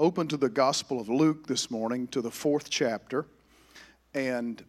open 0.00 0.28
to 0.28 0.36
the 0.36 0.48
Gospel 0.48 1.00
of 1.00 1.08
Luke 1.08 1.48
this 1.48 1.72
morning, 1.72 2.06
to 2.08 2.20
the 2.20 2.30
fourth 2.30 2.70
chapter. 2.70 3.26
And 4.14 4.62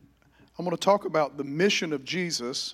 I'm 0.58 0.66
going 0.66 0.76
to 0.76 0.82
talk 0.82 1.06
about 1.06 1.38
the 1.38 1.44
mission 1.44 1.94
of 1.94 2.04
Jesus, 2.04 2.74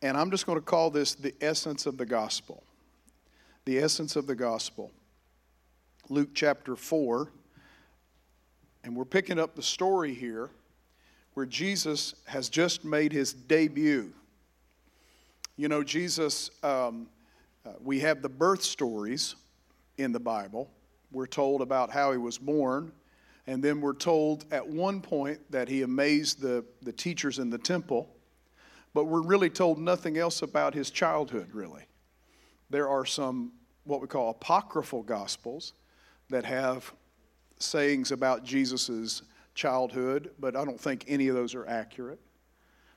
and 0.00 0.16
I'm 0.16 0.30
just 0.30 0.46
going 0.46 0.56
to 0.56 0.64
call 0.64 0.90
this 0.90 1.16
the 1.16 1.34
essence 1.40 1.86
of 1.86 1.98
the 1.98 2.06
gospel. 2.06 2.62
The 3.64 3.78
essence 3.78 4.14
of 4.14 4.28
the 4.28 4.36
gospel. 4.36 4.92
Luke 6.08 6.30
chapter 6.32 6.76
4. 6.76 7.28
And 8.84 8.94
we're 8.94 9.04
picking 9.04 9.40
up 9.40 9.56
the 9.56 9.62
story 9.62 10.14
here 10.14 10.50
where 11.32 11.46
Jesus 11.46 12.14
has 12.26 12.48
just 12.48 12.84
made 12.84 13.12
his 13.12 13.32
debut. 13.32 14.12
You 15.56 15.66
know, 15.66 15.82
Jesus, 15.82 16.50
um, 16.62 17.08
uh, 17.66 17.70
we 17.82 17.98
have 18.00 18.22
the 18.22 18.28
birth 18.28 18.62
stories 18.62 19.34
in 19.98 20.12
the 20.12 20.20
Bible. 20.20 20.70
We're 21.14 21.26
told 21.26 21.62
about 21.62 21.90
how 21.90 22.12
he 22.12 22.18
was 22.18 22.36
born, 22.36 22.92
and 23.46 23.62
then 23.62 23.80
we're 23.80 23.94
told 23.94 24.44
at 24.50 24.66
one 24.66 25.00
point 25.00 25.40
that 25.50 25.68
he 25.68 25.82
amazed 25.82 26.40
the, 26.40 26.64
the 26.82 26.92
teachers 26.92 27.38
in 27.38 27.50
the 27.50 27.58
temple, 27.58 28.10
but 28.92 29.04
we're 29.04 29.22
really 29.22 29.50
told 29.50 29.78
nothing 29.78 30.18
else 30.18 30.42
about 30.42 30.74
his 30.74 30.90
childhood, 30.90 31.50
really. 31.52 31.84
There 32.70 32.88
are 32.88 33.06
some, 33.06 33.52
what 33.84 34.00
we 34.00 34.08
call 34.08 34.30
apocryphal 34.30 35.02
gospels, 35.02 35.74
that 36.30 36.44
have 36.44 36.92
sayings 37.58 38.10
about 38.10 38.44
Jesus' 38.44 39.22
childhood, 39.54 40.30
but 40.38 40.56
I 40.56 40.64
don't 40.64 40.80
think 40.80 41.04
any 41.06 41.28
of 41.28 41.34
those 41.34 41.54
are 41.54 41.66
accurate. 41.66 42.20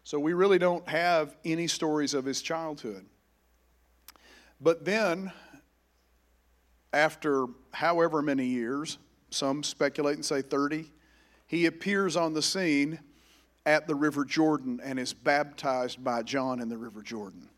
So 0.04 0.20
we 0.20 0.34
really 0.34 0.58
don't 0.58 0.88
have 0.88 1.36
any 1.44 1.68
stories 1.68 2.14
of 2.14 2.26
his 2.26 2.42
childhood. 2.42 3.06
But 4.60 4.86
then, 4.86 5.32
after 6.98 7.46
however 7.72 8.24
many 8.24 8.46
years, 8.46 8.98
some 9.30 9.62
speculate 9.62 10.16
and 10.16 10.26
say 10.26 10.42
30, 10.42 10.86
he 11.46 11.68
appears 11.68 12.18
on 12.18 12.34
the 12.34 12.42
scene 12.42 13.00
at 13.68 13.86
the 13.86 13.94
River 13.94 14.26
Jordan 14.26 14.82
and 14.84 14.98
is 14.98 15.14
baptized 15.14 16.04
by 16.04 16.24
John 16.24 16.60
in 16.60 16.70
the 16.70 16.78
River 16.78 17.04
Jordan. 17.04 17.50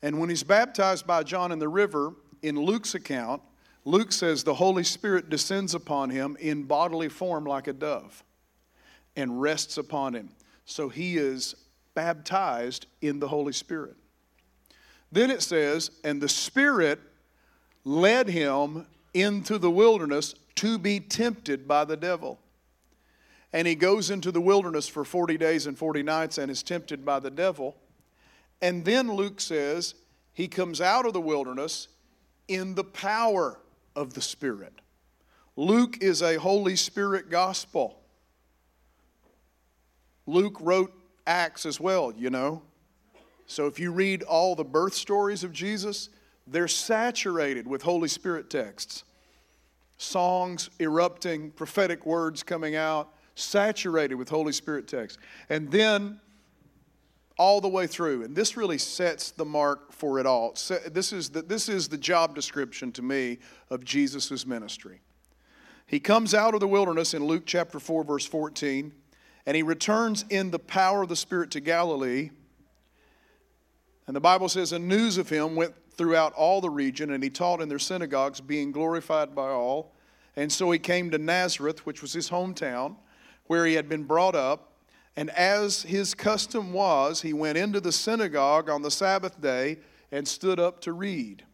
And 0.00 0.20
when 0.20 0.28
he's 0.28 0.44
baptized 0.44 1.08
by 1.08 1.24
John 1.24 1.50
in 1.50 1.58
the 1.58 1.68
river, 1.68 2.14
in 2.42 2.56
Luke's 2.56 2.94
account, 2.94 3.42
Luke 3.84 4.12
says 4.12 4.44
the 4.44 4.54
Holy 4.54 4.84
Spirit 4.84 5.28
descends 5.28 5.74
upon 5.74 6.08
him 6.08 6.36
in 6.38 6.62
bodily 6.62 7.08
form 7.08 7.44
like 7.44 7.66
a 7.66 7.72
dove 7.72 8.22
and 9.16 9.42
rests 9.42 9.76
upon 9.76 10.14
him. 10.14 10.30
So 10.66 10.88
he 10.88 11.16
is 11.16 11.56
baptized 11.94 12.86
in 13.02 13.18
the 13.18 13.28
Holy 13.28 13.52
Spirit. 13.52 13.96
Then 15.10 15.30
it 15.32 15.42
says, 15.42 15.90
and 16.04 16.20
the 16.20 16.28
Spirit 16.28 17.00
led 17.84 18.28
him 18.28 18.86
into 19.14 19.58
the 19.58 19.70
wilderness 19.70 20.34
to 20.56 20.78
be 20.78 21.00
tempted 21.00 21.66
by 21.66 21.84
the 21.84 21.96
devil. 21.96 22.38
And 23.52 23.66
he 23.66 23.74
goes 23.74 24.10
into 24.10 24.30
the 24.30 24.40
wilderness 24.40 24.86
for 24.86 25.04
40 25.04 25.36
days 25.36 25.66
and 25.66 25.76
40 25.76 26.02
nights 26.02 26.38
and 26.38 26.50
is 26.50 26.62
tempted 26.62 27.04
by 27.04 27.18
the 27.18 27.30
devil. 27.30 27.76
And 28.62 28.84
then 28.84 29.12
Luke 29.12 29.40
says 29.40 29.94
he 30.32 30.46
comes 30.46 30.80
out 30.80 31.06
of 31.06 31.12
the 31.12 31.20
wilderness 31.20 31.88
in 32.46 32.74
the 32.74 32.84
power 32.84 33.58
of 33.96 34.14
the 34.14 34.20
Spirit. 34.20 34.72
Luke 35.56 35.98
is 36.00 36.22
a 36.22 36.36
Holy 36.36 36.76
Spirit 36.76 37.30
gospel. 37.30 38.00
Luke 40.26 40.56
wrote 40.60 40.92
Acts 41.26 41.66
as 41.66 41.80
well, 41.80 42.12
you 42.16 42.30
know. 42.30 42.62
So 43.46 43.66
if 43.66 43.80
you 43.80 43.90
read 43.90 44.22
all 44.22 44.54
the 44.54 44.64
birth 44.64 44.94
stories 44.94 45.42
of 45.42 45.52
Jesus, 45.52 46.08
they're 46.50 46.68
saturated 46.68 47.66
with 47.66 47.82
Holy 47.82 48.08
Spirit 48.08 48.50
texts. 48.50 49.04
Songs 49.98 50.70
erupting, 50.80 51.50
prophetic 51.50 52.06
words 52.06 52.42
coming 52.42 52.74
out, 52.74 53.14
saturated 53.34 54.14
with 54.14 54.28
Holy 54.28 54.52
Spirit 54.52 54.88
texts. 54.88 55.18
And 55.48 55.70
then 55.70 56.20
all 57.40 57.62
the 57.62 57.68
way 57.68 57.86
through. 57.86 58.22
And 58.22 58.36
this 58.36 58.54
really 58.54 58.76
sets 58.76 59.30
the 59.30 59.46
mark 59.46 59.92
for 59.92 60.18
it 60.18 60.26
all. 60.26 60.54
This 60.92 61.10
is 61.10 61.30
the, 61.30 61.40
this 61.40 61.70
is 61.70 61.88
the 61.88 61.96
job 61.96 62.34
description 62.34 62.92
to 62.92 63.02
me 63.02 63.38
of 63.70 63.82
Jesus' 63.82 64.44
ministry. 64.44 65.00
He 65.86 66.00
comes 66.00 66.34
out 66.34 66.52
of 66.52 66.60
the 66.60 66.68
wilderness 66.68 67.14
in 67.14 67.24
Luke 67.24 67.44
chapter 67.46 67.80
4, 67.80 68.04
verse 68.04 68.26
14, 68.26 68.92
and 69.46 69.56
he 69.56 69.62
returns 69.62 70.26
in 70.28 70.50
the 70.50 70.58
power 70.58 71.02
of 71.02 71.08
the 71.08 71.16
Spirit 71.16 71.50
to 71.52 71.60
Galilee. 71.60 72.28
And 74.06 74.14
the 74.14 74.20
Bible 74.20 74.50
says, 74.50 74.72
and 74.72 74.86
news 74.86 75.16
of 75.16 75.30
him 75.30 75.56
went 75.56 75.72
throughout 76.00 76.32
all 76.32 76.62
the 76.62 76.70
region, 76.70 77.10
and 77.10 77.22
he 77.22 77.28
taught 77.28 77.60
in 77.60 77.68
their 77.68 77.78
synagogues, 77.78 78.40
being 78.40 78.72
glorified 78.72 79.34
by 79.34 79.50
all. 79.50 79.92
And 80.34 80.50
so 80.50 80.70
he 80.70 80.78
came 80.78 81.10
to 81.10 81.18
Nazareth, 81.18 81.84
which 81.84 82.00
was 82.00 82.14
his 82.14 82.30
hometown, 82.30 82.96
where 83.48 83.66
he 83.66 83.74
had 83.74 83.86
been 83.86 84.04
brought 84.04 84.34
up. 84.34 84.72
And 85.14 85.28
as 85.28 85.82
his 85.82 86.14
custom 86.14 86.72
was, 86.72 87.20
he 87.20 87.34
went 87.34 87.58
into 87.58 87.82
the 87.82 87.92
synagogue 87.92 88.70
on 88.70 88.80
the 88.80 88.90
Sabbath 88.90 89.42
day 89.42 89.80
and 90.10 90.26
stood 90.26 90.58
up 90.58 90.80
to 90.80 90.94
read. 90.94 91.44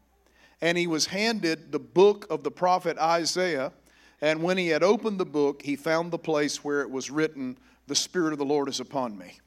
And 0.60 0.78
he 0.78 0.86
was 0.86 1.06
handed 1.06 1.72
the 1.72 1.80
book 1.80 2.24
of 2.30 2.44
the 2.44 2.52
prophet 2.52 2.96
Isaiah. 2.98 3.72
And 4.20 4.44
when 4.44 4.58
he 4.58 4.68
had 4.68 4.84
opened 4.84 5.18
the 5.18 5.26
book, 5.26 5.62
he 5.62 5.74
found 5.74 6.12
the 6.12 6.18
place 6.18 6.62
where 6.62 6.82
it 6.82 6.90
was 6.92 7.10
written, 7.10 7.58
The 7.88 7.96
Spirit 7.96 8.32
of 8.32 8.38
the 8.38 8.44
Lord 8.44 8.68
is 8.68 8.78
upon 8.78 9.18
me, 9.18 9.40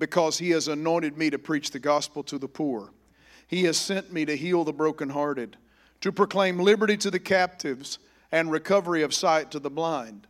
because 0.00 0.38
he 0.38 0.50
has 0.50 0.66
anointed 0.66 1.16
me 1.16 1.30
to 1.30 1.38
preach 1.38 1.70
the 1.70 1.78
gospel 1.78 2.24
to 2.24 2.36
the 2.36 2.48
poor. 2.48 2.90
He 3.46 3.64
has 3.64 3.76
sent 3.76 4.12
me 4.12 4.24
to 4.24 4.36
heal 4.36 4.64
the 4.64 4.72
brokenhearted, 4.72 5.56
to 6.00 6.12
proclaim 6.12 6.58
liberty 6.58 6.96
to 6.98 7.10
the 7.10 7.18
captives 7.18 7.98
and 8.32 8.50
recovery 8.50 9.02
of 9.02 9.14
sight 9.14 9.50
to 9.52 9.58
the 9.58 9.70
blind, 9.70 10.26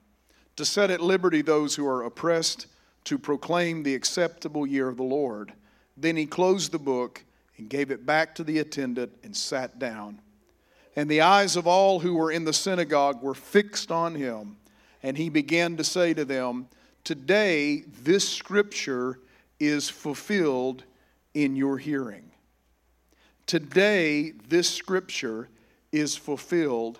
to 0.57 0.65
set 0.65 0.91
at 0.91 1.01
liberty 1.01 1.43
those 1.43 1.75
who 1.75 1.87
are 1.87 2.03
oppressed 2.03 2.67
to 3.05 3.19
proclaim 3.19 3.83
the 3.83 3.95
acceptable 3.95 4.67
year 4.67 4.89
of 4.89 4.97
the 4.97 5.03
Lord. 5.03 5.53
Then 5.97 6.17
he 6.17 6.27
closed 6.27 6.73
the 6.73 6.79
book 6.79 7.25
and 7.57 7.69
gave 7.69 7.91
it 7.91 8.07
back 8.07 8.35
to 8.35 8.45
the 8.45 8.59
attendant 8.59 9.13
and 9.23 9.37
sat 9.37 9.79
down. 9.79 10.21
And 10.97 11.09
the 11.09 11.21
eyes 11.21 11.57
of 11.57 11.67
all 11.67 12.01
who 12.01 12.15
were 12.15 12.31
in 12.31 12.45
the 12.45 12.53
synagogue 12.53 13.23
were 13.23 13.35
fixed 13.35 13.91
on 13.91 14.15
him. 14.15 14.57
And 15.03 15.17
he 15.17 15.29
began 15.29 15.77
to 15.77 15.85
say 15.85 16.15
to 16.15 16.25
them, 16.25 16.69
Today 17.03 17.85
this 18.03 18.29
scripture 18.29 19.19
is 19.61 19.91
fulfilled 19.91 20.85
in 21.35 21.57
your 21.57 21.79
hearing. 21.79 22.31
Today 23.47 24.33
this 24.49 24.69
scripture 24.69 25.49
is 25.93 26.17
fulfilled 26.17 26.99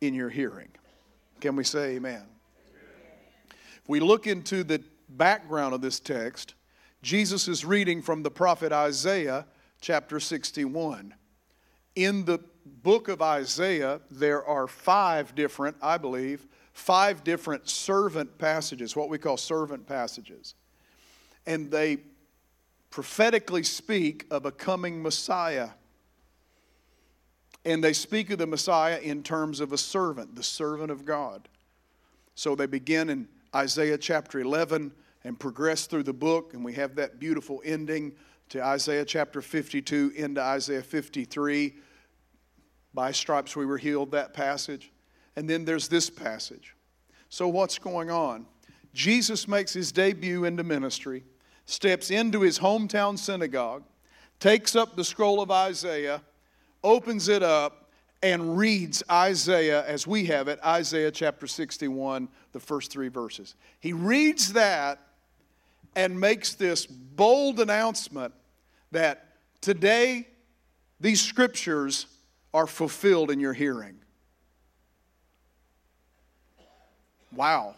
in 0.00 0.14
your 0.14 0.30
hearing. 0.30 0.68
Can 1.40 1.56
we 1.56 1.64
say 1.64 1.96
amen? 1.96 2.22
If 3.50 3.88
we 3.88 4.00
look 4.00 4.26
into 4.26 4.62
the 4.62 4.82
background 5.08 5.74
of 5.74 5.80
this 5.80 5.98
text, 5.98 6.54
Jesus 7.02 7.48
is 7.48 7.64
reading 7.64 8.02
from 8.02 8.22
the 8.22 8.30
prophet 8.30 8.72
Isaiah, 8.72 9.46
chapter 9.80 10.20
61. 10.20 11.12
In 11.96 12.24
the 12.24 12.38
book 12.64 13.08
of 13.08 13.20
Isaiah, 13.20 14.00
there 14.10 14.44
are 14.44 14.66
five 14.66 15.34
different, 15.34 15.76
I 15.82 15.98
believe, 15.98 16.46
five 16.72 17.24
different 17.24 17.68
servant 17.68 18.38
passages, 18.38 18.96
what 18.96 19.08
we 19.08 19.18
call 19.18 19.36
servant 19.36 19.86
passages. 19.86 20.54
And 21.46 21.70
they 21.70 21.98
prophetically 22.94 23.64
speak 23.64 24.24
of 24.30 24.46
a 24.46 24.52
coming 24.52 25.02
Messiah. 25.02 25.70
And 27.64 27.82
they 27.82 27.92
speak 27.92 28.30
of 28.30 28.38
the 28.38 28.46
Messiah 28.46 29.00
in 29.00 29.24
terms 29.24 29.58
of 29.58 29.72
a 29.72 29.76
servant, 29.76 30.36
the 30.36 30.44
servant 30.44 30.92
of 30.92 31.04
God. 31.04 31.48
So 32.36 32.54
they 32.54 32.66
begin 32.66 33.10
in 33.10 33.26
Isaiah 33.52 33.98
chapter 33.98 34.38
11 34.38 34.92
and 35.24 35.36
progress 35.40 35.86
through 35.86 36.04
the 36.04 36.12
book, 36.12 36.54
and 36.54 36.64
we 36.64 36.72
have 36.74 36.94
that 36.94 37.18
beautiful 37.18 37.60
ending 37.64 38.12
to 38.50 38.64
Isaiah 38.64 39.04
chapter 39.04 39.42
52 39.42 40.12
into 40.14 40.40
Isaiah 40.40 40.80
53. 40.80 41.74
By 42.94 43.10
stripes 43.10 43.56
we 43.56 43.66
were 43.66 43.78
healed, 43.78 44.12
that 44.12 44.34
passage. 44.34 44.92
And 45.34 45.50
then 45.50 45.64
there's 45.64 45.88
this 45.88 46.08
passage. 46.08 46.76
So, 47.28 47.48
what's 47.48 47.76
going 47.76 48.12
on? 48.12 48.46
Jesus 48.92 49.48
makes 49.48 49.72
his 49.72 49.90
debut 49.90 50.44
into 50.44 50.62
ministry, 50.62 51.24
steps 51.66 52.10
into 52.10 52.40
his 52.40 52.58
hometown 52.58 53.18
synagogue, 53.18 53.82
takes 54.40 54.76
up 54.76 54.96
the 54.96 55.04
scroll 55.04 55.40
of 55.40 55.50
Isaiah, 55.50 56.22
opens 56.82 57.28
it 57.28 57.42
up, 57.42 57.90
and 58.22 58.56
reads 58.56 59.02
Isaiah 59.10 59.84
as 59.86 60.06
we 60.06 60.24
have 60.26 60.48
it, 60.48 60.58
Isaiah 60.64 61.10
chapter 61.10 61.46
61, 61.46 62.28
the 62.52 62.60
first 62.60 62.90
three 62.90 63.08
verses. 63.08 63.54
He 63.80 63.92
reads 63.92 64.54
that 64.54 64.98
and 65.94 66.18
makes 66.18 66.54
this 66.54 66.86
bold 66.86 67.60
announcement 67.60 68.32
that 68.92 69.28
today 69.60 70.26
these 71.00 71.20
scriptures 71.20 72.06
are 72.54 72.66
fulfilled 72.66 73.30
in 73.30 73.40
your 73.40 73.52
hearing. 73.52 73.96
Wow. 77.32 77.74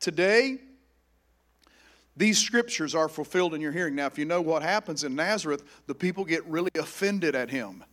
Today, 0.00 0.58
these 2.16 2.38
scriptures 2.38 2.94
are 2.94 3.08
fulfilled 3.08 3.54
in 3.54 3.60
your 3.60 3.72
hearing. 3.72 3.94
Now, 3.94 4.06
if 4.06 4.18
you 4.18 4.24
know 4.24 4.40
what 4.40 4.62
happens 4.62 5.04
in 5.04 5.14
Nazareth, 5.14 5.62
the 5.86 5.94
people 5.94 6.24
get 6.24 6.44
really 6.46 6.70
offended 6.78 7.34
at 7.34 7.50
him 7.50 7.84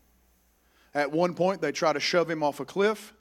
At 0.94 1.12
one 1.12 1.34
point, 1.34 1.62
they 1.62 1.72
try 1.72 1.92
to 1.92 2.00
shove 2.00 2.30
him 2.30 2.44
off 2.44 2.60
a 2.60 2.66
cliff. 2.66 3.14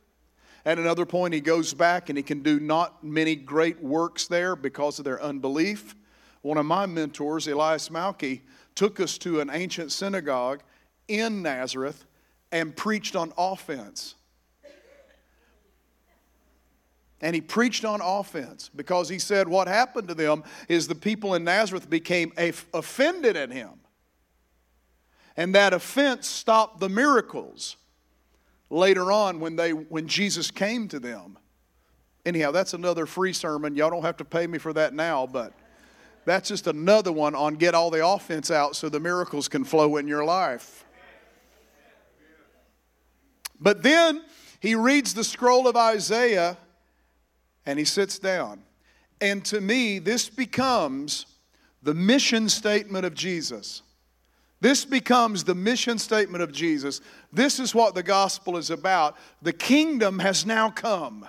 At 0.65 0.79
another 0.79 1.05
point, 1.05 1.35
he 1.35 1.41
goes 1.41 1.75
back 1.75 2.09
and 2.09 2.17
he 2.17 2.23
can 2.23 2.43
do 2.43 2.61
not 2.61 3.03
many 3.03 3.35
great 3.35 3.83
works 3.83 4.29
there 4.29 4.55
because 4.55 4.99
of 4.99 5.05
their 5.05 5.21
unbelief. 5.21 5.97
One 6.43 6.59
of 6.59 6.67
my 6.67 6.87
mentors, 6.87 7.49
Elias 7.49 7.89
Malki, 7.89 8.43
took 8.75 9.01
us 9.01 9.19
to 9.19 9.41
an 9.41 9.51
ancient 9.53 9.91
synagogue 9.91 10.63
in 11.09 11.43
Nazareth 11.43 12.05
and 12.53 12.77
preached 12.77 13.17
on 13.17 13.33
offense. 13.37 14.15
And 17.23 17.37
he 17.37 17.41
preached 17.41 17.85
on 17.85 18.01
offense 18.03 18.69
because 18.75 19.09
he 19.09 19.21
said 19.21 19.47
what 19.49 19.69
happened 19.69 20.09
to 20.09 20.15
them 20.15 20.43
is 20.69 20.89
the 20.89 20.97
people 20.97 21.35
in 21.35 21.45
Nazareth 21.45 21.89
became 21.89 22.33
offended 22.37 23.37
at 23.37 23.53
him. 23.53 23.71
And 25.37 25.55
that 25.55 25.73
offense 25.73 26.27
stopped 26.27 26.81
the 26.81 26.89
miracles 26.89 27.77
later 28.69 29.13
on 29.13 29.39
when, 29.39 29.55
they, 29.55 29.73
when 29.73 30.09
Jesus 30.09 30.51
came 30.51 30.89
to 30.89 30.99
them. 30.99 31.39
Anyhow, 32.27 32.51
that's 32.51 32.75
another 32.75 33.07
free 33.07 33.33
sermon. 33.33 33.77
Y'all 33.77 33.91
don't 33.91 34.03
have 34.03 34.17
to 34.19 34.25
pay 34.25 34.47
me 34.47 34.59
for 34.59 34.73
that 34.73 34.93
now, 34.93 35.27
but 35.27 35.53
that's 36.25 36.49
just 36.49 36.67
another 36.67 37.13
one 37.13 37.35
on 37.35 37.55
get 37.55 37.75
all 37.75 37.91
the 37.91 38.07
offense 38.07 38.51
out 38.51 38.75
so 38.77 38.89
the 38.89 39.01
miracles 39.01 39.49
can 39.49 39.65
flow 39.65 39.97
in 39.97 40.09
your 40.09 40.25
life. 40.25 40.85
But 43.61 43.83
then 43.83 44.25
he 44.59 44.75
reads 44.75 45.15
the 45.15 45.25
scroll 45.25 45.69
of 45.69 45.77
Isaiah 45.77 46.57
and 47.67 47.79
he 47.79 47.85
sits 47.85 48.19
down. 48.19 48.62
And 49.20 49.44
to 49.47 49.61
me, 49.61 49.99
this 49.99 50.29
becomes 50.29 51.26
the 51.82 51.94
mission 51.94 52.49
statement 52.49 53.05
of 53.06 53.14
Jesus. 53.14 53.82
This 54.61 54.85
becomes 54.85 55.43
the 55.43 55.55
mission 55.55 55.99
statement 55.99 56.43
of 56.43 56.53
Jesus. 56.53 57.00
This 57.32 57.59
is 57.59 57.75
what 57.75 57.94
the 57.94 58.03
gospel 58.03 58.56
is 58.56 58.70
about. 58.70 59.17
The 59.43 59.53
kingdom 59.53 60.20
has 60.20 60.47
now 60.47 60.70
come. 60.70 61.26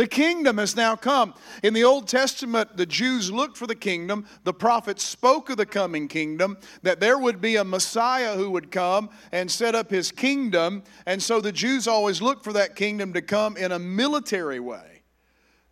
The 0.00 0.06
kingdom 0.06 0.56
has 0.56 0.76
now 0.76 0.96
come. 0.96 1.34
In 1.62 1.74
the 1.74 1.84
Old 1.84 2.08
Testament, 2.08 2.74
the 2.74 2.86
Jews 2.86 3.30
looked 3.30 3.58
for 3.58 3.66
the 3.66 3.74
kingdom. 3.74 4.24
The 4.44 4.54
prophets 4.54 5.02
spoke 5.02 5.50
of 5.50 5.58
the 5.58 5.66
coming 5.66 6.08
kingdom, 6.08 6.56
that 6.82 7.00
there 7.00 7.18
would 7.18 7.42
be 7.42 7.56
a 7.56 7.64
Messiah 7.64 8.34
who 8.34 8.50
would 8.52 8.70
come 8.70 9.10
and 9.30 9.50
set 9.50 9.74
up 9.74 9.90
his 9.90 10.10
kingdom. 10.10 10.84
And 11.04 11.22
so 11.22 11.42
the 11.42 11.52
Jews 11.52 11.86
always 11.86 12.22
looked 12.22 12.44
for 12.44 12.54
that 12.54 12.76
kingdom 12.76 13.12
to 13.12 13.20
come 13.20 13.58
in 13.58 13.72
a 13.72 13.78
military 13.78 14.58
way. 14.58 15.02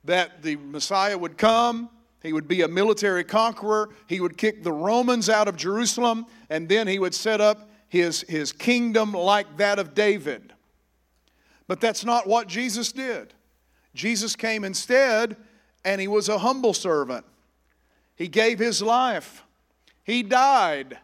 That 0.05 0.43
the 0.43 0.57
Messiah 0.57 1.17
would 1.17 1.39
come, 1.39 1.89
he 2.23 2.35
would 2.35 2.49
be 2.49 2.61
a 2.61 2.69
military 2.69 3.25
conqueror, 3.25 3.89
he 4.09 4.21
would 4.21 4.37
kick 4.37 4.63
the 4.63 4.73
Romans 4.73 5.31
out 5.31 5.49
of 5.49 5.57
Jerusalem, 5.57 6.27
and 6.51 6.69
then 6.69 6.87
he 6.87 6.99
would 6.99 7.15
set 7.15 7.41
up 7.41 7.71
his, 7.89 8.27
his 8.29 8.53
kingdom 8.53 9.13
like 9.13 9.57
that 9.57 9.79
of 9.79 9.95
David. 9.95 10.53
But 11.67 11.81
that's 11.81 12.05
not 12.05 12.27
what 12.27 12.47
Jesus 12.47 12.93
did. 12.93 13.33
Jesus 13.94 14.37
came 14.37 14.64
instead, 14.64 15.37
and 15.85 16.00
he 16.00 16.08
was 16.08 16.29
a 16.29 16.38
humble 16.38 16.75
servant. 16.75 17.25
He 18.17 18.29
gave 18.29 18.58
his 18.58 18.82
life, 18.82 19.44
he 20.05 20.23
died, 20.23 20.99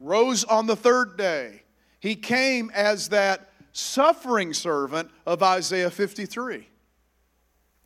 rose 0.00 0.44
on 0.44 0.66
the 0.66 0.76
third 0.76 1.16
day. 1.16 1.62
He 2.00 2.16
came 2.16 2.70
as 2.74 3.10
that 3.10 3.52
suffering 3.72 4.52
servant 4.52 5.10
of 5.24 5.42
Isaiah 5.42 5.90
53. 5.90 6.66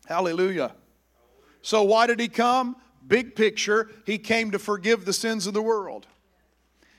Hallelujah. 0.06 0.74
So, 1.62 1.82
why 1.82 2.06
did 2.06 2.20
he 2.20 2.28
come? 2.28 2.76
Big 3.06 3.36
picture, 3.36 3.90
he 4.04 4.18
came 4.18 4.50
to 4.50 4.58
forgive 4.58 5.04
the 5.04 5.12
sins 5.12 5.46
of 5.46 5.54
the 5.54 5.62
world. 5.62 6.06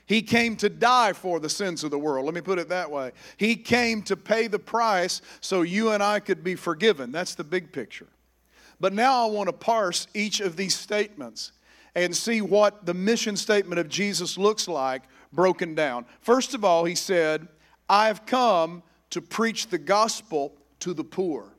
He 0.08 0.22
came 0.22 0.56
to 0.56 0.70
die 0.70 1.12
for 1.12 1.38
the 1.38 1.50
sins 1.50 1.84
of 1.84 1.90
the 1.90 1.98
world. 1.98 2.24
Let 2.24 2.34
me 2.34 2.40
put 2.40 2.58
it 2.58 2.70
that 2.70 2.90
way. 2.90 3.12
He 3.36 3.54
came 3.54 4.00
to 4.04 4.16
pay 4.16 4.46
the 4.46 4.58
price 4.58 5.20
so 5.42 5.60
you 5.60 5.90
and 5.90 6.02
I 6.02 6.18
could 6.18 6.42
be 6.42 6.54
forgiven. 6.54 7.12
That's 7.12 7.34
the 7.34 7.44
big 7.44 7.72
picture. 7.72 8.06
But 8.80 8.94
now 8.94 9.26
I 9.26 9.30
want 9.30 9.48
to 9.48 9.52
parse 9.52 10.06
each 10.14 10.40
of 10.40 10.56
these 10.56 10.74
statements 10.74 11.52
and 11.94 12.16
see 12.16 12.40
what 12.40 12.86
the 12.86 12.94
mission 12.94 13.36
statement 13.36 13.78
of 13.78 13.90
Jesus 13.90 14.38
looks 14.38 14.66
like 14.66 15.02
broken 15.30 15.74
down. 15.74 16.06
First 16.22 16.54
of 16.54 16.64
all, 16.64 16.86
he 16.86 16.94
said, 16.94 17.46
I've 17.86 18.24
come 18.24 18.82
to 19.10 19.20
preach 19.20 19.66
the 19.66 19.78
gospel 19.78 20.54
to 20.80 20.94
the 20.94 21.04
poor. 21.04 21.52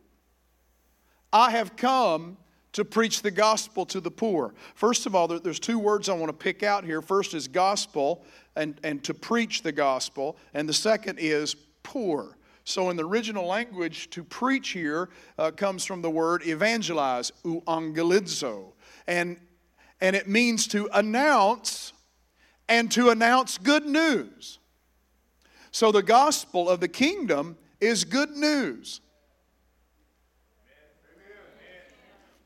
I 1.32 1.52
have 1.52 1.76
come 1.76 2.38
to 2.74 2.86
preach 2.86 3.22
the 3.22 3.32
gospel 3.32 3.86
to 3.88 4.00
the 4.00 4.12
poor. 4.12 4.54
First 4.76 5.06
of 5.06 5.16
all, 5.16 5.28
there's 5.28 5.60
two 5.60 5.80
words 5.80 6.08
I 6.08 6.14
want 6.14 6.30
to 6.30 6.34
pick 6.38 6.64
out 6.64 6.84
here. 6.84 7.02
First 7.02 7.34
is 7.34 7.48
gospel, 7.48 8.24
and, 8.56 8.80
and 8.84 9.04
to 9.06 9.14
preach 9.14 9.64
the 9.64 9.72
gospel, 9.72 10.38
and 10.54 10.70
the 10.70 10.74
second 10.74 11.18
is 11.20 11.56
poor. 11.84 12.38
So, 12.66 12.92
in 12.92 12.98
the 12.98 13.06
original 13.06 13.48
language, 13.48 14.12
to 14.12 14.24
preach 14.24 14.70
here 14.70 15.10
uh, 15.40 15.50
comes 15.50 15.86
from 15.86 16.04
the 16.04 16.10
word 16.10 16.46
evangelize, 16.46 17.32
euangelizo, 17.44 18.74
and, 19.08 19.38
and 20.02 20.16
it 20.16 20.28
means 20.28 20.68
to 20.68 20.88
announce 20.94 21.94
and 22.68 22.92
to 22.92 23.10
announce 23.10 23.58
good 23.58 23.88
news. 23.88 24.60
So, 25.72 25.92
the 25.92 26.04
gospel 26.04 26.70
of 26.70 26.80
the 26.80 26.88
kingdom 26.88 27.58
is 27.82 28.04
good 28.04 28.32
news. 28.32 29.02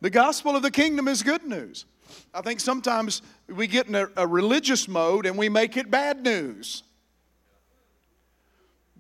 The 0.03 0.09
gospel 0.09 0.53
of 0.53 0.63
the 0.63 0.69
kingdom 0.69 1.07
is 1.07 1.23
good 1.23 1.45
news. 1.45 1.85
I 2.33 2.41
think 2.41 2.59
sometimes 2.59 3.21
we 3.47 3.67
get 3.67 3.88
in 3.88 3.95
a, 3.95 4.09
a 4.17 4.27
religious 4.27 4.89
mode 4.89 5.25
and 5.25 5.38
we 5.38 5.47
make 5.47 5.77
it 5.77 5.89
bad 5.89 6.21
news. 6.21 6.83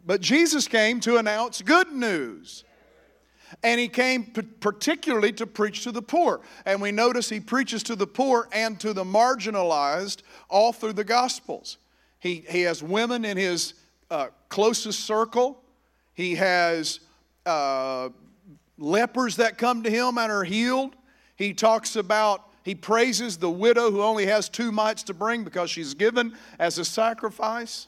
But 0.05 0.21
Jesus 0.21 0.65
came 0.65 1.01
to 1.01 1.17
announce 1.17 1.61
good 1.61 1.91
news. 1.91 2.63
And 3.61 3.81
he 3.81 3.89
came 3.89 4.31
particularly 4.61 5.33
to 5.33 5.45
preach 5.45 5.83
to 5.83 5.91
the 5.91 6.01
poor. 6.01 6.39
And 6.65 6.81
we 6.81 6.93
notice 6.93 7.27
he 7.27 7.41
preaches 7.41 7.83
to 7.83 7.97
the 7.97 8.07
poor 8.07 8.47
and 8.53 8.79
to 8.79 8.93
the 8.93 9.03
marginalized 9.03 10.21
all 10.49 10.71
through 10.71 10.93
the 10.93 11.03
Gospels. 11.03 11.79
He, 12.21 12.45
he 12.47 12.61
has 12.61 12.81
women 12.81 13.25
in 13.25 13.35
his 13.35 13.73
uh, 14.09 14.27
closest 14.47 15.01
circle, 15.01 15.61
he 16.13 16.35
has 16.35 17.01
uh, 17.45 18.07
lepers 18.77 19.37
that 19.37 19.57
come 19.57 19.83
to 19.83 19.89
him 19.89 20.17
and 20.17 20.31
are 20.31 20.43
healed. 20.43 20.95
He 21.35 21.53
talks 21.53 21.95
about, 21.95 22.49
he 22.63 22.75
praises 22.75 23.37
the 23.37 23.49
widow 23.49 23.91
who 23.91 24.01
only 24.01 24.25
has 24.25 24.49
two 24.49 24.71
mites 24.71 25.03
to 25.03 25.13
bring 25.13 25.43
because 25.43 25.69
she's 25.69 25.93
given 25.93 26.35
as 26.59 26.77
a 26.77 26.85
sacrifice. 26.85 27.87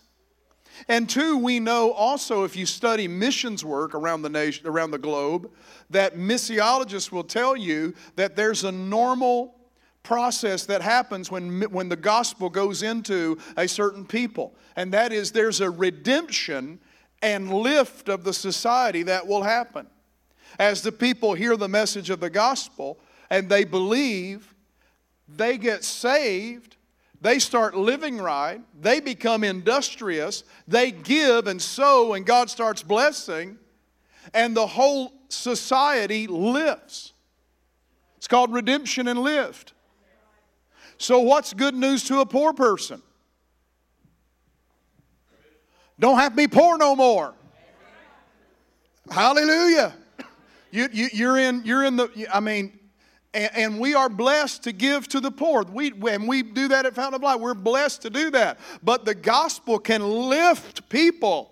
And 0.88 1.10
two, 1.10 1.38
we 1.38 1.60
know 1.60 1.92
also 1.92 2.44
if 2.44 2.56
you 2.56 2.66
study 2.66 3.08
missions 3.08 3.64
work 3.64 3.96
around 3.96 4.24
the 4.24 4.30
nation, 4.30 4.68
around 4.68 4.92
the 4.92 4.98
globe, 4.98 5.50
that 5.90 6.16
missiologists 6.16 7.12
will 7.12 7.24
tell 7.24 7.56
you 7.56 7.94
that 8.16 8.36
there's 8.36 8.64
a 8.64 8.72
normal 8.72 9.56
process 10.04 10.66
that 10.66 10.82
happens 10.82 11.32
when, 11.32 11.62
when 11.72 11.90
the 11.90 11.96
gospel 11.96 12.50
goes 12.50 12.84
into 12.84 13.38
a 13.58 13.68
certain 13.68 14.06
people. 14.06 14.54
And 14.76 14.94
that 14.94 15.12
is 15.12 15.32
there's 15.32 15.62
a 15.62 15.70
redemption 15.70 16.80
and 17.22 17.52
lift 17.52 18.10
of 18.10 18.24
the 18.24 18.34
society 18.34 19.04
that 19.04 19.26
will 19.26 19.44
happen. 19.44 19.88
As 20.60 20.82
the 20.82 20.92
people 20.92 21.34
hear 21.34 21.58
the 21.58 21.68
message 21.68 22.10
of 22.10 22.20
the 22.20 22.30
gospel 22.30 23.00
and 23.30 23.50
they 23.50 23.64
believe, 23.64 24.54
they 25.28 25.58
get 25.58 25.84
saved, 25.84 26.78
they 27.22 27.40
start 27.40 27.76
living 27.76 28.18
right, 28.18 28.62
they 28.80 29.00
become 29.00 29.44
industrious, 29.44 30.44
they 30.68 30.92
give 30.92 31.48
and 31.48 31.62
sow, 31.62 32.14
and 32.14 32.26
God 32.26 32.50
starts 32.50 32.84
blessing, 32.84 33.58
and 34.34 34.56
the 34.56 34.68
whole 34.68 35.14
society 35.30 36.28
lifts. 36.28 37.14
It's 38.18 38.28
called 38.28 38.54
redemption 38.54 39.08
and 39.08 39.20
lift. 39.20 39.74
So, 40.98 41.20
what's 41.20 41.54
good 41.54 41.76
news 41.76 42.06
to 42.06 42.22
a 42.22 42.26
poor 42.26 42.54
person? 42.54 43.02
Don't 46.00 46.18
have 46.18 46.32
to 46.32 46.36
be 46.36 46.48
poor 46.48 46.78
no 46.78 46.96
more. 46.96 47.34
Hallelujah. 49.10 49.94
You, 50.76 50.90
you, 50.92 51.10
you're, 51.14 51.38
in, 51.38 51.64
you're 51.64 51.86
in 51.86 51.96
the, 51.96 52.28
I 52.34 52.42
mean, 52.42 52.78
and, 53.34 53.50
and, 53.56 53.80
we 53.80 53.96
are 53.96 54.10
blessed 54.10 54.64
to 54.64 54.74
give 54.74 55.08
to 55.10 55.22
the 55.22 55.32
poor. 55.32 55.64
We, 55.64 55.94
and 56.10 56.28
we 56.28 56.44
do 56.44 56.68
that 56.68 56.86
at 56.86 56.96
Fountain 56.96 57.16
of 57.16 57.24
Life. 57.24 57.40
We're 57.40 57.54
blessed 57.54 58.02
to 58.02 58.10
do 58.10 58.30
that. 58.32 58.60
But 58.84 59.06
the 59.06 59.16
gospel 59.16 59.80
can 59.80 60.02
lift 60.04 60.90
people. 60.90 61.50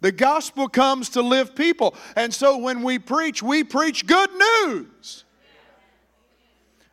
The 0.00 0.12
gospel 0.12 0.68
comes 0.68 1.08
to 1.10 1.22
lift 1.22 1.56
people. 1.56 1.96
And 2.14 2.32
so 2.32 2.56
when 2.58 2.82
we 2.82 3.00
preach, 3.00 3.42
we 3.42 3.64
preach 3.64 4.06
good 4.06 4.30
news. 4.32 5.24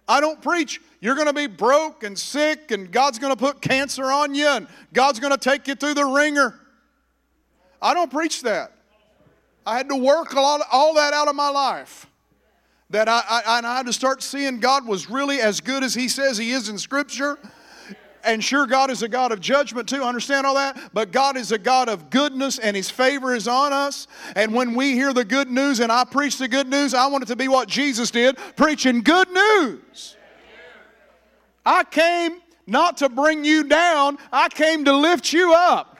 I 0.07 0.19
don't 0.19 0.41
preach, 0.41 0.81
you're 1.01 1.15
going 1.15 1.27
to 1.27 1.33
be 1.33 1.47
broke 1.47 2.03
and 2.03 2.17
sick, 2.17 2.71
and 2.71 2.91
God's 2.91 3.19
going 3.19 3.31
to 3.31 3.39
put 3.39 3.61
cancer 3.61 4.05
on 4.05 4.33
you, 4.33 4.47
and 4.47 4.67
God's 4.91 5.19
going 5.19 5.33
to 5.33 5.37
take 5.37 5.67
you 5.67 5.75
through 5.75 5.93
the 5.93 6.05
wringer. 6.05 6.59
I 7.79 7.93
don't 7.93 8.11
preach 8.11 8.41
that. 8.41 8.72
I 9.65 9.77
had 9.77 9.89
to 9.89 9.95
work 9.95 10.33
lot, 10.33 10.61
all 10.71 10.95
that 10.95 11.13
out 11.13 11.27
of 11.27 11.35
my 11.35 11.49
life. 11.49 12.07
That 12.89 13.07
I, 13.09 13.23
I, 13.29 13.61
I 13.63 13.77
had 13.77 13.85
to 13.87 13.93
start 13.93 14.21
seeing 14.21 14.59
God 14.59 14.85
was 14.85 15.09
really 15.09 15.39
as 15.39 15.61
good 15.61 15.83
as 15.83 15.93
He 15.93 16.07
says 16.07 16.37
He 16.37 16.51
is 16.51 16.69
in 16.69 16.77
Scripture. 16.77 17.39
And 18.25 18.41
sure, 18.41 18.65
God 18.65 18.89
is 18.89 19.03
a 19.03 19.09
God 19.09 19.31
of 19.31 19.41
judgment 19.41 19.89
too. 19.89 20.01
Understand 20.01 20.45
all 20.45 20.55
that? 20.55 20.79
But 20.93 21.11
God 21.11 21.35
is 21.35 21.51
a 21.51 21.57
God 21.57 21.89
of 21.89 22.09
goodness 22.09 22.57
and 22.57 22.75
His 22.75 22.89
favor 22.89 23.35
is 23.35 23.47
on 23.47 23.73
us. 23.73 24.07
And 24.35 24.53
when 24.53 24.75
we 24.75 24.93
hear 24.93 25.11
the 25.11 25.25
good 25.25 25.49
news 25.49 25.79
and 25.79 25.91
I 25.91 26.05
preach 26.05 26.37
the 26.37 26.47
good 26.47 26.67
news, 26.67 26.93
I 26.93 27.07
want 27.07 27.23
it 27.23 27.27
to 27.27 27.35
be 27.35 27.47
what 27.47 27.67
Jesus 27.67 28.11
did 28.11 28.37
preaching 28.55 29.01
good 29.01 29.29
news. 29.29 30.15
I 31.65 31.83
came 31.83 32.39
not 32.65 32.97
to 32.97 33.09
bring 33.09 33.43
you 33.43 33.65
down, 33.65 34.17
I 34.31 34.49
came 34.49 34.85
to 34.85 34.95
lift 34.95 35.33
you 35.33 35.53
up. 35.53 35.92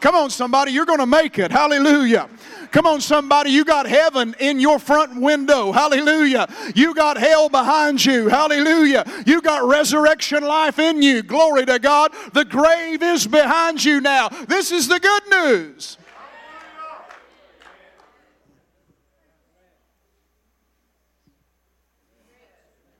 Come 0.00 0.14
on, 0.14 0.30
somebody, 0.30 0.72
you're 0.72 0.86
going 0.86 0.98
to 0.98 1.06
make 1.06 1.38
it. 1.38 1.50
Hallelujah. 1.50 2.28
Come 2.72 2.86
on, 2.86 3.00
somebody, 3.00 3.50
you 3.50 3.64
got 3.64 3.86
heaven 3.86 4.34
in 4.38 4.60
your 4.60 4.78
front 4.78 5.20
window. 5.20 5.72
Hallelujah. 5.72 6.48
You 6.74 6.94
got 6.94 7.18
hell 7.18 7.48
behind 7.48 8.04
you. 8.04 8.28
Hallelujah. 8.28 9.04
You 9.26 9.42
got 9.42 9.68
resurrection 9.68 10.44
life 10.44 10.78
in 10.78 11.02
you. 11.02 11.22
Glory 11.22 11.66
to 11.66 11.78
God. 11.78 12.12
The 12.32 12.44
grave 12.44 13.02
is 13.02 13.26
behind 13.26 13.84
you 13.84 14.00
now. 14.00 14.28
This 14.28 14.72
is 14.72 14.88
the 14.88 15.00
good 15.00 15.22
news. 15.30 15.98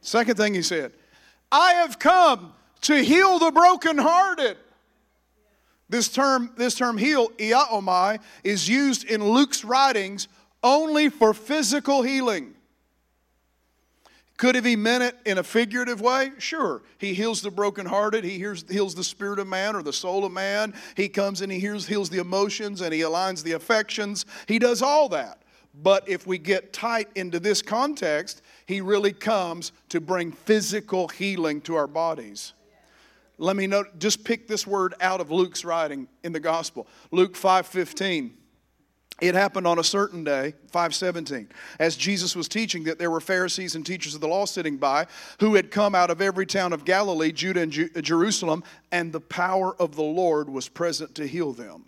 Second 0.02 0.36
thing 0.36 0.54
he 0.54 0.62
said, 0.62 0.92
I 1.52 1.74
have 1.74 1.98
come 1.98 2.52
to 2.82 2.96
heal 2.96 3.38
the 3.38 3.52
brokenhearted. 3.52 4.56
This 5.90 6.08
term, 6.08 6.52
this 6.56 6.76
term 6.76 6.96
heal, 6.96 7.28
iaomai, 7.30 8.20
is 8.44 8.68
used 8.68 9.04
in 9.04 9.22
Luke's 9.22 9.64
writings 9.64 10.28
only 10.62 11.08
for 11.08 11.34
physical 11.34 12.02
healing. 12.02 12.54
Could 14.36 14.54
have 14.54 14.64
he 14.64 14.76
meant 14.76 15.02
it 15.02 15.16
in 15.26 15.36
a 15.36 15.42
figurative 15.42 16.00
way? 16.00 16.30
Sure. 16.38 16.80
He 16.96 17.12
heals 17.12 17.42
the 17.42 17.50
brokenhearted. 17.50 18.24
He 18.24 18.38
heals, 18.38 18.64
heals 18.70 18.94
the 18.94 19.04
spirit 19.04 19.38
of 19.38 19.48
man 19.48 19.76
or 19.76 19.82
the 19.82 19.92
soul 19.92 20.24
of 20.24 20.32
man. 20.32 20.72
He 20.96 21.08
comes 21.08 21.42
and 21.42 21.52
he 21.52 21.58
heals, 21.58 21.86
heals 21.86 22.08
the 22.08 22.20
emotions 22.20 22.80
and 22.80 22.94
he 22.94 23.00
aligns 23.00 23.42
the 23.42 23.52
affections. 23.52 24.24
He 24.46 24.58
does 24.58 24.80
all 24.80 25.08
that. 25.10 25.42
But 25.74 26.08
if 26.08 26.26
we 26.26 26.38
get 26.38 26.72
tight 26.72 27.08
into 27.16 27.40
this 27.40 27.62
context, 27.62 28.42
he 28.64 28.80
really 28.80 29.12
comes 29.12 29.72
to 29.90 30.00
bring 30.00 30.32
physical 30.32 31.08
healing 31.08 31.60
to 31.62 31.74
our 31.74 31.86
bodies. 31.86 32.54
Let 33.40 33.56
me 33.56 33.66
note, 33.66 33.98
just 33.98 34.22
pick 34.22 34.48
this 34.48 34.66
word 34.66 34.94
out 35.00 35.22
of 35.22 35.30
Luke's 35.30 35.64
writing 35.64 36.08
in 36.22 36.32
the 36.32 36.40
gospel. 36.40 36.86
Luke 37.10 37.34
5:15. 37.34 38.36
It 39.22 39.34
happened 39.34 39.66
on 39.66 39.78
a 39.78 39.84
certain 39.84 40.24
day, 40.24 40.54
517, 40.70 41.48
as 41.78 41.96
Jesus 41.96 42.36
was 42.36 42.48
teaching 42.48 42.84
that 42.84 42.98
there 42.98 43.10
were 43.10 43.20
Pharisees 43.20 43.74
and 43.74 43.84
teachers 43.84 44.14
of 44.14 44.20
the 44.20 44.28
law 44.28 44.44
sitting 44.44 44.76
by 44.76 45.06
who 45.40 45.54
had 45.54 45.70
come 45.70 45.94
out 45.94 46.10
of 46.10 46.20
every 46.20 46.46
town 46.46 46.72
of 46.74 46.84
Galilee, 46.84 47.32
Judah, 47.32 47.62
and 47.62 47.72
Jerusalem, 48.04 48.62
and 48.92 49.12
the 49.12 49.20
power 49.20 49.74
of 49.76 49.94
the 49.94 50.02
Lord 50.02 50.48
was 50.48 50.68
present 50.68 51.14
to 51.14 51.26
heal 51.26 51.52
them 51.52 51.84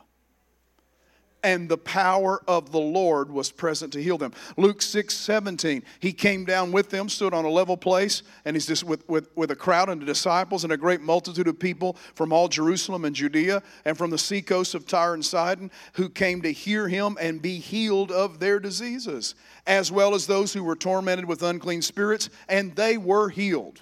and 1.43 1.69
the 1.69 1.79
power 1.79 2.43
of 2.47 2.71
the 2.71 2.81
Lord 2.81 3.31
was 3.31 3.51
present 3.51 3.93
to 3.95 4.03
heal 4.03 4.19
them. 4.19 4.33
Luke 4.57 4.81
6 4.81 5.15
17, 5.15 5.83
he 6.01 6.13
came 6.13 6.45
down 6.45 6.73
with 6.73 6.91
them, 6.91 7.09
stood 7.09 7.35
on 7.35 7.45
a 7.45 7.51
level 7.51 7.77
place, 7.77 8.23
and 8.45 8.55
he's 8.55 8.67
just 8.67 8.85
with, 8.85 9.09
with, 9.09 9.29
with 9.37 9.51
a 9.51 9.57
crowd 9.57 9.89
and 9.89 10.01
the 10.01 10.07
disciples 10.07 10.65
and 10.65 10.73
a 10.73 10.77
great 10.77 11.01
multitude 11.01 11.49
of 11.49 11.59
people 11.59 11.97
from 12.15 12.33
all 12.33 12.49
Jerusalem 12.49 13.05
and 13.05 13.15
Judea 13.15 13.63
and 13.85 13.99
from 13.99 14.11
the 14.11 14.19
seacoast 14.19 14.75
of 14.75 14.87
Tyre 14.87 15.15
and 15.15 15.25
Sidon 15.25 15.71
who 15.95 16.09
came 16.09 16.43
to 16.43 16.53
hear 16.53 16.89
him 16.89 17.17
and 17.21 17.43
be 17.43 17.59
healed 17.59 18.13
of 18.13 18.39
their 18.39 18.61
diseases, 18.61 19.35
as 19.67 19.91
well 19.91 20.15
as 20.15 20.27
those 20.27 20.53
who 20.53 20.63
were 20.63 20.77
tormented 20.77 21.25
with 21.25 21.43
unclean 21.43 21.83
spirits, 21.83 22.31
and 22.49 22.75
they 22.77 22.97
were 22.97 23.29
healed. 23.29 23.81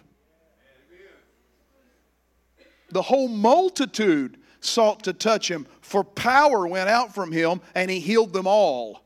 The 2.93 3.02
whole 3.02 3.29
multitude 3.29 4.39
sought 4.61 5.05
to 5.05 5.12
touch 5.12 5.50
him, 5.50 5.67
for 5.81 6.05
power 6.05 6.67
went 6.67 6.88
out 6.88 7.14
from 7.14 7.33
him 7.33 7.61
and 7.75 7.90
he 7.90 8.00
healed 8.00 8.33
them 8.33 8.47
all. 8.47 9.02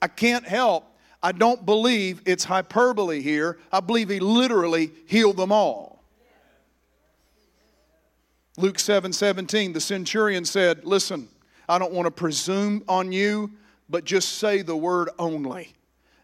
I 0.00 0.08
can't 0.08 0.46
help. 0.46 0.84
I 1.22 1.32
don't 1.32 1.64
believe 1.64 2.20
it's 2.26 2.44
hyperbole 2.44 3.22
here. 3.22 3.58
I 3.72 3.80
believe 3.80 4.10
he 4.10 4.20
literally 4.20 4.90
healed 5.06 5.38
them 5.38 5.52
all. 5.52 6.02
Luke 8.56 8.78
7 8.78 9.12
17, 9.12 9.72
the 9.72 9.80
centurion 9.80 10.44
said, 10.44 10.84
Listen, 10.84 11.28
I 11.68 11.78
don't 11.78 11.92
want 11.92 12.06
to 12.06 12.10
presume 12.10 12.84
on 12.88 13.10
you, 13.10 13.50
but 13.88 14.04
just 14.04 14.34
say 14.34 14.62
the 14.62 14.76
word 14.76 15.08
only, 15.18 15.72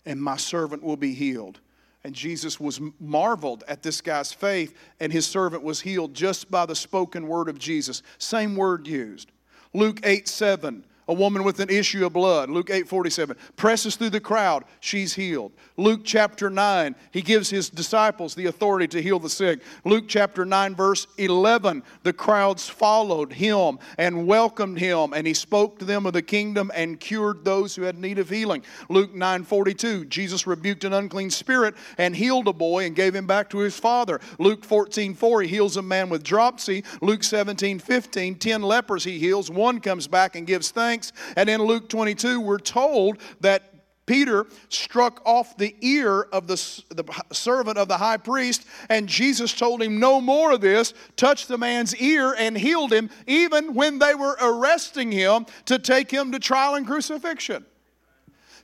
and 0.04 0.22
my 0.22 0.36
servant 0.36 0.82
will 0.82 0.96
be 0.96 1.14
healed. 1.14 1.60
And 2.02 2.14
Jesus 2.14 2.58
was 2.58 2.80
marveled 2.98 3.62
at 3.68 3.82
this 3.82 4.00
guy's 4.00 4.32
faith, 4.32 4.74
and 5.00 5.12
his 5.12 5.26
servant 5.26 5.62
was 5.62 5.82
healed 5.82 6.14
just 6.14 6.50
by 6.50 6.64
the 6.64 6.74
spoken 6.74 7.28
word 7.28 7.48
of 7.48 7.58
Jesus. 7.58 8.02
Same 8.18 8.56
word 8.56 8.86
used. 8.86 9.30
Luke 9.74 10.00
8 10.02 10.26
7 10.26 10.84
a 11.08 11.12
woman 11.12 11.42
with 11.42 11.60
an 11.60 11.68
issue 11.70 12.06
of 12.06 12.12
blood. 12.12 12.50
Luke 12.50 12.70
8 12.70 12.88
47. 12.88 13.36
Presses 13.56 13.96
through 13.96 14.10
the 14.10 14.20
crowd, 14.20 14.64
she's 14.80 15.14
healed. 15.14 15.52
Luke 15.76 16.02
chapter 16.04 16.50
9, 16.50 16.94
he 17.10 17.22
gives 17.22 17.50
his 17.50 17.68
disciples 17.68 18.34
the 18.34 18.46
authority 18.46 18.86
to 18.88 19.02
heal 19.02 19.18
the 19.18 19.28
sick. 19.28 19.60
Luke 19.84 20.04
chapter 20.06 20.44
9, 20.44 20.74
verse 20.76 21.06
11, 21.18 21.82
the 22.02 22.12
crowds 22.12 22.68
followed 22.68 23.32
him 23.32 23.78
and 23.98 24.26
welcomed 24.26 24.78
him, 24.78 25.12
and 25.12 25.26
he 25.26 25.34
spoke 25.34 25.78
to 25.78 25.84
them 25.84 26.06
of 26.06 26.12
the 26.12 26.22
kingdom 26.22 26.70
and 26.74 27.00
cured 27.00 27.44
those 27.44 27.74
who 27.74 27.82
had 27.82 27.98
need 27.98 28.18
of 28.18 28.28
healing. 28.28 28.62
Luke 28.88 29.14
9 29.14 29.42
42, 29.42 30.04
Jesus 30.04 30.46
rebuked 30.46 30.84
an 30.84 30.92
unclean 30.92 31.30
spirit 31.30 31.74
and 31.98 32.14
healed 32.14 32.46
a 32.46 32.52
boy 32.52 32.84
and 32.84 32.94
gave 32.94 33.14
him 33.14 33.26
back 33.26 33.50
to 33.50 33.58
his 33.58 33.78
father. 33.78 34.20
Luke 34.38 34.64
14 34.64 35.14
4, 35.14 35.42
he 35.42 35.48
heals 35.48 35.76
a 35.76 35.82
man 35.82 36.08
with 36.08 36.22
dropsy. 36.22 36.84
Luke 37.00 37.24
17 37.24 37.78
15, 37.78 38.34
10 38.36 38.62
lepers 38.62 39.04
he 39.04 39.18
heals. 39.18 39.50
One 39.50 39.80
comes 39.80 40.06
back 40.06 40.36
and 40.36 40.46
gives 40.46 40.70
thanks 40.70 40.99
And 41.36 41.48
in 41.48 41.62
Luke 41.62 41.88
22, 41.88 42.40
we're 42.40 42.58
told 42.58 43.18
that 43.40 43.70
Peter 44.10 44.46
struck 44.70 45.22
off 45.24 45.56
the 45.56 45.76
ear 45.82 46.22
of 46.32 46.48
the, 46.48 46.56
the, 46.88 47.04
servant 47.30 47.78
of 47.78 47.86
the 47.86 47.96
high 47.96 48.16
priest, 48.16 48.66
and 48.88 49.08
Jesus 49.08 49.52
told 49.52 49.80
him, 49.80 50.00
No 50.00 50.20
more 50.20 50.50
of 50.50 50.60
this, 50.60 50.94
touched 51.14 51.46
the 51.46 51.56
man's 51.56 51.94
ear 51.94 52.34
and 52.36 52.58
healed 52.58 52.92
him, 52.92 53.08
even 53.28 53.72
when 53.72 54.00
they 54.00 54.16
were 54.16 54.36
arresting 54.42 55.12
him 55.12 55.46
to 55.66 55.78
take 55.78 56.10
him 56.10 56.32
to 56.32 56.40
trial 56.40 56.74
and 56.74 56.84
crucifixion. 56.84 57.64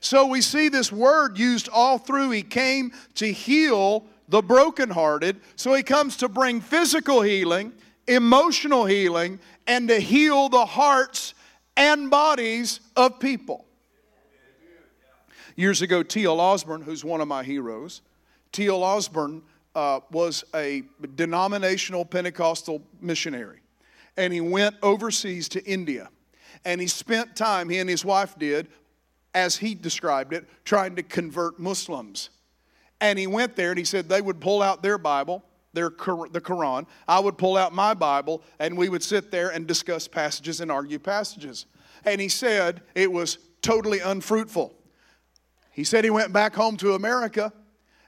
So 0.01 0.27
we 0.27 0.41
see 0.41 0.67
this 0.67 0.91
word 0.91 1.37
used 1.37 1.69
all 1.69 1.97
through. 1.97 2.31
He 2.31 2.43
came 2.43 2.91
to 3.15 3.31
heal 3.31 4.05
the 4.27 4.41
brokenhearted. 4.41 5.39
So 5.55 5.73
he 5.73 5.81
comes 5.81 6.17
to 6.17 6.27
bring 6.27 6.59
physical 6.59 7.21
healing, 7.21 7.71
emotional 8.07 8.85
healing, 8.85 9.39
and 9.65 9.87
to 9.87 9.99
heal 9.99 10.49
the 10.49 10.65
hearts 10.65 11.33
and 11.77 12.09
bodies 12.09 12.81
of 12.95 13.19
people. 13.19 13.63
Years 15.55 15.81
ago, 15.81 16.03
T.L. 16.03 16.39
Osborn, 16.39 16.81
who's 16.81 17.05
one 17.05 17.21
of 17.21 17.27
my 17.27 17.43
heroes, 17.43 18.01
T.L. 18.51 18.83
Osborn 18.83 19.41
uh, 19.75 20.01
was 20.11 20.43
a 20.53 20.83
denominational 21.15 22.03
Pentecostal 22.03 22.81
missionary. 22.99 23.59
And 24.17 24.33
he 24.33 24.41
went 24.41 24.75
overseas 24.81 25.47
to 25.49 25.63
India. 25.63 26.09
And 26.65 26.81
he 26.81 26.87
spent 26.87 27.35
time, 27.35 27.69
he 27.69 27.77
and 27.77 27.89
his 27.89 28.03
wife 28.03 28.37
did, 28.37 28.67
as 29.33 29.57
he 29.57 29.75
described 29.75 30.33
it, 30.33 30.47
trying 30.65 30.95
to 30.95 31.03
convert 31.03 31.59
Muslims. 31.59 32.31
And 32.99 33.19
he 33.19 33.27
went 33.27 33.55
there 33.55 33.69
and 33.69 33.77
he 33.77 33.85
said 33.85 34.09
they 34.09 34.21
would 34.21 34.41
pull 34.41 34.63
out 34.63 34.81
their 34.81 34.97
Bible 34.97 35.43
their, 35.73 35.89
the 35.89 36.41
Quran. 36.41 36.87
I 37.07 37.19
would 37.19 37.37
pull 37.37 37.57
out 37.57 37.73
my 37.73 37.93
Bible 37.93 38.41
and 38.59 38.77
we 38.77 38.89
would 38.89 39.03
sit 39.03 39.31
there 39.31 39.49
and 39.49 39.67
discuss 39.67 40.07
passages 40.07 40.61
and 40.61 40.71
argue 40.71 40.99
passages. 40.99 41.65
And 42.05 42.21
he 42.21 42.29
said 42.29 42.81
it 42.95 43.11
was 43.11 43.37
totally 43.61 43.99
unfruitful. 43.99 44.73
He 45.71 45.83
said 45.83 46.03
he 46.03 46.09
went 46.09 46.33
back 46.33 46.55
home 46.55 46.75
to 46.77 46.95
America, 46.95 47.53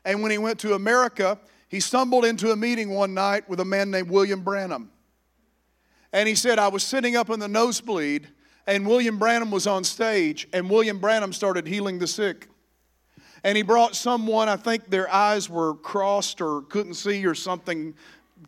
and 0.03 0.23
when 0.23 0.31
he 0.31 0.39
went 0.39 0.59
to 0.61 0.73
America, 0.73 1.37
he 1.67 1.79
stumbled 1.79 2.25
into 2.25 2.51
a 2.51 2.55
meeting 2.55 2.89
one 2.89 3.13
night 3.13 3.47
with 3.47 3.59
a 3.59 3.65
man 3.65 3.91
named 3.91 4.09
William 4.09 4.41
Branham. 4.41 4.89
And 6.11 6.27
he 6.27 6.33
said, 6.33 6.57
I 6.57 6.69
was 6.69 6.81
sitting 6.81 7.15
up 7.15 7.29
in 7.29 7.39
the 7.39 7.47
nosebleed, 7.47 8.27
and 8.65 8.87
William 8.87 9.19
Branham 9.19 9.51
was 9.51 9.67
on 9.67 9.83
stage, 9.83 10.47
and 10.51 10.67
William 10.67 10.97
Branham 10.97 11.31
started 11.31 11.67
healing 11.67 11.99
the 11.99 12.07
sick. 12.07 12.47
And 13.43 13.55
he 13.55 13.63
brought 13.63 13.95
someone, 13.95 14.49
I 14.49 14.55
think 14.55 14.89
their 14.89 15.11
eyes 15.11 15.49
were 15.49 15.75
crossed 15.75 16.41
or 16.41 16.63
couldn't 16.63 16.95
see 16.95 17.25
or 17.25 17.35
something 17.35 17.93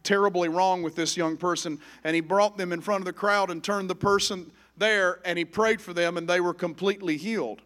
terribly 0.03 0.49
wrong 0.49 0.83
with 0.83 0.95
this 0.95 1.15
young 1.15 1.37
person. 1.37 1.79
And 2.03 2.15
he 2.15 2.21
brought 2.21 2.57
them 2.57 2.71
in 2.73 2.81
front 2.81 3.01
of 3.01 3.05
the 3.05 3.13
crowd 3.13 3.51
and 3.51 3.63
turned 3.63 3.89
the 3.89 3.95
person 3.95 4.51
there 4.77 5.19
and 5.25 5.37
he 5.37 5.45
prayed 5.45 5.81
for 5.81 5.93
them 5.93 6.17
and 6.17 6.27
they 6.27 6.41
were 6.41 6.53
completely 6.53 7.17
healed. 7.17 7.61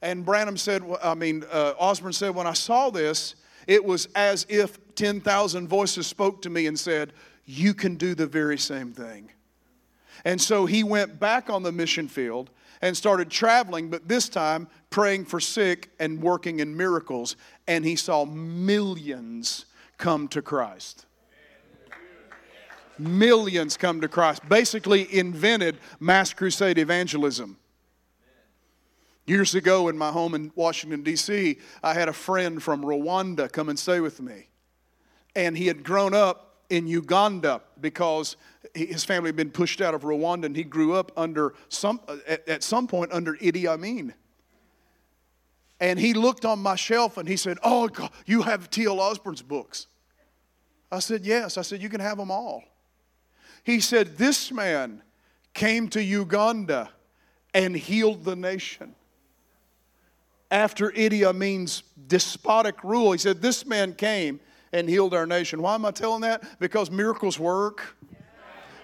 And 0.00 0.24
Branham 0.24 0.56
said, 0.56 0.82
I 1.02 1.14
mean, 1.14 1.44
uh, 1.50 1.74
Osborn 1.78 2.12
said, 2.12 2.34
when 2.34 2.46
I 2.46 2.54
saw 2.54 2.90
this, 2.90 3.36
it 3.66 3.84
was 3.84 4.08
as 4.14 4.46
if 4.48 4.78
10,000 4.94 5.68
voices 5.68 6.06
spoke 6.06 6.42
to 6.42 6.50
me 6.50 6.66
and 6.66 6.78
said, 6.78 7.12
You 7.44 7.74
can 7.74 7.96
do 7.96 8.14
the 8.14 8.26
very 8.26 8.58
same 8.58 8.92
thing. 8.92 9.30
And 10.24 10.40
so 10.40 10.66
he 10.66 10.84
went 10.84 11.20
back 11.20 11.50
on 11.50 11.62
the 11.62 11.72
mission 11.72 12.08
field 12.08 12.50
and 12.82 12.96
started 12.96 13.30
traveling, 13.30 13.88
but 13.88 14.08
this 14.08 14.28
time 14.28 14.66
praying 14.90 15.24
for 15.24 15.40
sick 15.40 15.90
and 16.00 16.20
working 16.20 16.58
in 16.58 16.76
miracles. 16.76 17.36
And 17.68 17.84
he 17.84 17.96
saw 17.96 18.24
millions 18.24 19.64
come 19.96 20.26
to 20.28 20.42
Christ. 20.42 21.06
Millions 22.98 23.76
come 23.76 24.00
to 24.00 24.08
Christ. 24.08 24.46
Basically, 24.48 25.12
invented 25.16 25.78
mass 26.00 26.34
crusade 26.34 26.76
evangelism. 26.76 27.56
Years 29.24 29.54
ago, 29.54 29.88
in 29.88 29.96
my 29.96 30.10
home 30.10 30.34
in 30.34 30.50
Washington, 30.56 31.02
D.C., 31.02 31.58
I 31.82 31.94
had 31.94 32.08
a 32.08 32.12
friend 32.12 32.60
from 32.60 32.82
Rwanda 32.82 33.50
come 33.50 33.68
and 33.68 33.78
stay 33.78 34.00
with 34.00 34.20
me. 34.20 34.48
And 35.36 35.56
he 35.56 35.68
had 35.68 35.84
grown 35.84 36.12
up 36.12 36.51
in 36.72 36.86
Uganda 36.86 37.60
because 37.82 38.36
his 38.74 39.04
family 39.04 39.28
had 39.28 39.36
been 39.36 39.50
pushed 39.50 39.82
out 39.82 39.92
of 39.92 40.02
Rwanda 40.02 40.46
and 40.46 40.56
he 40.56 40.64
grew 40.64 40.94
up 40.94 41.12
under 41.18 41.52
some, 41.68 42.00
at, 42.26 42.48
at 42.48 42.62
some 42.62 42.86
point 42.86 43.12
under 43.12 43.34
Idi 43.34 43.66
Amin. 43.66 44.14
And 45.78 46.00
he 46.00 46.14
looked 46.14 46.46
on 46.46 46.60
my 46.60 46.76
shelf 46.76 47.18
and 47.18 47.28
he 47.28 47.36
said, 47.36 47.58
Oh, 47.62 47.88
God, 47.88 48.10
you 48.24 48.40
have 48.42 48.70
T.L. 48.70 49.00
Osborn's 49.00 49.42
books. 49.42 49.86
I 50.90 51.00
said, 51.00 51.26
Yes. 51.26 51.58
I 51.58 51.62
said, 51.62 51.82
You 51.82 51.90
can 51.90 52.00
have 52.00 52.16
them 52.16 52.30
all. 52.30 52.64
He 53.64 53.78
said, 53.78 54.16
This 54.16 54.50
man 54.50 55.02
came 55.52 55.88
to 55.88 56.02
Uganda 56.02 56.88
and 57.52 57.76
healed 57.76 58.24
the 58.24 58.36
nation. 58.36 58.94
After 60.50 60.90
Idi 60.90 61.28
Amin's 61.28 61.82
despotic 62.06 62.82
rule, 62.82 63.12
he 63.12 63.18
said, 63.18 63.42
This 63.42 63.66
man 63.66 63.92
came 63.92 64.40
and 64.72 64.88
healed 64.88 65.14
our 65.14 65.26
nation. 65.26 65.62
Why 65.62 65.74
am 65.74 65.84
I 65.84 65.90
telling 65.90 66.22
that? 66.22 66.42
Because 66.58 66.90
miracles 66.90 67.38
work. 67.38 67.96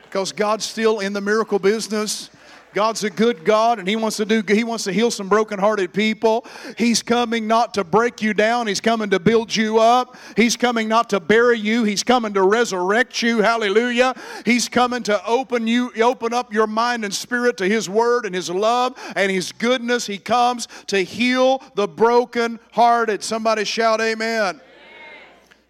Because 0.04 0.32
God's 0.32 0.64
still 0.64 1.00
in 1.00 1.12
the 1.12 1.20
miracle 1.20 1.58
business. 1.58 2.30
God's 2.74 3.02
a 3.02 3.10
good 3.10 3.44
God 3.44 3.78
and 3.78 3.88
He 3.88 3.96
wants 3.96 4.18
to 4.18 4.24
do 4.24 4.42
He 4.46 4.64
wants 4.64 4.84
to 4.84 4.92
heal 4.92 5.10
some 5.10 5.28
brokenhearted 5.28 5.92
people. 5.92 6.46
He's 6.76 7.02
coming 7.02 7.46
not 7.46 7.74
to 7.74 7.84
break 7.84 8.22
you 8.22 8.34
down, 8.34 8.66
He's 8.66 8.80
coming 8.80 9.10
to 9.10 9.18
build 9.18 9.54
you 9.54 9.78
up. 9.78 10.16
He's 10.36 10.56
coming 10.56 10.88
not 10.88 11.10
to 11.10 11.20
bury 11.20 11.58
you, 11.58 11.84
He's 11.84 12.02
coming 12.02 12.34
to 12.34 12.42
resurrect 12.42 13.22
you. 13.22 13.38
Hallelujah. 13.38 14.14
He's 14.44 14.68
coming 14.68 15.02
to 15.04 15.24
open 15.26 15.66
you, 15.66 15.92
open 16.02 16.32
up 16.32 16.52
your 16.52 16.66
mind 16.66 17.04
and 17.04 17.14
spirit 17.14 17.56
to 17.58 17.68
His 17.68 17.88
word 17.88 18.26
and 18.26 18.34
His 18.34 18.50
love 18.50 18.96
and 19.16 19.30
His 19.30 19.52
goodness. 19.52 20.06
He 20.06 20.18
comes 20.18 20.68
to 20.88 21.02
heal 21.02 21.62
the 21.74 21.88
brokenhearted. 21.88 23.22
Somebody 23.24 23.64
shout 23.64 24.00
amen. 24.00 24.60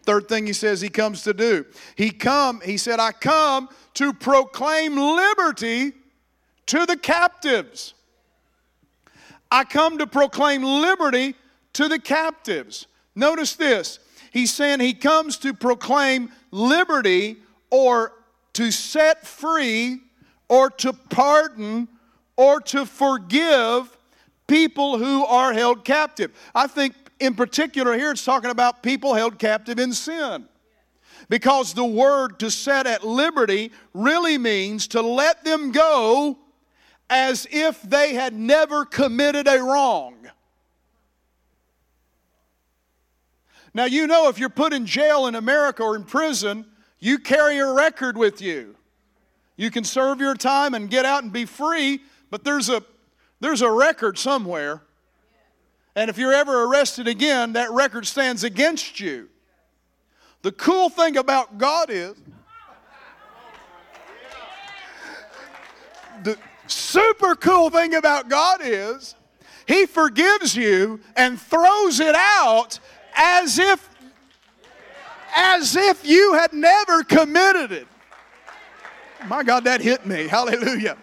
Third 0.09 0.27
thing 0.27 0.47
he 0.47 0.55
says 0.55 0.81
he 0.81 0.89
comes 0.89 1.25
to 1.25 1.35
do. 1.35 1.67
He 1.95 2.11
come, 2.11 2.63
he 2.63 2.79
said, 2.79 2.99
I 2.99 3.13
come 3.13 3.69
to 3.93 4.15
proclaim 4.15 4.97
liberty 4.97 5.93
to 6.65 6.87
the 6.87 6.97
captives. 6.97 7.93
I 9.51 9.65
come 9.65 9.99
to 9.99 10.07
proclaim 10.07 10.63
liberty 10.63 11.35
to 11.75 11.89
the 11.89 11.99
captives. 11.99 12.87
Notice 13.15 13.55
this. 13.55 13.99
He's 14.33 14.51
saying 14.51 14.81
he 14.81 14.95
comes 14.95 15.37
to 15.41 15.53
proclaim 15.53 16.31
liberty 16.53 17.37
or 17.69 18.13
to 18.55 18.71
set 18.71 19.27
free 19.27 19.99
or 20.49 20.71
to 20.71 20.95
pardon 20.95 21.87
or 22.35 22.63
to 22.63 22.87
forgive 22.87 23.95
people 24.47 24.97
who 24.97 25.27
are 25.27 25.53
held 25.53 25.85
captive. 25.85 26.31
I 26.55 26.67
think 26.67 26.95
in 27.21 27.35
particular 27.35 27.97
here 27.97 28.11
it's 28.11 28.25
talking 28.25 28.51
about 28.51 28.83
people 28.83 29.15
held 29.15 29.39
captive 29.39 29.79
in 29.79 29.93
sin. 29.93 30.49
Because 31.29 31.75
the 31.75 31.85
word 31.85 32.39
to 32.41 32.51
set 32.51 32.87
at 32.87 33.05
liberty 33.05 33.73
really 33.93 34.39
means 34.39 34.89
to 34.89 35.03
let 35.03 35.45
them 35.45 35.73
go 35.73 36.39
as 37.11 37.47
if 37.51 37.83
they 37.83 38.15
had 38.15 38.35
never 38.35 38.85
committed 38.85 39.49
a 39.49 39.63
wrong. 39.63 40.15
Now, 43.75 43.85
you 43.85 44.07
know, 44.07 44.29
if 44.29 44.39
you're 44.39 44.49
put 44.49 44.73
in 44.73 44.87
jail 44.87 45.27
in 45.27 45.35
America 45.35 45.83
or 45.83 45.97
in 45.97 46.05
prison, 46.05 46.67
you 46.99 47.19
carry 47.19 47.59
a 47.59 47.73
record 47.73 48.17
with 48.17 48.41
you. 48.41 48.75
You 49.57 49.71
can 49.71 49.85
serve 49.85 50.21
your 50.21 50.35
time 50.35 50.75
and 50.75 50.89
get 50.89 51.05
out 51.05 51.23
and 51.23 51.33
be 51.33 51.45
free, 51.45 52.01
but 52.31 52.45
there's 52.45 52.69
a, 52.69 52.83
there's 53.41 53.63
a 53.63 53.71
record 53.71 54.19
somewhere. 54.19 54.83
And 55.99 56.09
if 56.09 56.17
you're 56.17 56.33
ever 56.33 56.63
arrested 56.63 57.09
again, 57.09 57.55
that 57.55 57.73
record 57.73 58.07
stands 58.07 58.45
against 58.45 59.01
you. 59.01 59.29
The 60.43 60.53
cool 60.53 60.91
thing 60.91 61.17
about 61.17 61.59
God 61.59 61.91
is, 61.91 62.15
the, 66.23 66.39
super 66.69 67.35
cool 67.35 67.69
thing 67.71 67.97
about 67.97 68.29
God 68.29 68.61
is 68.63 69.17
He 69.67 69.87
forgives 69.87 70.55
you 70.55 71.01
and 71.17 71.37
throws 71.41 71.99
it 71.99 72.15
out 72.15 72.79
as 73.17 73.59
if 73.59 73.89
as 75.35 75.75
if 75.75 76.07
you 76.07 76.35
had 76.35 76.53
never 76.53 77.03
committed 77.03 77.73
it. 77.73 77.89
My 79.27 79.43
God, 79.43 79.65
that 79.65 79.81
hit 79.81 80.07
me. 80.07 80.29
Hallelujah. 80.29 80.97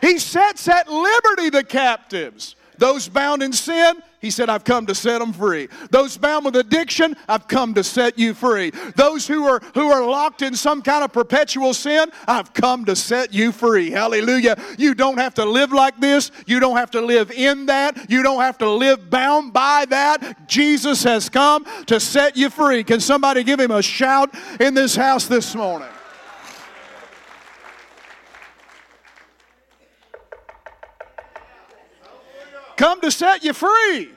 He 0.00 0.18
sets 0.18 0.66
at 0.66 0.88
liberty 0.88 1.50
the 1.50 1.62
captives. 1.62 2.56
Those 2.78 3.08
bound 3.08 3.44
in 3.44 3.52
sin, 3.52 4.02
he 4.20 4.30
said, 4.30 4.50
I've 4.50 4.64
come 4.64 4.86
to 4.86 4.94
set 4.94 5.18
them 5.18 5.32
free. 5.32 5.68
Those 5.90 6.18
bound 6.18 6.44
with 6.44 6.56
addiction, 6.56 7.16
I've 7.26 7.48
come 7.48 7.72
to 7.74 7.82
set 7.82 8.18
you 8.18 8.34
free. 8.34 8.70
Those 8.94 9.26
who 9.26 9.46
are 9.46 9.60
who 9.74 9.90
are 9.90 10.04
locked 10.04 10.42
in 10.42 10.54
some 10.54 10.82
kind 10.82 11.02
of 11.02 11.12
perpetual 11.12 11.72
sin, 11.72 12.10
I've 12.26 12.52
come 12.52 12.84
to 12.84 12.94
set 12.94 13.32
you 13.32 13.50
free. 13.50 13.90
Hallelujah. 13.90 14.62
You 14.78 14.94
don't 14.94 15.18
have 15.18 15.34
to 15.34 15.44
live 15.44 15.72
like 15.72 15.98
this. 16.00 16.30
You 16.46 16.60
don't 16.60 16.76
have 16.76 16.90
to 16.92 17.00
live 17.00 17.30
in 17.30 17.66
that. 17.66 18.10
You 18.10 18.22
don't 18.22 18.40
have 18.40 18.58
to 18.58 18.68
live 18.68 19.08
bound 19.08 19.54
by 19.54 19.86
that. 19.88 20.46
Jesus 20.46 21.02
has 21.04 21.28
come 21.28 21.64
to 21.86 21.98
set 21.98 22.36
you 22.36 22.50
free. 22.50 22.84
Can 22.84 23.00
somebody 23.00 23.42
give 23.42 23.58
him 23.58 23.70
a 23.70 23.82
shout 23.82 24.34
in 24.60 24.74
this 24.74 24.94
house 24.94 25.26
this 25.26 25.54
morning? 25.54 25.88
Come 32.80 32.98
to 33.02 33.10
set 33.10 33.44
you 33.44 33.52
free. 33.52 34.10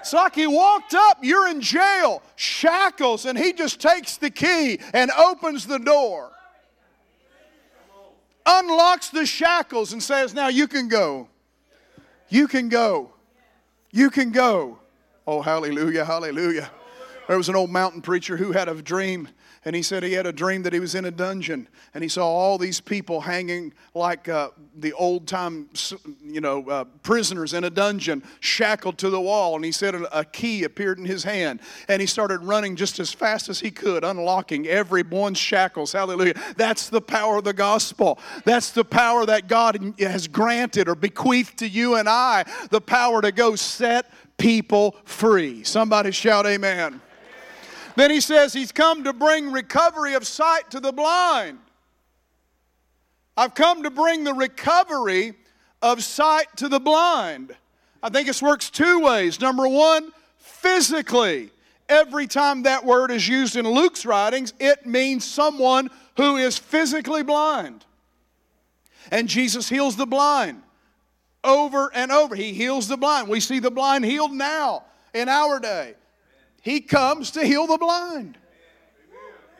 It's 0.00 0.12
like 0.12 0.34
he 0.34 0.46
walked 0.46 0.94
up, 0.94 1.18
you're 1.22 1.48
in 1.48 1.60
jail, 1.60 2.22
shackles, 2.34 3.24
and 3.24 3.38
he 3.38 3.52
just 3.52 3.80
takes 3.80 4.16
the 4.16 4.30
key 4.30 4.80
and 4.92 5.10
opens 5.12 5.66
the 5.66 5.78
door, 5.78 6.30
unlocks 8.44 9.10
the 9.10 9.24
shackles, 9.24 9.92
and 9.92 10.02
says, 10.02 10.34
Now 10.34 10.48
you 10.48 10.66
can 10.66 10.88
go. 10.88 11.28
You 12.28 12.48
can 12.48 12.68
go. 12.68 13.12
You 13.92 14.10
can 14.10 14.32
go. 14.32 14.78
Oh, 15.26 15.40
hallelujah, 15.40 16.04
hallelujah. 16.04 16.70
There 17.28 17.36
was 17.36 17.48
an 17.48 17.56
old 17.56 17.70
mountain 17.70 18.02
preacher 18.02 18.36
who 18.36 18.52
had 18.52 18.68
a 18.68 18.82
dream 18.82 19.28
and 19.64 19.74
he 19.74 19.82
said 19.82 20.02
he 20.02 20.12
had 20.12 20.26
a 20.26 20.32
dream 20.32 20.62
that 20.62 20.72
he 20.72 20.80
was 20.80 20.94
in 20.94 21.04
a 21.04 21.10
dungeon 21.10 21.68
and 21.92 22.02
he 22.02 22.08
saw 22.08 22.26
all 22.26 22.58
these 22.58 22.80
people 22.80 23.20
hanging 23.20 23.72
like 23.94 24.28
uh, 24.28 24.50
the 24.76 24.92
old 24.92 25.26
time, 25.26 25.68
you 26.24 26.40
know, 26.40 26.68
uh, 26.68 26.84
prisoners 27.02 27.54
in 27.54 27.64
a 27.64 27.70
dungeon, 27.70 28.22
shackled 28.40 28.98
to 28.98 29.10
the 29.10 29.20
wall. 29.20 29.56
And 29.56 29.64
he 29.64 29.72
said 29.72 29.94
a, 29.94 30.24
key 30.24 30.64
appeared 30.64 30.98
in 30.98 31.04
his 31.04 31.24
hand 31.24 31.60
and 31.88 32.00
he 32.00 32.06
started 32.06 32.38
running 32.42 32.76
just 32.76 33.00
as 33.00 33.12
fast 33.12 33.48
as 33.48 33.60
he 33.60 33.70
could, 33.70 34.04
unlocking 34.04 34.66
every 34.66 35.02
one's 35.02 35.38
shackles. 35.38 35.92
Hallelujah. 35.92 36.34
That's 36.56 36.88
the 36.88 37.00
power 37.00 37.38
of 37.38 37.44
the 37.44 37.52
gospel. 37.52 38.18
That's 38.44 38.70
the 38.70 38.84
power 38.84 39.26
that 39.26 39.48
God 39.48 39.94
has 39.98 40.28
granted 40.28 40.88
or 40.88 40.94
bequeathed 40.94 41.58
to 41.58 41.68
you 41.68 41.96
and 41.96 42.08
I, 42.08 42.44
the 42.70 42.80
power 42.80 43.20
to 43.22 43.32
go 43.32 43.56
set 43.56 44.10
people 44.36 44.94
free. 45.04 45.64
Somebody 45.64 46.12
shout, 46.12 46.46
Amen. 46.46 47.00
Then 47.98 48.12
he 48.12 48.20
says 48.20 48.52
he's 48.52 48.70
come 48.70 49.02
to 49.02 49.12
bring 49.12 49.50
recovery 49.50 50.14
of 50.14 50.24
sight 50.24 50.70
to 50.70 50.78
the 50.78 50.92
blind. 50.92 51.58
I've 53.36 53.56
come 53.56 53.82
to 53.82 53.90
bring 53.90 54.22
the 54.22 54.34
recovery 54.34 55.34
of 55.82 56.04
sight 56.04 56.46
to 56.58 56.68
the 56.68 56.78
blind. 56.78 57.56
I 58.00 58.08
think 58.08 58.28
this 58.28 58.40
works 58.40 58.70
two 58.70 59.00
ways. 59.00 59.40
Number 59.40 59.66
one, 59.66 60.12
physically. 60.36 61.50
Every 61.88 62.28
time 62.28 62.62
that 62.62 62.84
word 62.84 63.10
is 63.10 63.26
used 63.26 63.56
in 63.56 63.68
Luke's 63.68 64.06
writings, 64.06 64.54
it 64.60 64.86
means 64.86 65.24
someone 65.24 65.90
who 66.16 66.36
is 66.36 66.56
physically 66.56 67.24
blind. 67.24 67.84
And 69.10 69.28
Jesus 69.28 69.68
heals 69.68 69.96
the 69.96 70.06
blind 70.06 70.62
over 71.42 71.90
and 71.92 72.12
over. 72.12 72.36
He 72.36 72.52
heals 72.52 72.86
the 72.86 72.96
blind. 72.96 73.26
We 73.26 73.40
see 73.40 73.58
the 73.58 73.72
blind 73.72 74.04
healed 74.04 74.32
now 74.32 74.84
in 75.12 75.28
our 75.28 75.58
day. 75.58 75.94
He 76.62 76.80
comes 76.80 77.32
to 77.32 77.44
heal 77.44 77.66
the 77.66 77.78
blind. 77.78 78.38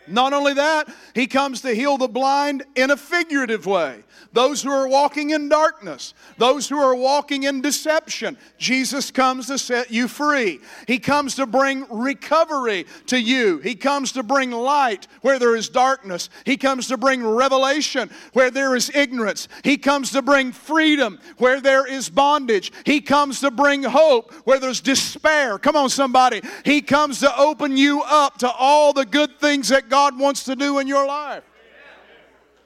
Not 0.06 0.32
only 0.32 0.54
that, 0.54 0.88
he 1.14 1.26
comes 1.26 1.60
to 1.62 1.74
heal 1.74 1.98
the 1.98 2.08
blind 2.08 2.64
in 2.74 2.90
a 2.90 2.96
figurative 2.96 3.66
way. 3.66 4.04
Those 4.32 4.62
who 4.62 4.70
are 4.70 4.88
walking 4.88 5.30
in 5.30 5.48
darkness, 5.48 6.14
those 6.36 6.68
who 6.68 6.78
are 6.78 6.94
walking 6.94 7.44
in 7.44 7.60
deception, 7.60 8.36
Jesus 8.58 9.10
comes 9.10 9.46
to 9.46 9.58
set 9.58 9.90
you 9.90 10.08
free. 10.08 10.60
He 10.86 10.98
comes 10.98 11.34
to 11.36 11.46
bring 11.46 11.86
recovery 11.90 12.86
to 13.06 13.20
you. 13.20 13.58
He 13.58 13.74
comes 13.74 14.12
to 14.12 14.22
bring 14.22 14.50
light 14.50 15.06
where 15.22 15.38
there 15.38 15.56
is 15.56 15.68
darkness. 15.68 16.30
He 16.44 16.56
comes 16.56 16.88
to 16.88 16.96
bring 16.96 17.26
revelation 17.26 18.10
where 18.32 18.50
there 18.50 18.76
is 18.76 18.90
ignorance. 18.94 19.48
He 19.64 19.76
comes 19.76 20.10
to 20.12 20.22
bring 20.22 20.52
freedom 20.52 21.18
where 21.38 21.60
there 21.60 21.86
is 21.86 22.08
bondage. 22.10 22.72
He 22.84 23.00
comes 23.00 23.40
to 23.40 23.50
bring 23.50 23.82
hope 23.82 24.32
where 24.44 24.58
there's 24.60 24.80
despair. 24.80 25.58
Come 25.58 25.76
on, 25.76 25.88
somebody. 25.88 26.42
He 26.64 26.82
comes 26.82 27.20
to 27.20 27.38
open 27.38 27.76
you 27.76 28.02
up 28.02 28.38
to 28.38 28.50
all 28.50 28.92
the 28.92 29.06
good 29.06 29.38
things 29.40 29.68
that 29.68 29.88
God 29.88 30.18
wants 30.18 30.44
to 30.44 30.56
do 30.56 30.78
in 30.78 30.86
your 30.86 31.06
life. 31.06 31.44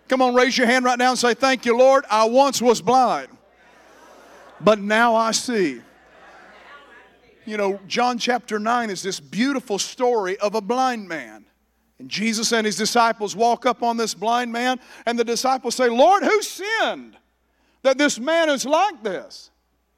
Come 0.09 0.21
on, 0.21 0.35
raise 0.35 0.57
your 0.59 0.67
hand 0.67 0.85
right 0.85 0.99
now 0.99 1.11
and 1.11 1.19
say, 1.19 1.35
Thank 1.35 1.65
you, 1.65 1.77
Lord. 1.77 2.05
I 2.11 2.25
once 2.25 2.61
was 2.61 2.83
blind, 2.83 3.29
but 4.61 4.79
now 4.79 5.15
I 5.15 5.31
see. 5.33 5.81
You 7.45 7.57
know, 7.57 7.81
John 7.89 8.19
chapter 8.19 8.59
9 8.59 8.91
is 8.91 9.03
this 9.03 9.19
beautiful 9.19 9.79
story 9.79 10.39
of 10.39 10.55
a 10.55 10.61
blind 10.61 11.09
man. 11.09 11.45
And 11.99 12.09
Jesus 12.09 12.53
and 12.53 12.65
his 12.65 12.77
disciples 12.77 13.35
walk 13.35 13.67
up 13.67 13.83
on 13.83 13.97
this 13.97 14.15
blind 14.15 14.53
man, 14.53 14.81
and 15.07 15.19
the 15.19 15.25
disciples 15.25 15.75
say, 15.75 15.89
Lord, 15.89 16.23
who 16.23 16.43
sinned 16.43 17.17
that 17.83 17.99
this 17.99 18.19
man 18.19 18.49
is 18.49 18.65
like 18.65 19.03
this? 19.03 19.51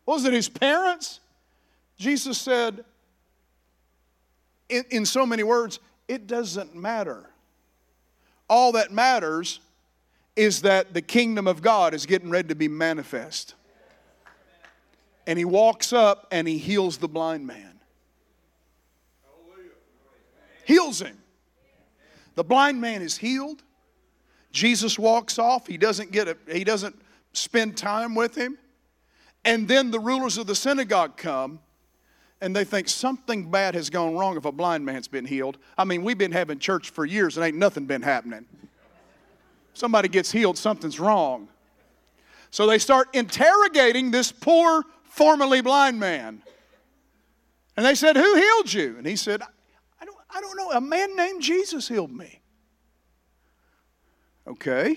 Was 0.07 0.25
it 0.25 0.33
his 0.33 0.49
parents? 0.49 1.21
Jesus 1.99 2.39
said, 2.39 2.85
in, 4.69 4.85
in 4.91 5.07
so 5.07 5.27
many 5.27 5.43
words, 5.43 5.81
it 6.09 6.27
doesn't 6.27 6.75
matter. 6.75 7.31
All 8.49 8.73
that 8.73 8.93
matters 8.93 9.61
is 10.37 10.63
that 10.63 10.95
the 10.95 11.03
kingdom 11.03 11.47
of 11.47 11.63
God 11.63 11.95
is 11.95 12.07
getting 12.07 12.31
ready 12.31 12.49
to 12.49 12.55
be 12.55 12.69
manifest. 12.69 13.55
And 15.27 15.39
he 15.39 15.45
walks 15.45 15.93
up 15.93 16.27
and 16.31 16.47
he 16.47 16.59
heals 16.59 16.99
the 16.99 17.09
blind 17.09 17.47
man. 17.47 17.81
Heals 20.65 21.01
him. 21.01 21.19
The 22.35 22.45
blind 22.45 22.81
man 22.81 23.03
is 23.03 23.17
healed. 23.17 23.63
Jesus 24.51 24.99
walks 24.99 25.39
off. 25.39 25.67
He 25.67 25.77
doesn't 25.77 26.11
get 26.11 26.29
a, 26.29 26.37
he 26.51 26.65
doesn't 26.65 27.01
spend 27.33 27.77
time 27.77 28.15
with 28.15 28.35
him. 28.35 28.59
And 29.45 29.69
then 29.69 29.91
the 29.91 30.01
rulers 30.01 30.39
of 30.39 30.47
the 30.47 30.55
synagogue 30.55 31.17
come 31.17 31.61
and 32.41 32.55
they 32.55 32.65
think 32.65 32.89
something 32.89 33.51
bad 33.51 33.75
has 33.75 33.91
gone 33.91 34.17
wrong 34.17 34.37
if 34.37 34.45
a 34.45 34.53
blind 34.53 34.85
man's 34.85 35.09
been 35.09 35.25
healed. 35.25 35.59
I 35.77 35.85
mean, 35.85 36.03
we've 36.03 36.19
been 36.19 36.33
having 36.33 36.59
church 36.59 36.91
for 36.91 37.05
years 37.05 37.37
and 37.37 37.47
ain't 37.47 37.57
nothing 37.57 37.87
been 37.87 38.03
happening. 38.03 38.47
Somebody 39.75 40.09
gets 40.09 40.33
healed, 40.33 40.57
something's 40.57 40.99
wrong. 40.99 41.49
So 42.51 42.67
they 42.67 42.79
start 42.79 43.09
interrogating 43.13 44.13
this 44.13 44.31
poor, 44.31 44.85
formerly 45.03 45.61
blind 45.61 45.99
man. 45.99 46.41
And 47.77 47.85
they 47.85 47.97
said, 47.97 48.17
Who 48.17 48.35
healed 48.37 48.73
you? 48.73 48.95
And 48.97 49.07
he 49.07 49.17
said, 49.17 49.43
I 50.01 50.05
don't, 50.05 50.17
I 50.31 50.41
don't 50.41 50.57
know. 50.57 50.71
A 50.71 50.81
man 50.81 51.17
named 51.17 51.43
Jesus 51.43 51.89
healed 51.89 52.13
me. 52.13 52.41
Okay. 54.47 54.97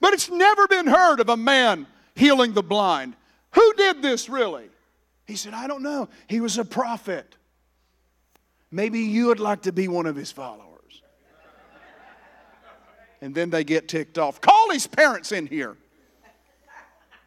But 0.00 0.14
it's 0.14 0.30
never 0.30 0.68
been 0.68 0.86
heard 0.86 1.20
of 1.20 1.28
a 1.28 1.36
man 1.36 1.86
healing 2.14 2.52
the 2.52 2.62
blind. 2.62 3.16
Who 3.52 3.74
did 3.74 4.02
this 4.02 4.28
really? 4.28 4.68
He 5.26 5.34
said, 5.34 5.54
I 5.54 5.66
don't 5.66 5.82
know. 5.82 6.08
He 6.28 6.40
was 6.40 6.58
a 6.58 6.64
prophet. 6.64 7.34
Maybe 8.70 9.00
you 9.00 9.26
would 9.26 9.40
like 9.40 9.62
to 9.62 9.72
be 9.72 9.88
one 9.88 10.06
of 10.06 10.14
his 10.14 10.30
followers. 10.30 10.75
And 13.20 13.34
then 13.34 13.50
they 13.50 13.64
get 13.64 13.88
ticked 13.88 14.18
off. 14.18 14.40
Call 14.40 14.70
his 14.70 14.86
parents 14.86 15.32
in 15.32 15.46
here. 15.46 15.76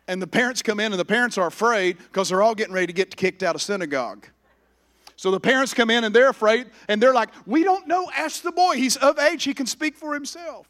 And 0.07 0.21
the 0.21 0.27
parents 0.27 0.61
come 0.61 0.79
in, 0.79 0.91
and 0.91 0.99
the 0.99 1.05
parents 1.05 1.37
are 1.37 1.47
afraid 1.47 1.97
because 1.97 2.29
they're 2.29 2.41
all 2.41 2.55
getting 2.55 2.73
ready 2.73 2.87
to 2.87 2.93
get 2.93 3.15
kicked 3.15 3.43
out 3.43 3.55
of 3.55 3.61
synagogue. 3.61 4.27
So 5.15 5.31
the 5.31 5.39
parents 5.39 5.73
come 5.73 5.89
in 5.89 6.05
and 6.05 6.15
they're 6.15 6.29
afraid, 6.29 6.67
and 6.87 7.01
they're 7.01 7.13
like, 7.13 7.29
We 7.45 7.63
don't 7.63 7.87
know. 7.87 8.09
Ask 8.15 8.41
the 8.41 8.51
boy. 8.51 8.75
He's 8.75 8.95
of 8.97 9.19
age, 9.19 9.43
he 9.43 9.53
can 9.53 9.65
speak 9.65 9.97
for 9.97 10.13
himself. 10.13 10.67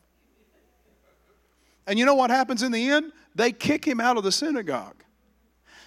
And 1.86 1.98
you 1.98 2.06
know 2.06 2.16
what 2.16 2.30
happens 2.30 2.64
in 2.64 2.72
the 2.72 2.90
end? 2.90 3.12
They 3.36 3.52
kick 3.52 3.86
him 3.86 4.00
out 4.00 4.18
of 4.18 4.24
the 4.24 4.32
synagogue. 4.32 5.04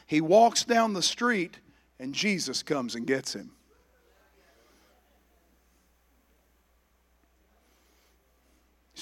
He 0.06 0.20
walks 0.20 0.64
down 0.64 0.94
the 0.94 1.02
street, 1.02 1.58
and 1.98 2.14
Jesus 2.14 2.62
comes 2.62 2.94
and 2.94 3.06
gets 3.06 3.34
him. 3.34 3.50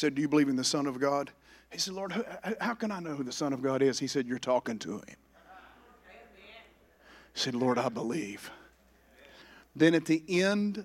Said, 0.01 0.15
Do 0.15 0.23
you 0.23 0.29
believe 0.29 0.49
in 0.49 0.57
the 0.57 0.65
Son 0.65 0.87
of 0.87 0.99
God? 0.99 1.31
He 1.71 1.79
said, 1.79 1.95
Lord, 1.95 2.13
how 2.61 2.75
can 2.75 2.91
I 2.91 2.99
know 3.01 3.15
who 3.15 3.23
the 3.23 3.31
Son 3.31 3.53
of 3.53 3.63
God 3.63 3.83
is? 3.83 3.99
He 3.99 4.07
said, 4.07 4.27
You're 4.27 4.39
talking 4.39 4.79
to 4.81 4.95
him. 4.95 5.17
He 7.35 7.39
said, 7.39 7.55
Lord, 7.55 7.79
I 7.79 7.89
believe. 7.89 8.51
Then 9.77 9.95
at 9.95 10.07
the 10.07 10.25
end 10.29 10.85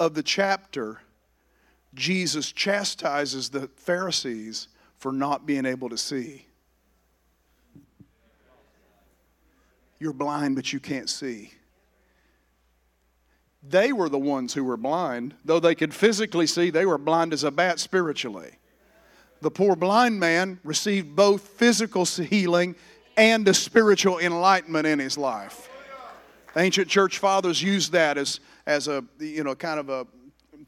of 0.00 0.14
the 0.14 0.22
chapter, 0.22 1.00
Jesus 1.94 2.50
chastises 2.50 3.50
the 3.50 3.68
Pharisees 3.76 4.68
for 4.96 5.12
not 5.12 5.46
being 5.46 5.64
able 5.66 5.90
to 5.90 5.98
see. 5.98 6.46
You're 10.00 10.12
blind, 10.12 10.56
but 10.56 10.72
you 10.72 10.80
can't 10.80 11.08
see. 11.08 11.52
They 13.68 13.92
were 13.92 14.08
the 14.08 14.18
ones 14.18 14.54
who 14.54 14.64
were 14.64 14.76
blind. 14.76 15.34
Though 15.44 15.60
they 15.60 15.74
could 15.74 15.94
physically 15.94 16.46
see, 16.46 16.70
they 16.70 16.86
were 16.86 16.98
blind 16.98 17.32
as 17.32 17.44
a 17.44 17.50
bat 17.50 17.80
spiritually. 17.80 18.58
The 19.40 19.50
poor 19.50 19.76
blind 19.76 20.20
man 20.20 20.60
received 20.64 21.14
both 21.16 21.42
physical 21.42 22.04
healing 22.04 22.76
and 23.16 23.46
a 23.48 23.54
spiritual 23.54 24.18
enlightenment 24.18 24.86
in 24.86 24.98
his 24.98 25.16
life. 25.16 25.68
Ancient 26.56 26.88
church 26.88 27.18
fathers 27.18 27.62
used 27.62 27.92
that 27.92 28.16
as, 28.16 28.40
as 28.66 28.86
a, 28.86 29.04
you 29.18 29.44
know, 29.44 29.54
kind 29.54 29.80
of 29.80 29.88
a 29.88 30.06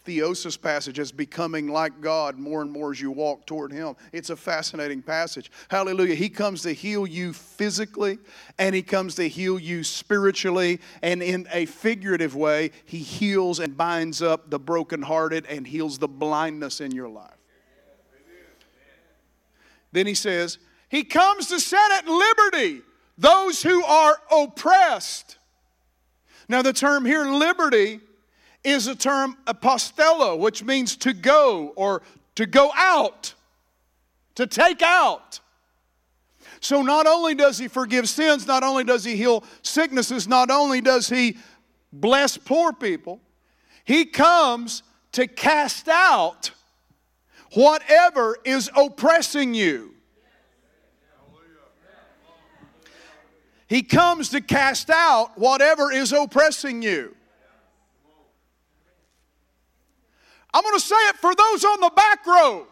theosis 0.07 0.61
passage 0.61 0.99
as 0.99 1.11
becoming 1.11 1.69
like 1.69 2.01
God 2.01 2.39
more 2.39 2.63
and 2.63 2.71
more 2.71 2.93
as 2.93 3.01
you 3.01 3.11
walk 3.11 3.47
toward 3.47 3.73
Him. 3.73 3.97
It's 4.13 4.31
a 4.31 4.37
fascinating 4.37 5.03
passage. 5.03 5.51
Hallelujah. 5.69 6.15
He 6.15 6.29
comes 6.29 6.63
to 6.63 6.73
heal 6.73 7.07
you 7.07 7.33
physically 7.33 8.19
and 8.59 8.75
He 8.75 8.83
comes 8.83 9.17
to 9.17 9.29
heal 9.29 9.59
you 9.59 9.83
spiritually. 9.83 10.81
And 11.03 11.23
in 11.23 11.49
a 11.53 11.67
figurative 11.67 12.37
way, 12.37 12.71
He 12.85 12.99
heals 12.99 13.59
and 13.59 13.77
binds 13.77 14.23
up 14.23 14.51
the 14.51 14.59
brokenhearted 14.59 15.47
and 15.47 15.67
heals 15.67 15.99
the 15.99 16.09
blindness 16.09 16.81
in 16.81 16.93
your 16.93 17.09
life. 17.09 17.31
Then 19.93 20.07
He 20.07 20.15
says, 20.15 20.59
He 20.89 21.03
comes 21.05 21.49
to 21.49 21.59
set 21.59 21.91
at 21.93 22.07
liberty 22.07 22.83
those 23.19 23.63
who 23.63 23.83
are 23.83 24.21
oppressed. 24.31 25.39
Now, 26.49 26.63
the 26.63 26.73
term 26.73 27.05
here, 27.05 27.25
liberty, 27.25 28.01
is 28.67 28.87
a 28.87 28.95
term 28.95 29.37
apostello, 29.47 30.39
which 30.39 30.65
means 30.65 30.97
to 30.97 31.13
go 31.13 31.73
or 31.77 32.03
to 32.35 32.47
go 32.47 32.71
out, 32.77 33.35
to 34.35 34.47
take 34.47 34.83
out. 34.83 35.41
So 36.61 36.83
not 36.83 37.07
only 37.07 37.35
does 37.35 37.59
he 37.59 37.69
forgive 37.69 38.09
sins, 38.09 38.47
not 38.47 38.63
only 38.63 38.85
does 38.85 39.05
he 39.05 39.17
heal 39.17 39.45
sicknesses, 39.63 40.27
not 40.27 40.51
only 40.51 40.81
does 40.81 41.09
he 41.09 41.39
bless 41.93 42.37
poor 42.37 42.73
people, 42.73 43.21
he 43.85 44.05
comes 44.05 44.83
to 45.13 45.27
cast 45.27 45.89
out 45.89 46.51
whatever 47.53 48.37
is 48.45 48.69
oppressing 48.77 49.55
you. 49.55 49.95
He 53.69 53.83
comes 53.83 54.29
to 54.31 54.41
cast 54.41 54.91
out 54.91 55.39
whatever 55.39 55.91
is 55.91 56.13
oppressing 56.13 56.83
you. 56.83 57.16
I'm 60.57 60.63
going 60.63 60.75
to 60.75 60.81
say 60.81 60.97
it 61.11 61.17
for 61.17 61.35
those 61.35 61.65
on 61.67 61.81
the 61.81 61.91
back 61.95 62.27
row. 62.27 62.67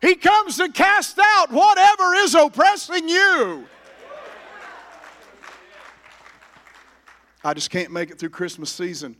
He 0.00 0.16
comes 0.16 0.56
to 0.56 0.68
cast 0.68 1.16
out 1.16 1.52
whatever 1.52 2.14
is 2.14 2.34
oppressing 2.34 3.08
you. 3.08 3.64
I 7.44 7.54
just 7.54 7.70
can't 7.70 7.92
make 7.92 8.10
it 8.10 8.18
through 8.18 8.30
Christmas 8.30 8.72
season. 8.72 9.14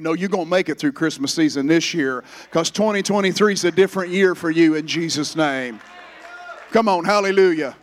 No, 0.00 0.14
you're 0.14 0.28
going 0.28 0.46
to 0.46 0.50
make 0.50 0.68
it 0.68 0.80
through 0.80 0.92
Christmas 0.92 1.32
season 1.32 1.68
this 1.68 1.94
year 1.94 2.24
because 2.50 2.72
2023 2.72 3.52
is 3.52 3.64
a 3.64 3.70
different 3.70 4.10
year 4.10 4.34
for 4.34 4.50
you 4.50 4.74
in 4.74 4.84
Jesus' 4.88 5.36
name. 5.36 5.78
Come 6.72 6.88
on, 6.88 7.04
hallelujah. 7.04 7.76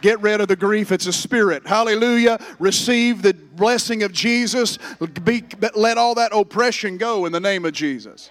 Get 0.00 0.20
rid 0.20 0.40
of 0.40 0.48
the 0.48 0.56
grief. 0.56 0.92
It's 0.92 1.06
a 1.06 1.12
spirit. 1.12 1.66
Hallelujah. 1.66 2.38
Receive 2.58 3.22
the 3.22 3.34
blessing 3.34 4.02
of 4.02 4.12
Jesus. 4.12 4.78
Be, 5.24 5.44
let 5.74 5.98
all 5.98 6.14
that 6.14 6.32
oppression 6.32 6.98
go 6.98 7.26
in 7.26 7.32
the 7.32 7.40
name 7.40 7.64
of 7.64 7.72
Jesus. 7.72 8.30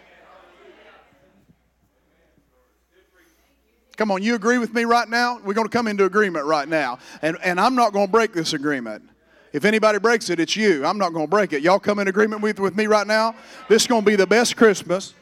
Come 3.97 4.12
on, 4.12 4.21
you 4.21 4.36
agree 4.36 4.60
with 4.60 4.73
me 4.75 4.86
right 4.86 5.10
now? 5.10 5.39
We're 5.43 5.56
going 5.56 5.67
to 5.67 5.75
come 5.75 5.88
into 5.88 6.06
agreement 6.06 6.45
right 6.45 6.69
now. 6.69 6.99
And, 7.23 7.36
and 7.43 7.60
I'm 7.60 7.73
not 7.73 7.93
going 7.93 8.06
to 8.06 8.12
break 8.12 8.32
this 8.32 8.53
agreement. 8.53 9.10
If 9.53 9.65
anybody 9.65 9.97
breaks 9.97 10.30
it, 10.30 10.39
it's 10.39 10.56
you. 10.56 10.86
I'm 10.86 10.99
not 10.99 11.13
going 11.13 11.25
to 11.25 11.30
break 11.30 11.51
it. 11.51 11.63
Y'all 11.63 11.80
come 11.80 11.97
in 11.97 12.08
agreement 12.08 12.43
with, 12.43 12.60
with 12.60 12.75
me 12.75 12.86
right 12.86 13.08
now? 13.08 13.34
This 13.67 13.84
is 13.84 13.88
going 13.88 14.03
to 14.03 14.06
be 14.06 14.15
the 14.15 14.27
best 14.27 14.56
Christmas 14.56 15.15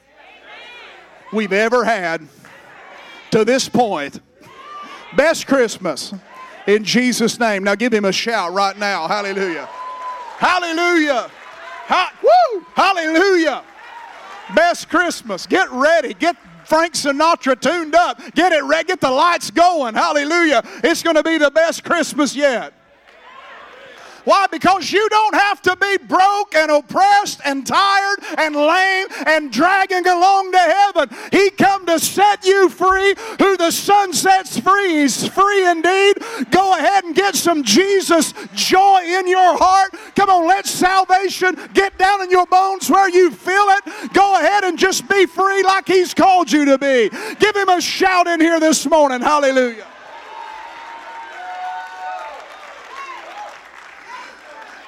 we've 1.32 1.54
ever 1.54 1.86
had 1.86 2.28
to 3.32 3.46
this 3.46 3.70
point. 3.70 4.20
Best 5.16 5.48
Christmas 5.48 6.14
in 6.68 6.84
Jesus' 6.84 7.40
name. 7.40 7.64
Now 7.64 7.76
give 7.76 7.94
him 7.94 8.06
a 8.06 8.12
shout 8.12 8.54
right 8.54 8.78
now. 8.78 9.08
Hallelujah. 9.08 9.68
Hallelujah. 10.38 11.30
Ha- 11.88 12.14
woo! 12.22 12.66
Hallelujah. 12.74 13.64
Best 14.54 14.90
Christmas. 14.90 15.46
Get 15.46 15.72
ready. 15.72 16.14
Get 16.14 16.36
Frank 16.66 16.94
Sinatra 16.94 17.60
tuned 17.60 17.96
up. 17.96 18.20
Get 18.34 18.52
it 18.52 18.64
ready. 18.64 18.88
Get 18.88 19.02
the 19.02 19.12
lights 19.12 19.52
going. 19.52 19.96
Hallelujah. 19.96 20.62
It's 20.84 21.04
going 21.04 21.16
to 21.16 21.24
be 21.24 21.38
the 21.38 21.52
best 21.52 21.84
Christmas 21.84 22.36
yet. 22.36 22.74
Why? 24.26 24.48
Because 24.52 24.92
you 24.92 25.08
don't 25.10 25.36
have 25.36 25.62
to 25.64 25.76
be 25.78 25.98
broke 25.98 26.56
and 26.56 26.72
oppressed 26.72 27.42
and 27.46 27.66
tired 27.66 28.20
and 28.38 28.56
lame 28.56 29.08
and 29.26 29.52
dragging 29.52 30.06
along 30.06 30.52
to 30.52 30.58
heaven. 30.58 31.10
He 31.32 31.52
come 31.52 31.86
to 31.86 32.00
set 32.00 32.46
you 32.46 32.70
free. 32.70 33.16
Who 33.40 33.56
the 33.56 33.72
Son 33.72 34.14
sets 34.14 34.60
free 34.60 34.96
is 34.96 35.28
free 35.28 35.68
indeed. 35.68 36.16
Go 36.52 36.76
ahead 36.76 37.04
and 37.04 37.16
get 37.16 37.36
some 37.36 37.64
Jesus 37.64 38.34
joy 38.54 39.02
in 39.04 39.28
your 39.28 39.58
heart. 39.58 39.94
Come 40.16 40.30
on, 40.30 40.48
let 40.48 40.66
salvation 40.66 41.58
get 41.74 41.98
down 41.98 42.22
in 42.22 42.32
your 42.32 42.48
bones 42.48 42.90
where 42.90 43.10
you 43.10 43.32
feel 43.32 43.66
it. 43.70 44.14
Go 44.14 44.40
ahead 44.40 44.64
and 44.64 44.78
just 44.78 45.08
be 45.08 45.26
free 45.26 45.64
like 45.64 45.88
He's 45.88 46.14
called 46.14 46.52
you 46.52 46.66
to 46.66 46.78
be. 46.78 47.10
Give 47.40 47.56
Him 47.56 47.70
a 47.70 47.80
shout 47.80 48.28
in 48.28 48.42
here 48.42 48.60
this 48.60 48.86
morning. 48.88 49.22
Hallelujah. 49.22 49.86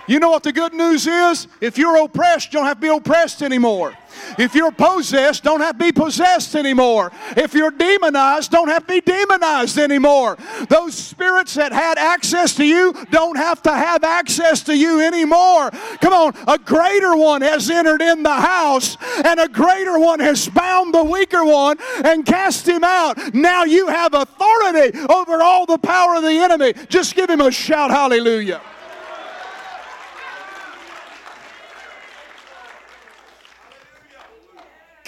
You 0.08 0.20
know 0.20 0.30
what 0.30 0.44
the 0.44 0.54
good 0.54 0.74
news 0.74 1.06
is? 1.06 1.48
If 1.60 1.78
you're 1.78 2.02
oppressed, 2.02 2.54
you 2.54 2.60
don't 2.60 2.68
have 2.68 2.78
to 2.78 2.82
be 2.82 2.88
oppressed 2.88 3.42
anymore. 3.42 3.94
If 4.40 4.56
you're 4.56 4.72
possessed, 4.72 5.44
don't 5.44 5.60
have 5.60 5.78
to 5.78 5.84
be 5.84 5.92
possessed 5.92 6.56
anymore. 6.56 7.12
If 7.36 7.54
you're 7.54 7.72
demonized, 7.72 8.52
don't 8.52 8.70
have 8.70 8.88
to 8.88 8.94
be 8.94 9.02
demonized 9.02 9.78
anymore. 9.78 10.38
Those 10.70 10.96
spirits 10.96 11.54
that 11.56 11.74
had 11.74 11.98
access 11.98 12.56
to 12.56 12.66
you 12.66 12.94
don't 13.12 13.36
have 13.36 13.62
to 13.64 13.72
have 13.72 14.04
access 14.04 14.64
to 14.64 14.78
you 14.78 15.02
anymore. 15.02 15.72
Come 16.02 16.14
on, 16.14 16.34
a 16.48 16.58
greater 16.58 17.16
one 17.16 17.42
has 17.42 17.70
entered 17.70 18.02
in 18.02 18.24
the 18.24 18.34
house, 18.34 18.98
and 19.26 19.40
a 19.40 19.48
greater 19.48 20.00
one 20.00 20.20
has 20.20 20.48
bound 20.48 20.94
the 20.94 21.04
weaker 21.04 21.44
one 21.44 21.78
and 22.04 22.26
cast 22.26 22.68
him 22.68 22.84
out. 22.84 23.34
Now 23.34 23.66
you 23.66 23.88
have 23.88 24.14
authority 24.14 24.98
over 25.10 25.42
all 25.42 25.66
the 25.66 25.78
power 25.78 26.16
of 26.16 26.24
the 26.24 26.32
enemy. 26.32 26.74
Just 26.88 27.16
give 27.16 27.30
him 27.30 27.42
a 27.42 27.52
shout, 27.52 27.92
hallelujah. 27.92 28.62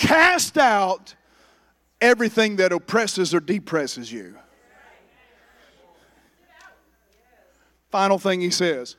Cast 0.09 0.57
out 0.57 1.13
everything 2.01 2.55
that 2.55 2.71
oppresses 2.71 3.31
or 3.31 3.39
depresses 3.39 4.11
you. 4.11 4.35
Final 7.91 8.17
thing 8.17 8.41
he 8.41 8.49
says, 8.49 8.95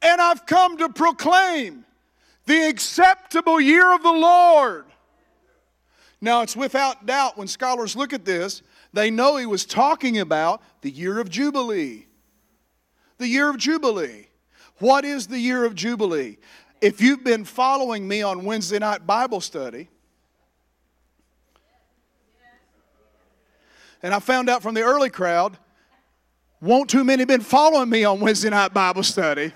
and 0.00 0.18
I've 0.18 0.46
come 0.46 0.78
to 0.78 0.88
proclaim 0.88 1.84
the 2.46 2.68
acceptable 2.68 3.60
year 3.60 3.94
of 3.94 4.02
the 4.02 4.12
Lord. 4.12 4.86
Now, 6.22 6.40
it's 6.40 6.56
without 6.56 7.04
doubt 7.04 7.36
when 7.36 7.46
scholars 7.46 7.94
look 7.94 8.14
at 8.14 8.24
this, 8.24 8.62
they 8.94 9.10
know 9.10 9.36
he 9.36 9.44
was 9.44 9.66
talking 9.66 10.20
about 10.20 10.62
the 10.80 10.90
year 10.90 11.20
of 11.20 11.28
Jubilee. 11.28 12.06
The 13.18 13.28
year 13.28 13.50
of 13.50 13.58
Jubilee. 13.58 14.28
What 14.78 15.04
is 15.04 15.26
the 15.26 15.38
year 15.38 15.66
of 15.66 15.74
Jubilee? 15.74 16.38
If 16.80 17.02
you've 17.02 17.24
been 17.24 17.44
following 17.44 18.08
me 18.08 18.22
on 18.22 18.46
Wednesday 18.46 18.78
night 18.78 19.06
Bible 19.06 19.42
study, 19.42 19.90
And 24.02 24.14
I 24.14 24.18
found 24.18 24.48
out 24.48 24.62
from 24.62 24.74
the 24.74 24.82
early 24.82 25.10
crowd, 25.10 25.58
won't 26.60 26.90
too 26.90 27.04
many 27.04 27.24
been 27.24 27.40
following 27.40 27.88
me 27.88 28.04
on 28.04 28.20
Wednesday 28.20 28.50
night 28.50 28.72
Bible 28.74 29.02
study. 29.02 29.52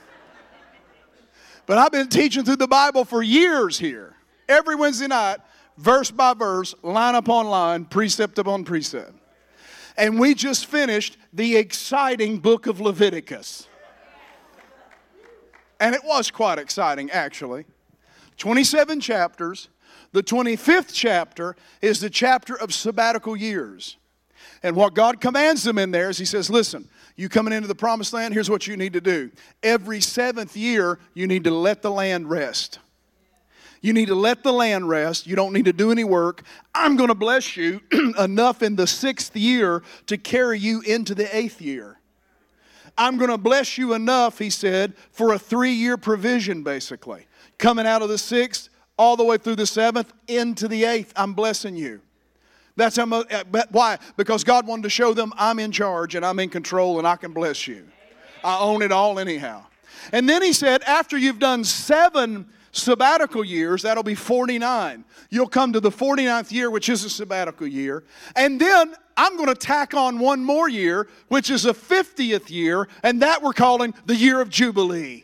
But 1.67 1.79
I've 1.79 1.93
been 1.93 2.09
teaching 2.09 2.45
through 2.45 2.57
the 2.57 2.69
Bible 2.69 3.05
for 3.05 3.23
years 3.23 3.79
here. 3.79 4.15
Every 4.49 4.75
Wednesday 4.75 5.07
night, 5.07 5.39
verse 5.79 6.11
by 6.11 6.35
verse, 6.35 6.75
line 6.83 7.15
upon 7.15 7.47
line, 7.47 7.87
precept 7.87 8.39
upon 8.39 8.65
precept. 8.65 9.13
And 9.97 10.19
we 10.19 10.35
just 10.35 10.67
finished 10.67 11.17
the 11.33 11.57
exciting 11.57 12.39
book 12.39 12.67
of 12.67 12.81
Leviticus. 12.81 13.69
And 15.81 15.95
it 15.95 16.03
was 16.05 16.31
quite 16.31 16.59
exciting, 16.59 17.11
actually. 17.11 17.65
27 18.39 19.01
chapters. 19.01 19.69
The 20.13 20.23
25th 20.23 20.91
chapter 20.93 21.57
is 21.81 22.01
the 22.01 22.11
chapter 22.11 22.55
of 22.59 22.73
sabbatical 22.73 23.37
years. 23.37 23.97
And 24.65 24.75
what 24.75 24.95
God 24.95 25.21
commands 25.21 25.63
them 25.63 25.77
in 25.77 25.91
there 25.91 26.09
is 26.09 26.17
He 26.17 26.25
says, 26.25 26.49
listen, 26.49 26.89
you 27.17 27.29
coming 27.29 27.53
into 27.53 27.69
the 27.69 27.75
promised 27.75 28.15
land, 28.15 28.33
here's 28.33 28.49
what 28.49 28.67
you 28.67 28.77
need 28.79 28.95
to 28.95 29.01
do. 29.01 29.31
Every 29.63 30.01
seventh 30.01 30.57
year, 30.57 30.99
you 31.13 31.27
need 31.27 31.45
to 31.45 31.51
let 31.51 31.83
the 31.83 31.91
land 31.91 32.31
rest. 32.31 32.79
You 33.83 33.93
need 33.93 34.07
to 34.07 34.15
let 34.15 34.43
the 34.43 34.53
land 34.53 34.89
rest. 34.89 35.27
You 35.27 35.37
don't 35.37 35.53
need 35.53 35.67
to 35.67 35.73
do 35.75 35.93
any 35.93 36.03
work. 36.03 36.43
I'm 36.75 36.97
going 36.97 37.11
to 37.11 37.15
bless 37.15 37.59
you 37.59 37.83
enough 38.19 38.63
in 38.63 38.75
the 38.75 38.87
sixth 38.87 39.37
year 39.37 39.83
to 40.07 40.17
carry 40.17 40.59
you 40.59 40.81
into 40.81 41.15
the 41.15 41.37
eighth 41.37 41.61
year. 41.61 42.01
I'm 42.97 43.19
going 43.19 43.31
to 43.31 43.37
bless 43.37 43.77
you 43.77 43.93
enough, 43.93 44.39
he 44.39 44.49
said, 44.49 44.95
for 45.11 45.35
a 45.35 45.39
three 45.39 45.73
year 45.73 45.99
provision, 45.99 46.63
basically. 46.63 47.27
Coming 47.59 47.87
out 47.87 48.01
of 48.01 48.09
the 48.09 48.17
sixth, 48.17 48.71
all 48.97 49.17
the 49.17 49.25
way 49.25 49.37
through 49.37 49.57
the 49.57 49.67
seventh, 49.67 50.11
into 50.27 50.69
the 50.69 50.85
eighth, 50.85 51.13
I'm 51.17 51.35
blessing 51.35 51.77
you. 51.77 52.01
That's 52.77 52.97
how 52.97 53.07
much, 53.07 53.33
uh, 53.33 53.45
why? 53.71 53.99
Because 54.17 54.43
God 54.43 54.67
wanted 54.67 54.83
to 54.83 54.91
show 54.91 55.15
them 55.15 55.33
I'm 55.37 55.59
in 55.59 55.71
charge 55.71 56.15
and 56.15 56.27
I'm 56.27 56.39
in 56.41 56.49
control 56.49 56.99
and 56.99 57.07
I 57.07 57.17
can 57.17 57.33
bless 57.33 57.69
you. 57.69 57.87
I 58.43 58.59
own 58.59 58.83
it 58.83 58.93
all 58.93 59.19
anyhow. 59.19 59.65
And 60.13 60.29
then 60.29 60.43
he 60.43 60.53
said, 60.53 60.83
after 60.83 61.17
you've 61.17 61.39
done 61.39 61.65
seven 61.65 62.47
sabbatical 62.73 63.45
years, 63.45 63.83
that'll 63.83 64.03
be 64.03 64.17
49. 64.17 65.05
You'll 65.31 65.49
come 65.49 65.73
to 65.73 65.81
the 65.81 65.91
49th 65.91 66.51
year, 66.51 66.71
which 66.71 66.89
is 66.89 67.05
a 67.05 67.11
sabbatical 67.11 67.67
year. 67.67 68.05
And 68.37 68.61
then 68.61 68.95
I'm 69.17 69.37
going 69.37 69.49
to 69.49 69.55
tack 69.55 69.95
on 69.95 70.19
one 70.19 70.45
more 70.45 70.69
year, 70.69 71.09
which 71.29 71.51
is 71.51 71.65
a 71.65 71.73
50th 71.73 72.51
year, 72.51 72.89
and 73.03 73.23
that 73.23 73.43
we're 73.43 73.53
calling 73.53 73.95
the 74.07 74.17
year 74.17 74.41
of 74.41 74.51
Jubilee. 74.51 75.24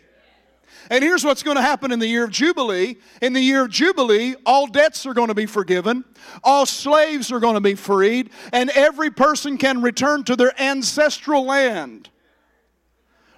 And 0.90 1.04
here's 1.04 1.24
what's 1.24 1.44
going 1.44 1.56
to 1.56 1.62
happen 1.62 1.92
in 1.92 2.00
the 2.00 2.06
year 2.08 2.24
of 2.24 2.30
Jubilee. 2.30 2.96
In 3.22 3.32
the 3.32 3.40
year 3.40 3.62
of 3.62 3.70
Jubilee, 3.70 4.34
all 4.44 4.66
debts 4.66 5.06
are 5.06 5.14
going 5.14 5.28
to 5.28 5.34
be 5.34 5.46
forgiven, 5.46 6.04
all 6.42 6.66
slaves 6.66 7.30
are 7.30 7.38
going 7.38 7.54
to 7.54 7.60
be 7.60 7.76
freed, 7.76 8.30
and 8.52 8.70
every 8.70 9.10
person 9.10 9.56
can 9.56 9.82
return 9.82 10.24
to 10.24 10.34
their 10.34 10.60
ancestral 10.60 11.44
land, 11.46 12.10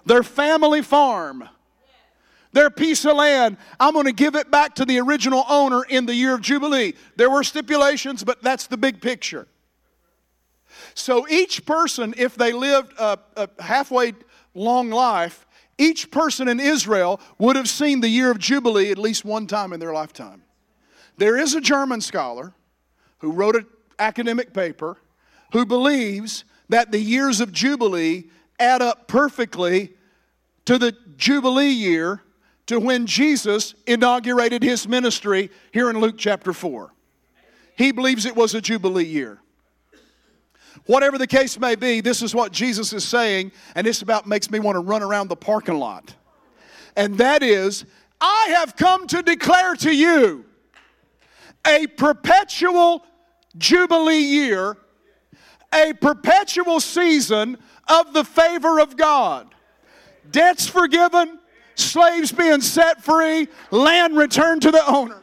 their 0.06 0.22
family 0.22 0.80
farm, 0.80 1.46
their 2.52 2.70
piece 2.70 3.04
of 3.04 3.16
land. 3.16 3.58
I'm 3.78 3.92
going 3.92 4.06
to 4.06 4.12
give 4.12 4.34
it 4.34 4.50
back 4.50 4.74
to 4.76 4.86
the 4.86 4.98
original 5.00 5.44
owner 5.46 5.82
in 5.84 6.06
the 6.06 6.14
year 6.14 6.34
of 6.34 6.40
Jubilee. 6.40 6.94
There 7.16 7.30
were 7.30 7.44
stipulations, 7.44 8.24
but 8.24 8.42
that's 8.42 8.66
the 8.66 8.78
big 8.78 9.02
picture. 9.02 9.46
So 10.94 11.28
each 11.28 11.66
person, 11.66 12.14
if 12.16 12.34
they 12.34 12.52
lived 12.54 12.94
a, 12.98 13.18
a 13.36 13.48
halfway 13.60 14.14
long 14.54 14.88
life, 14.88 15.46
each 15.78 16.10
person 16.10 16.48
in 16.48 16.60
Israel 16.60 17.20
would 17.38 17.56
have 17.56 17.68
seen 17.68 18.00
the 18.00 18.08
year 18.08 18.30
of 18.30 18.38
Jubilee 18.38 18.90
at 18.90 18.98
least 18.98 19.24
one 19.24 19.46
time 19.46 19.72
in 19.72 19.80
their 19.80 19.92
lifetime. 19.92 20.42
There 21.16 21.36
is 21.36 21.54
a 21.54 21.60
German 21.60 22.00
scholar 22.00 22.54
who 23.18 23.32
wrote 23.32 23.56
an 23.56 23.66
academic 23.98 24.52
paper 24.52 24.98
who 25.52 25.66
believes 25.66 26.44
that 26.68 26.90
the 26.90 26.98
years 26.98 27.40
of 27.40 27.52
Jubilee 27.52 28.24
add 28.58 28.80
up 28.80 29.06
perfectly 29.08 29.92
to 30.64 30.78
the 30.78 30.96
Jubilee 31.16 31.70
year 31.70 32.22
to 32.66 32.78
when 32.78 33.06
Jesus 33.06 33.74
inaugurated 33.86 34.62
his 34.62 34.88
ministry 34.88 35.50
here 35.72 35.90
in 35.90 36.00
Luke 36.00 36.16
chapter 36.16 36.52
4. 36.52 36.92
He 37.76 37.92
believes 37.92 38.24
it 38.24 38.36
was 38.36 38.54
a 38.54 38.60
Jubilee 38.60 39.04
year. 39.04 39.41
Whatever 40.86 41.18
the 41.18 41.26
case 41.26 41.58
may 41.58 41.74
be, 41.74 42.00
this 42.00 42.22
is 42.22 42.34
what 42.34 42.52
Jesus 42.52 42.92
is 42.92 43.06
saying, 43.06 43.52
and 43.74 43.86
this 43.86 44.02
about 44.02 44.26
makes 44.26 44.50
me 44.50 44.58
want 44.58 44.76
to 44.76 44.80
run 44.80 45.02
around 45.02 45.28
the 45.28 45.36
parking 45.36 45.78
lot. 45.78 46.14
And 46.96 47.18
that 47.18 47.42
is, 47.42 47.84
I 48.20 48.54
have 48.56 48.76
come 48.76 49.06
to 49.08 49.22
declare 49.22 49.74
to 49.76 49.94
you 49.94 50.44
a 51.66 51.86
perpetual 51.86 53.04
Jubilee 53.56 54.18
year, 54.18 54.76
a 55.72 55.92
perpetual 55.94 56.80
season 56.80 57.58
of 57.88 58.12
the 58.12 58.24
favor 58.24 58.80
of 58.80 58.96
God. 58.96 59.54
Debts 60.30 60.68
forgiven, 60.68 61.38
slaves 61.74 62.32
being 62.32 62.60
set 62.60 63.02
free, 63.02 63.48
land 63.70 64.16
returned 64.16 64.62
to 64.62 64.70
the 64.70 64.86
owner. 64.86 65.21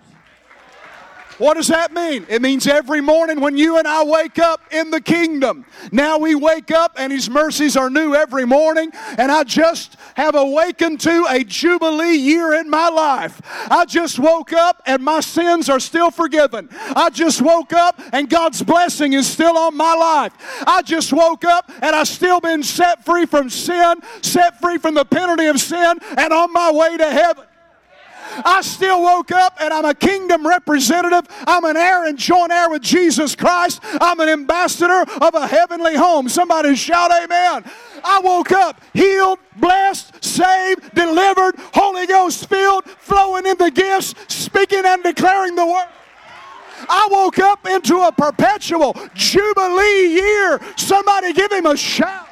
What 1.40 1.56
does 1.56 1.68
that 1.68 1.94
mean? 1.94 2.26
It 2.28 2.42
means 2.42 2.68
every 2.68 3.00
morning 3.00 3.40
when 3.40 3.58
you 3.58 3.78
and 3.78 3.88
I 3.88 4.04
wake 4.04 4.40
up 4.40 4.62
in 4.72 4.92
the 4.92 5.00
kingdom, 5.00 5.66
now 5.90 6.18
we 6.18 6.36
wake 6.36 6.70
up 6.70 6.96
and 6.98 7.14
His 7.14 7.30
mercies 7.30 7.78
are 7.78 7.90
new 7.90 8.14
every 8.14 8.46
morning, 8.46 8.92
and 9.18 9.32
I 9.32 9.46
just 9.46 9.96
have 10.16 10.36
awakened 10.36 11.00
to 11.02 11.26
a 11.30 11.46
Jubilee 11.46 12.18
year 12.18 12.54
in 12.56 12.70
my 12.70 12.90
life. 12.90 13.42
I 13.72 13.86
just 13.86 14.20
woke 14.20 14.52
up 14.52 14.82
and 14.86 15.02
my 15.02 15.22
sins 15.22 15.70
are 15.70 15.80
still 15.80 16.12
forgiven. 16.12 16.68
I 16.72 17.10
just 17.10 17.42
woke 17.42 17.72
up 17.72 18.02
and 18.12 18.30
God's 18.30 18.62
blessing 18.62 19.14
is 19.14 19.26
still 19.26 19.58
on 19.58 19.78
my 19.78 19.96
life. 19.96 20.34
I 20.68 20.82
just 20.82 21.14
woke 21.14 21.46
up 21.46 21.72
and 21.82 21.96
I've 21.96 22.10
still 22.10 22.42
been 22.42 22.64
set 22.64 23.06
free 23.06 23.26
from 23.26 23.50
sin, 23.50 24.02
set 24.22 24.60
free 24.60 24.78
from 24.78 24.94
the 24.94 25.06
penalty 25.06 25.46
of 25.46 25.62
sin, 25.62 26.00
and 26.18 26.34
on 26.34 26.52
my 26.52 26.70
way 26.70 26.98
to 26.98 27.10
heaven. 27.10 27.46
I 28.46 28.62
still 28.62 29.02
woke 29.02 29.32
up 29.32 29.58
and 29.60 29.74
I'm 29.74 29.86
a 29.86 29.94
kingdom 29.94 30.48
representative. 30.48 31.26
I'm 31.48 31.66
an 31.66 31.78
heir 31.78 32.06
and 32.08 32.18
joint 32.18 32.52
heir 32.52 32.70
with 32.70 32.82
Jesus 32.82 33.36
Christ. 33.36 33.82
I'm 34.00 34.20
an 34.20 34.30
ambassador 34.30 35.04
of 35.22 35.34
a 35.34 35.48
heavenly 35.48 35.96
home. 35.96 36.30
Somebody 36.30 36.76
shout, 36.76 37.12
Amen. 37.12 37.64
I 38.04 38.22
woke 38.24 38.52
up 38.52 38.82
healed, 38.94 39.40
blessed, 39.58 40.24
saved, 40.24 40.94
delivered, 40.96 41.56
Holy 41.74 42.08
Ghost 42.08 42.48
filled, 42.48 42.86
flowing 42.86 43.46
in 43.46 43.58
the 43.58 43.72
gifts, 43.72 44.16
speaking 44.28 44.86
and 44.86 45.04
declaring 45.04 45.56
the 45.56 45.66
word. 45.66 45.88
I 46.88 47.08
woke 47.12 47.40
up 47.40 47.68
into 47.68 47.98
a 48.02 48.12
perpetual 48.12 48.96
Jubilee 49.14 50.14
year. 50.14 50.62
Somebody 50.78 51.34
give 51.34 51.52
him 51.52 51.66
a 51.66 51.76
shout. 51.76 52.29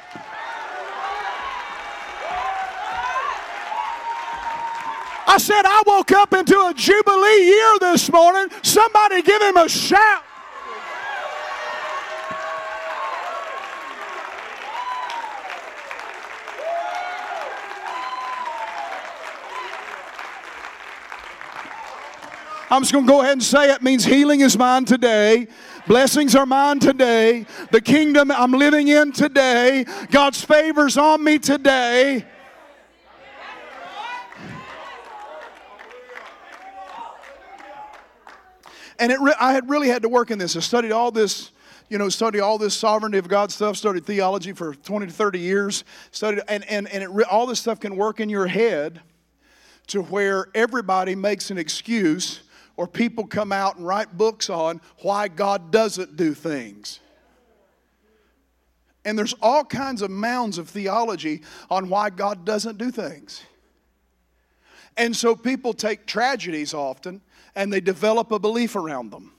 I 5.30 5.36
said, 5.36 5.66
I 5.66 5.82
woke 5.86 6.10
up 6.12 6.32
into 6.32 6.58
a 6.58 6.72
Jubilee 6.74 7.44
year 7.44 7.74
this 7.80 8.10
morning. 8.10 8.48
Somebody 8.62 9.20
give 9.20 9.42
him 9.42 9.58
a 9.58 9.68
shout. 9.68 10.24
I'm 22.70 22.82
just 22.82 22.92
going 22.92 23.04
to 23.04 23.10
go 23.10 23.20
ahead 23.20 23.32
and 23.32 23.42
say 23.42 23.70
it 23.70 23.82
means 23.82 24.06
healing 24.06 24.40
is 24.40 24.56
mine 24.56 24.86
today. 24.86 25.48
Blessings 25.86 26.34
are 26.34 26.46
mine 26.46 26.78
today. 26.78 27.44
The 27.70 27.82
kingdom 27.82 28.30
I'm 28.30 28.52
living 28.52 28.88
in 28.88 29.12
today. 29.12 29.84
God's 30.10 30.42
favors 30.42 30.96
on 30.96 31.22
me 31.22 31.38
today. 31.38 32.24
And 38.98 39.12
it 39.12 39.20
re- 39.20 39.34
I 39.40 39.52
had 39.52 39.68
really 39.68 39.88
had 39.88 40.02
to 40.02 40.08
work 40.08 40.30
in 40.30 40.38
this. 40.38 40.56
I 40.56 40.60
studied 40.60 40.92
all 40.92 41.10
this, 41.10 41.50
you 41.88 41.98
know, 41.98 42.08
studied 42.08 42.40
all 42.40 42.58
this 42.58 42.74
sovereignty 42.74 43.18
of 43.18 43.28
God 43.28 43.52
stuff, 43.52 43.76
studied 43.76 44.04
theology 44.04 44.52
for 44.52 44.74
20 44.74 45.06
to 45.06 45.12
30 45.12 45.38
years, 45.38 45.84
studied, 46.10 46.42
and, 46.48 46.64
and, 46.68 46.88
and 46.88 47.02
it 47.02 47.26
all 47.28 47.46
this 47.46 47.60
stuff 47.60 47.80
can 47.80 47.96
work 47.96 48.20
in 48.20 48.28
your 48.28 48.46
head 48.46 49.00
to 49.88 50.02
where 50.02 50.48
everybody 50.54 51.14
makes 51.14 51.50
an 51.50 51.58
excuse 51.58 52.40
or 52.76 52.86
people 52.86 53.26
come 53.26 53.52
out 53.52 53.76
and 53.76 53.86
write 53.86 54.16
books 54.16 54.48
on 54.48 54.80
why 55.02 55.28
God 55.28 55.70
doesn't 55.70 56.16
do 56.16 56.34
things. 56.34 57.00
And 59.04 59.18
there's 59.18 59.34
all 59.40 59.64
kinds 59.64 60.02
of 60.02 60.10
mounds 60.10 60.58
of 60.58 60.68
theology 60.68 61.42
on 61.70 61.88
why 61.88 62.10
God 62.10 62.44
doesn't 62.44 62.78
do 62.78 62.90
things. 62.90 63.42
And 64.96 65.16
so 65.16 65.34
people 65.34 65.72
take 65.72 66.06
tragedies 66.06 66.74
often 66.74 67.20
and 67.54 67.72
they 67.72 67.80
develop 67.80 68.32
a 68.32 68.38
belief 68.38 68.76
around 68.76 69.10
them. 69.10 69.32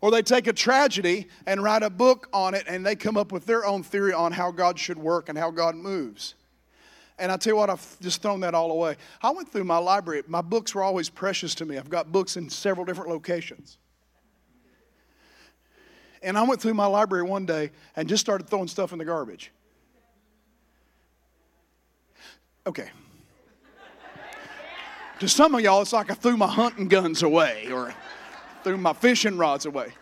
Or 0.00 0.10
they 0.10 0.22
take 0.22 0.46
a 0.46 0.52
tragedy 0.52 1.28
and 1.46 1.62
write 1.62 1.82
a 1.82 1.90
book 1.90 2.28
on 2.32 2.54
it 2.54 2.64
and 2.66 2.84
they 2.84 2.96
come 2.96 3.16
up 3.16 3.32
with 3.32 3.46
their 3.46 3.64
own 3.64 3.82
theory 3.82 4.12
on 4.12 4.32
how 4.32 4.50
God 4.50 4.78
should 4.78 4.98
work 4.98 5.28
and 5.28 5.38
how 5.38 5.50
God 5.50 5.74
moves. 5.74 6.34
And 7.18 7.30
I 7.30 7.36
tell 7.36 7.52
you 7.52 7.56
what, 7.56 7.70
I've 7.70 8.00
just 8.00 8.22
thrown 8.22 8.40
that 8.40 8.54
all 8.54 8.72
away. 8.72 8.96
I 9.22 9.30
went 9.30 9.50
through 9.50 9.64
my 9.64 9.78
library. 9.78 10.22
My 10.26 10.40
books 10.40 10.74
were 10.74 10.82
always 10.82 11.08
precious 11.08 11.54
to 11.56 11.64
me. 11.64 11.78
I've 11.78 11.90
got 11.90 12.10
books 12.10 12.36
in 12.36 12.50
several 12.50 12.84
different 12.84 13.10
locations. 13.10 13.78
And 16.22 16.38
I 16.38 16.42
went 16.42 16.60
through 16.60 16.74
my 16.74 16.86
library 16.86 17.24
one 17.24 17.46
day 17.46 17.70
and 17.96 18.08
just 18.08 18.20
started 18.20 18.48
throwing 18.48 18.68
stuff 18.68 18.92
in 18.92 18.98
the 18.98 19.04
garbage. 19.04 19.52
Okay. 22.66 22.90
To 25.20 25.28
some 25.28 25.54
of 25.54 25.60
y'all, 25.60 25.82
it's 25.82 25.92
like 25.92 26.10
I 26.10 26.14
threw 26.14 26.36
my 26.36 26.46
hunting 26.46 26.88
guns 26.88 27.22
away 27.22 27.68
or 27.72 27.94
threw 28.64 28.76
my 28.76 28.92
fishing 28.92 29.36
rods 29.36 29.66
away. 29.66 29.92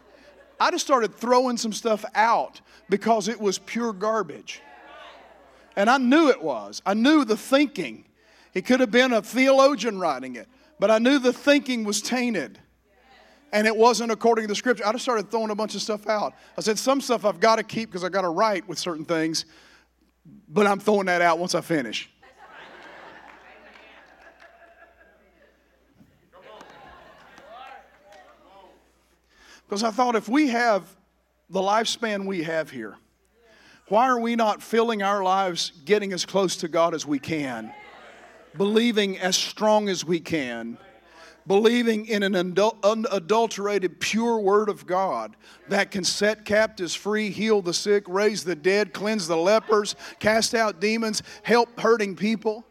I 0.59 0.70
just 0.70 0.85
started 0.85 1.14
throwing 1.14 1.57
some 1.57 1.73
stuff 1.73 2.05
out 2.14 2.61
because 2.88 3.29
it 3.29 3.40
was 3.40 3.59
pure 3.59 3.92
garbage. 3.92 4.61
And 5.77 5.88
I 5.88 5.99
knew 5.99 6.29
it 6.29 6.42
was. 6.42 6.83
I 6.85 6.94
knew 6.94 7.25
the 7.25 7.37
thinking. 7.37 8.05
It 8.53 8.66
could 8.66 8.81
have 8.81 8.90
been 8.90 9.12
a 9.12 9.23
theologian 9.23 9.99
writing 9.99 10.37
it, 10.37 10.49
but 10.79 10.90
I 10.90 10.99
knew 10.99 11.18
the 11.18 11.33
thinking 11.33 11.85
was 11.85 12.03
tainted. 12.03 12.59
And 13.53 13.66
it 13.66 13.77
wasn't 13.77 14.12
according 14.12 14.44
to 14.44 14.49
the 14.49 14.55
scripture. 14.55 14.87
I 14.87 14.92
just 14.92 15.05
started 15.05 15.31
throwing 15.31 15.51
a 15.51 15.55
bunch 15.55 15.75
of 15.75 15.83
stuff 15.83 16.07
out. 16.07 16.35
I 16.57 16.61
said, 16.61 16.79
some 16.79 17.01
stuff 17.01 17.25
I've 17.25 17.40
got 17.40 17.57
to 17.57 17.62
keep 17.62 17.88
because 17.88 18.05
I've 18.05 18.12
got 18.12 18.23
to 18.23 18.29
write 18.29 18.68
with 18.68 18.79
certain 18.79 19.05
things, 19.05 19.44
but 20.49 20.66
I'm 20.66 20.79
throwing 20.79 21.07
that 21.07 21.23
out 21.23 21.38
once 21.38 21.55
I 21.55 21.61
finish. 21.61 22.11
Because 29.70 29.85
I 29.85 29.92
thought 29.92 30.16
if 30.16 30.28
we 30.28 30.48
have 30.48 30.85
the 31.48 31.61
lifespan 31.61 32.26
we 32.26 32.42
have 32.42 32.70
here, 32.70 32.96
why 33.87 34.09
are 34.09 34.18
we 34.18 34.35
not 34.35 34.61
filling 34.61 35.00
our 35.00 35.22
lives 35.22 35.70
getting 35.85 36.12
as 36.12 36.26
close 36.26 36.56
to 36.56 36.66
God 36.66 36.92
as 36.92 37.06
we 37.06 37.20
can? 37.20 37.72
Believing 38.56 39.16
as 39.20 39.37
strong 39.37 39.88
as 39.88 40.04
we 40.04 40.18
can. 40.18 40.76
Believing 41.46 42.06
in 42.06 42.24
an 42.24 42.35
unadulterated, 42.35 44.00
pure 44.00 44.40
word 44.40 44.68
of 44.68 44.88
God 44.88 45.37
that 45.68 45.92
can 45.92 46.02
set 46.02 46.44
captives 46.44 46.96
free, 46.96 47.30
heal 47.30 47.62
the 47.62 47.72
sick, 47.72 48.02
raise 48.09 48.42
the 48.42 48.56
dead, 48.56 48.92
cleanse 48.92 49.28
the 49.28 49.37
lepers, 49.37 49.94
cast 50.18 50.52
out 50.52 50.80
demons, 50.80 51.22
help 51.44 51.78
hurting 51.78 52.16
people. 52.16 52.66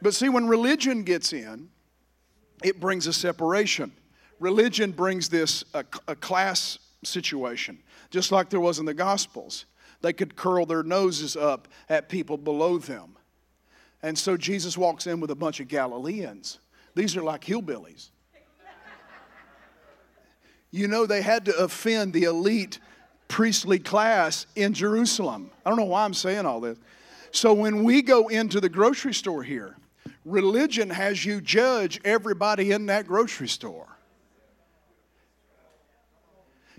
But 0.00 0.14
see, 0.14 0.28
when 0.28 0.46
religion 0.46 1.02
gets 1.02 1.32
in, 1.32 1.68
it 2.62 2.78
brings 2.78 3.08
a 3.08 3.12
separation. 3.12 3.90
Religion 4.40 4.92
brings 4.92 5.28
this 5.28 5.64
a, 5.74 5.84
a 6.08 6.16
class 6.16 6.78
situation, 7.02 7.78
just 8.10 8.32
like 8.32 8.50
there 8.50 8.60
was 8.60 8.78
in 8.78 8.84
the 8.84 8.94
Gospels. 8.94 9.66
They 10.00 10.12
could 10.12 10.36
curl 10.36 10.66
their 10.66 10.82
noses 10.82 11.36
up 11.36 11.68
at 11.88 12.08
people 12.08 12.36
below 12.36 12.78
them. 12.78 13.16
And 14.02 14.18
so 14.18 14.36
Jesus 14.36 14.76
walks 14.76 15.06
in 15.06 15.20
with 15.20 15.30
a 15.30 15.34
bunch 15.34 15.60
of 15.60 15.68
Galileans. 15.68 16.58
These 16.94 17.16
are 17.16 17.22
like 17.22 17.42
hillbillies. 17.42 18.10
You 20.70 20.88
know, 20.88 21.06
they 21.06 21.22
had 21.22 21.44
to 21.46 21.56
offend 21.56 22.12
the 22.12 22.24
elite 22.24 22.80
priestly 23.28 23.78
class 23.78 24.46
in 24.56 24.74
Jerusalem. 24.74 25.50
I 25.64 25.70
don't 25.70 25.78
know 25.78 25.84
why 25.84 26.04
I'm 26.04 26.14
saying 26.14 26.46
all 26.46 26.60
this. 26.60 26.78
So 27.30 27.54
when 27.54 27.82
we 27.82 28.02
go 28.02 28.28
into 28.28 28.60
the 28.60 28.68
grocery 28.68 29.14
store 29.14 29.42
here, 29.42 29.76
religion 30.24 30.90
has 30.90 31.24
you 31.24 31.40
judge 31.40 32.00
everybody 32.04 32.72
in 32.72 32.86
that 32.86 33.06
grocery 33.06 33.48
store. 33.48 33.93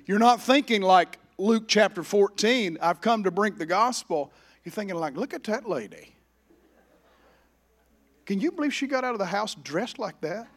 You're 0.06 0.20
not 0.20 0.42
thinking 0.42 0.82
like, 0.82 1.18
Luke 1.38 1.64
chapter 1.68 2.04
14, 2.04 2.78
I've 2.82 3.02
come 3.02 3.24
to 3.24 3.32
bring 3.32 3.56
the 3.56 3.66
gospel, 3.66 4.32
you're 4.64 4.72
thinking, 4.72 4.96
like, 4.96 5.16
look 5.16 5.34
at 5.34 5.44
that 5.46 5.68
lady. 5.68 6.16
Can 8.26 8.40
you 8.40 8.52
believe 8.52 8.74
she 8.74 8.88
got 8.88 9.04
out 9.04 9.14
of 9.14 9.20
the 9.20 9.26
house 9.26 9.56
dressed 9.56 10.00
like 10.00 10.20
that? 10.22 10.48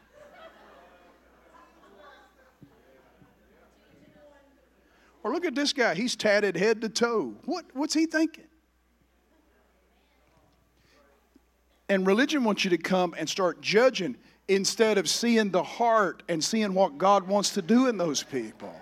Or 5.23 5.33
look 5.33 5.45
at 5.45 5.55
this 5.55 5.73
guy, 5.73 5.95
he's 5.95 6.17
tatted 6.17 6.57
head 6.57 6.81
to 6.81 6.89
toe. 6.89 7.35
What, 7.45 7.67
what's 7.75 7.93
he 7.93 8.07
thinking? 8.07 8.45
And 11.91 12.07
religion 12.07 12.45
wants 12.45 12.65
you 12.65 12.71
to 12.71 12.79
come 12.79 13.15
and 13.19 13.29
start 13.29 13.61
judging 13.61 14.17
instead 14.47 14.97
of 14.97 15.09
seeing 15.09 15.51
the 15.51 15.63
heart 15.63 16.23
and 16.29 16.43
seeing 16.43 16.73
what 16.73 16.99
God 16.99 17.27
wants 17.27 17.51
to 17.51 17.63
do 17.63 17.89
in 17.89 17.99
those 17.99 18.23
people. 18.23 18.75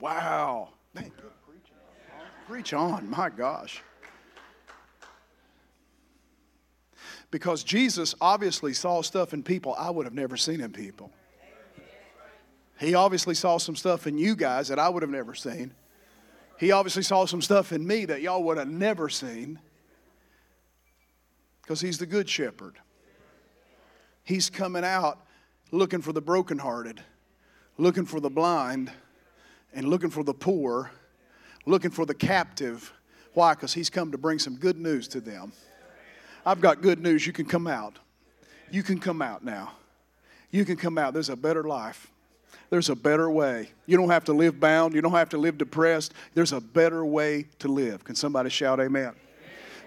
Wow. 0.00 0.70
Man. 0.94 1.10
Preach 2.46 2.72
on, 2.72 3.10
my 3.10 3.28
gosh. 3.28 3.82
Because 7.30 7.62
Jesus 7.62 8.14
obviously 8.20 8.72
saw 8.72 9.02
stuff 9.02 9.34
in 9.34 9.42
people 9.42 9.74
I 9.78 9.90
would 9.90 10.06
have 10.06 10.14
never 10.14 10.36
seen 10.36 10.60
in 10.60 10.72
people. 10.72 11.12
He 12.80 12.94
obviously 12.94 13.34
saw 13.34 13.58
some 13.58 13.76
stuff 13.76 14.06
in 14.06 14.16
you 14.16 14.34
guys 14.36 14.68
that 14.68 14.78
I 14.78 14.88
would 14.88 15.02
have 15.02 15.10
never 15.10 15.34
seen. 15.34 15.74
He 16.58 16.70
obviously 16.72 17.02
saw 17.02 17.26
some 17.26 17.42
stuff 17.42 17.72
in 17.72 17.86
me 17.86 18.04
that 18.06 18.22
y'all 18.22 18.42
would 18.44 18.56
have 18.56 18.68
never 18.68 19.08
seen. 19.08 19.58
Because 21.60 21.80
he's 21.80 21.98
the 21.98 22.06
good 22.06 22.28
shepherd. 22.28 22.76
He's 24.24 24.48
coming 24.48 24.84
out 24.84 25.26
looking 25.70 26.00
for 26.00 26.12
the 26.12 26.22
brokenhearted, 26.22 27.02
looking 27.76 28.06
for 28.06 28.20
the 28.20 28.30
blind 28.30 28.90
and 29.72 29.88
looking 29.88 30.10
for 30.10 30.24
the 30.24 30.34
poor, 30.34 30.90
looking 31.66 31.90
for 31.90 32.06
the 32.06 32.14
captive. 32.14 32.92
Why? 33.34 33.54
Because 33.54 33.72
he's 33.74 33.90
come 33.90 34.12
to 34.12 34.18
bring 34.18 34.38
some 34.38 34.56
good 34.56 34.78
news 34.78 35.08
to 35.08 35.20
them. 35.20 35.52
I've 36.44 36.60
got 36.60 36.82
good 36.82 37.00
news. 37.00 37.26
You 37.26 37.32
can 37.32 37.44
come 37.44 37.66
out. 37.66 37.98
You 38.70 38.82
can 38.82 38.98
come 38.98 39.22
out 39.22 39.44
now. 39.44 39.72
You 40.50 40.64
can 40.64 40.76
come 40.76 40.98
out. 40.98 41.12
There's 41.12 41.28
a 41.28 41.36
better 41.36 41.62
life. 41.64 42.10
There's 42.70 42.90
a 42.90 42.96
better 42.96 43.30
way. 43.30 43.70
You 43.86 43.96
don't 43.96 44.10
have 44.10 44.24
to 44.24 44.32
live 44.32 44.60
bound. 44.60 44.94
You 44.94 45.00
don't 45.00 45.12
have 45.12 45.30
to 45.30 45.38
live 45.38 45.58
depressed. 45.58 46.12
There's 46.34 46.52
a 46.52 46.60
better 46.60 47.04
way 47.04 47.46
to 47.60 47.68
live. 47.68 48.04
Can 48.04 48.14
somebody 48.14 48.50
shout 48.50 48.80
amen? 48.80 49.02
amen. 49.02 49.14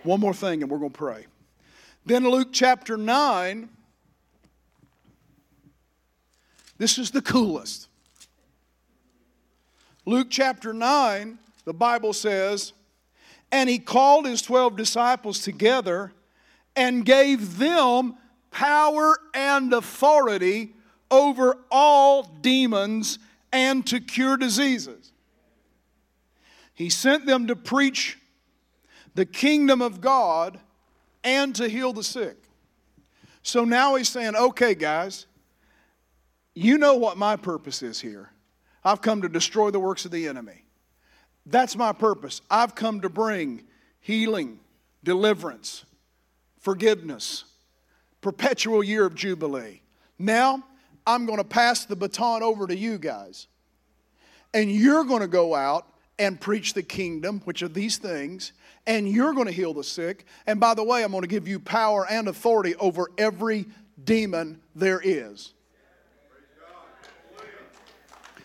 One 0.03 0.19
more 0.19 0.33
thing, 0.33 0.61
and 0.61 0.71
we're 0.71 0.79
going 0.79 0.91
to 0.91 0.97
pray. 0.97 1.25
Then, 2.05 2.27
Luke 2.27 2.49
chapter 2.51 2.97
9. 2.97 3.69
This 6.77 6.97
is 6.97 7.11
the 7.11 7.21
coolest. 7.21 7.87
Luke 10.11 10.27
chapter 10.29 10.73
9, 10.73 11.39
the 11.63 11.73
Bible 11.73 12.11
says, 12.11 12.73
And 13.49 13.69
he 13.69 13.79
called 13.79 14.25
his 14.25 14.41
12 14.41 14.75
disciples 14.75 15.39
together 15.39 16.11
and 16.75 17.05
gave 17.05 17.57
them 17.57 18.17
power 18.51 19.17
and 19.33 19.71
authority 19.71 20.73
over 21.09 21.57
all 21.71 22.23
demons 22.41 23.19
and 23.53 23.87
to 23.87 24.01
cure 24.01 24.35
diseases. 24.35 25.13
He 26.73 26.89
sent 26.89 27.25
them 27.25 27.47
to 27.47 27.55
preach 27.55 28.19
the 29.15 29.25
kingdom 29.25 29.81
of 29.81 30.01
God 30.01 30.59
and 31.23 31.55
to 31.55 31.69
heal 31.69 31.93
the 31.93 32.03
sick. 32.03 32.35
So 33.43 33.63
now 33.63 33.95
he's 33.95 34.09
saying, 34.09 34.35
okay, 34.35 34.75
guys, 34.75 35.25
you 36.53 36.77
know 36.77 36.95
what 36.95 37.15
my 37.15 37.37
purpose 37.37 37.81
is 37.81 38.01
here. 38.01 38.29
I've 38.83 39.01
come 39.01 39.21
to 39.21 39.29
destroy 39.29 39.71
the 39.71 39.79
works 39.79 40.05
of 40.05 40.11
the 40.11 40.27
enemy. 40.27 40.65
That's 41.45 41.75
my 41.75 41.91
purpose. 41.91 42.41
I've 42.49 42.75
come 42.75 43.01
to 43.01 43.09
bring 43.09 43.63
healing, 43.99 44.59
deliverance, 45.03 45.85
forgiveness, 46.59 47.45
perpetual 48.21 48.83
year 48.83 49.05
of 49.05 49.15
Jubilee. 49.15 49.81
Now, 50.19 50.63
I'm 51.05 51.25
going 51.25 51.39
to 51.39 51.43
pass 51.43 51.85
the 51.85 51.95
baton 51.95 52.43
over 52.43 52.67
to 52.67 52.75
you 52.75 52.97
guys. 52.97 53.47
And 54.53 54.71
you're 54.71 55.03
going 55.03 55.21
to 55.21 55.27
go 55.27 55.55
out 55.55 55.87
and 56.19 56.39
preach 56.39 56.73
the 56.73 56.83
kingdom, 56.83 57.41
which 57.45 57.63
are 57.63 57.67
these 57.67 57.97
things, 57.97 58.51
and 58.85 59.09
you're 59.09 59.33
going 59.33 59.47
to 59.47 59.51
heal 59.51 59.73
the 59.73 59.83
sick. 59.83 60.25
And 60.45 60.59
by 60.59 60.73
the 60.73 60.83
way, 60.83 61.03
I'm 61.03 61.11
going 61.11 61.23
to 61.23 61.27
give 61.27 61.47
you 61.47 61.59
power 61.59 62.05
and 62.07 62.27
authority 62.27 62.75
over 62.75 63.09
every 63.17 63.65
demon 64.03 64.61
there 64.75 65.01
is. 65.03 65.53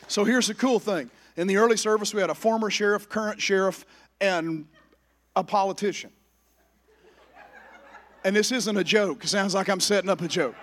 So 0.09 0.25
here's 0.25 0.47
the 0.47 0.55
cool 0.55 0.79
thing. 0.79 1.11
In 1.37 1.47
the 1.47 1.57
early 1.57 1.77
service, 1.77 2.15
we 2.15 2.21
had 2.21 2.31
a 2.31 2.35
former 2.35 2.71
sheriff, 2.71 3.09
current 3.09 3.41
sheriff, 3.41 3.85
and 4.21 4.67
a 5.35 5.45
politician. 5.45 6.11
And 8.25 8.35
this 8.35 8.51
isn't 8.51 8.77
a 8.77 8.85
joke. 8.85 9.25
It 9.25 9.29
sounds 9.29 9.55
like 9.55 9.69
I'm 9.69 9.81
setting 9.81 10.11
up 10.11 10.21
a 10.21 10.29
joke. 10.29 10.55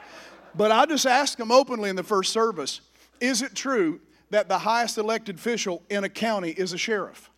But 0.56 0.72
I 0.72 0.86
just 0.86 1.06
asked 1.06 1.38
them 1.38 1.52
openly 1.52 1.90
in 1.90 1.96
the 1.96 2.04
first 2.04 2.32
service 2.32 2.82
is 3.22 3.42
it 3.42 3.56
true 3.56 4.02
that 4.32 4.50
the 4.50 4.58
highest 4.58 4.98
elected 4.98 5.36
official 5.36 5.82
in 5.90 6.04
a 6.04 6.10
county 6.10 6.50
is 6.50 6.74
a 6.74 6.78
sheriff? 6.78 7.30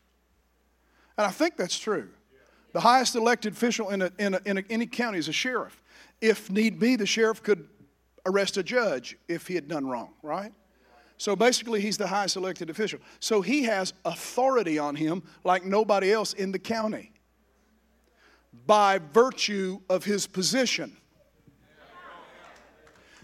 And 1.18 1.28
I 1.28 1.30
think 1.30 1.58
that's 1.58 1.78
true. 1.78 2.10
The 2.74 2.80
highest 2.80 3.16
elected 3.16 3.54
official 3.54 3.90
in, 3.90 4.02
a, 4.02 4.12
in, 4.18 4.34
a, 4.34 4.42
in 4.46 4.58
a, 4.58 4.64
any 4.70 4.88
county 4.88 5.20
is 5.20 5.28
a 5.28 5.34
sheriff. 5.34 5.82
If 6.22 6.50
need 6.50 6.80
be, 6.80 6.96
the 6.96 7.06
sheriff 7.06 7.44
could 7.44 7.68
arrest 8.26 8.58
a 8.58 8.64
judge 8.64 9.18
if 9.28 9.48
he 9.48 9.56
had 9.56 9.68
done 9.68 9.88
wrong, 9.88 10.14
right? 10.24 10.52
So 11.18 11.36
basically, 11.36 11.82
he's 11.82 11.98
the 11.98 12.08
highest 12.08 12.36
elected 12.36 12.70
official. 12.70 13.00
So 13.20 13.42
he 13.42 13.64
has 13.64 13.94
authority 14.04 14.78
on 14.78 14.96
him 14.96 15.24
like 15.44 15.64
nobody 15.64 16.12
else 16.12 16.34
in 16.34 16.52
the 16.52 16.60
county 16.60 17.12
by 18.66 19.00
virtue 19.14 19.80
of 19.90 20.04
his 20.04 20.28
position. 20.28 20.98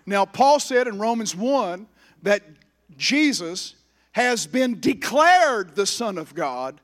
Now, 0.06 0.26
Paul 0.26 0.60
said 0.60 0.88
in 0.88 1.00
Romans 1.00 1.36
1 1.36 1.88
that 2.24 2.44
Jesus 2.98 3.76
has 4.14 4.48
been 4.48 4.80
declared 4.80 5.76
the 5.76 5.86
Son 5.86 6.18
of 6.18 6.34
God 6.34 6.82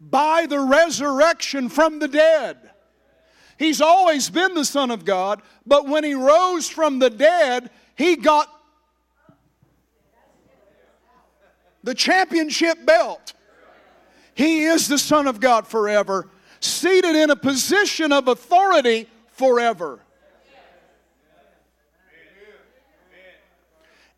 by 0.00 0.46
the 0.46 0.60
resurrection 0.60 1.68
from 1.68 1.98
the 1.98 2.08
dead. 2.08 2.58
He's 3.58 3.80
always 3.80 4.30
been 4.30 4.54
the 4.54 4.64
Son 4.64 4.90
of 4.90 5.04
God, 5.04 5.42
but 5.66 5.86
when 5.86 6.02
he 6.02 6.14
rose 6.14 6.68
from 6.68 6.98
the 6.98 7.10
dead, 7.10 7.70
he 7.94 8.16
got 8.16 8.48
the 11.82 11.94
championship 11.94 12.84
belt. 12.84 13.32
He 14.34 14.64
is 14.64 14.88
the 14.88 14.98
Son 14.98 15.26
of 15.26 15.40
God 15.40 15.66
forever, 15.66 16.28
seated 16.60 17.16
in 17.16 17.30
a 17.30 17.36
position 17.36 18.12
of 18.12 18.28
authority 18.28 19.08
forever. 19.32 20.00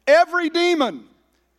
Every 0.07 0.51
demon, 0.51 1.05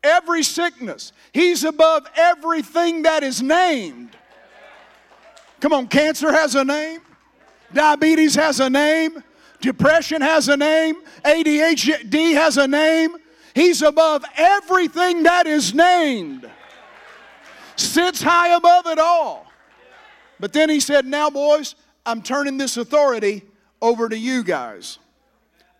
every 0.03 0.43
sickness, 0.43 1.13
He's 1.31 1.63
above 1.63 2.07
everything 2.15 3.03
that 3.03 3.23
is 3.23 3.41
named. 3.41 4.15
Come 5.59 5.73
on, 5.73 5.87
cancer 5.87 6.31
has 6.31 6.55
a 6.55 6.63
name, 6.63 6.99
diabetes 7.73 8.35
has 8.35 8.59
a 8.59 8.69
name, 8.69 9.23
depression 9.61 10.21
has 10.21 10.49
a 10.49 10.57
name, 10.57 10.95
ADHD 11.23 12.33
has 12.33 12.57
a 12.57 12.67
name. 12.67 13.15
He's 13.53 13.81
above 13.81 14.23
everything 14.35 15.23
that 15.23 15.45
is 15.45 15.73
named, 15.73 16.49
sits 17.75 18.21
high 18.21 18.55
above 18.55 18.87
it 18.87 18.99
all. 18.99 19.47
But 20.39 20.53
then 20.53 20.69
he 20.69 20.79
said, 20.79 21.05
Now, 21.05 21.29
boys, 21.29 21.75
I'm 22.05 22.21
turning 22.21 22.57
this 22.57 22.77
authority 22.77 23.43
over 23.81 24.09
to 24.09 24.17
you 24.17 24.43
guys. 24.43 24.99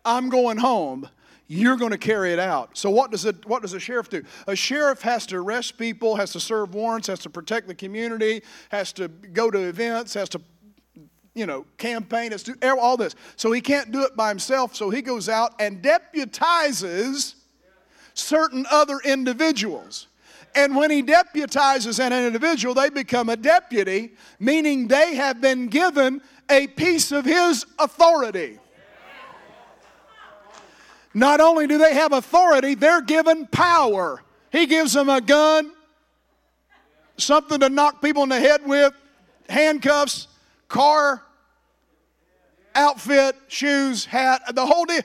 I'm 0.05 0.29
going 0.29 0.57
home. 0.57 1.09
You're 1.47 1.75
going 1.75 1.91
to 1.91 1.97
carry 1.97 2.31
it 2.31 2.39
out. 2.39 2.77
So, 2.77 2.89
what 2.89 3.11
does, 3.11 3.25
a, 3.25 3.33
what 3.45 3.61
does 3.61 3.73
a 3.73 3.79
sheriff 3.79 4.09
do? 4.09 4.23
A 4.47 4.55
sheriff 4.55 5.01
has 5.01 5.25
to 5.27 5.37
arrest 5.37 5.77
people, 5.77 6.15
has 6.15 6.31
to 6.31 6.39
serve 6.39 6.73
warrants, 6.73 7.07
has 7.07 7.19
to 7.19 7.29
protect 7.29 7.67
the 7.67 7.75
community, 7.75 8.43
has 8.69 8.93
to 8.93 9.07
go 9.07 9.51
to 9.51 9.59
events, 9.59 10.13
has 10.13 10.29
to 10.29 10.41
you 11.35 11.45
know, 11.45 11.65
campaign, 11.77 12.31
has 12.31 12.43
to 12.43 12.53
do 12.53 12.79
all 12.79 12.95
this. 12.95 13.15
So 13.35 13.51
he 13.51 13.59
can't 13.59 13.91
do 13.91 14.03
it 14.03 14.15
by 14.15 14.29
himself. 14.29 14.75
So 14.75 14.89
he 14.89 15.01
goes 15.01 15.27
out 15.29 15.53
and 15.59 15.81
deputizes 15.81 17.35
certain 18.13 18.65
other 18.69 18.99
individuals. 19.03 20.07
And 20.55 20.75
when 20.75 20.91
he 20.91 21.01
deputizes 21.01 21.99
an 21.99 22.13
individual, 22.13 22.75
they 22.75 22.89
become 22.89 23.29
a 23.29 23.35
deputy, 23.35 24.11
meaning 24.39 24.87
they 24.87 25.15
have 25.15 25.41
been 25.41 25.67
given 25.67 26.21
a 26.49 26.67
piece 26.67 27.11
of 27.11 27.25
his 27.25 27.65
authority. 27.79 28.59
Not 31.13 31.39
only 31.39 31.67
do 31.67 31.77
they 31.77 31.93
have 31.93 32.11
authority, 32.11 32.75
they're 32.75 33.01
given 33.01 33.47
power. 33.47 34.23
He 34.51 34.65
gives 34.65 34.93
them 34.93 35.09
a 35.09 35.21
gun, 35.21 35.71
something 37.17 37.59
to 37.59 37.69
knock 37.69 38.01
people 38.01 38.23
in 38.23 38.29
the 38.29 38.39
head 38.39 38.61
with, 38.65 38.93
handcuffs, 39.49 40.27
car, 40.67 41.23
outfit, 42.75 43.35
shoes, 43.47 44.05
hat, 44.05 44.41
the 44.55 44.65
whole 44.65 44.85
deal 44.85 45.01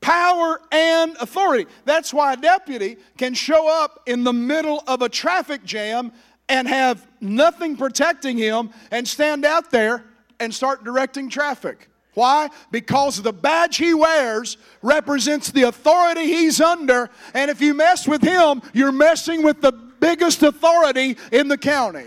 power 0.00 0.60
and 0.70 1.16
authority. 1.20 1.66
That's 1.84 2.12
why 2.12 2.34
a 2.34 2.36
deputy 2.36 2.96
can 3.16 3.34
show 3.34 3.68
up 3.82 4.02
in 4.06 4.24
the 4.24 4.32
middle 4.32 4.82
of 4.86 5.02
a 5.02 5.08
traffic 5.08 5.64
jam 5.64 6.12
and 6.48 6.66
have 6.66 7.06
nothing 7.20 7.76
protecting 7.76 8.38
him 8.38 8.70
and 8.90 9.06
stand 9.06 9.44
out 9.44 9.70
there 9.70 10.04
and 10.40 10.54
start 10.54 10.84
directing 10.84 11.28
traffic. 11.28 11.88
Why? 12.14 12.48
Because 12.70 13.22
the 13.22 13.32
badge 13.32 13.76
he 13.76 13.94
wears 13.94 14.56
represents 14.82 15.52
the 15.52 15.62
authority 15.64 16.24
he's 16.24 16.60
under, 16.60 17.10
and 17.34 17.50
if 17.50 17.60
you 17.60 17.74
mess 17.74 18.08
with 18.08 18.22
him, 18.22 18.62
you're 18.72 18.92
messing 18.92 19.42
with 19.42 19.60
the 19.60 19.70
biggest 19.70 20.42
authority 20.42 21.16
in 21.30 21.48
the 21.48 21.58
county. 21.58 22.06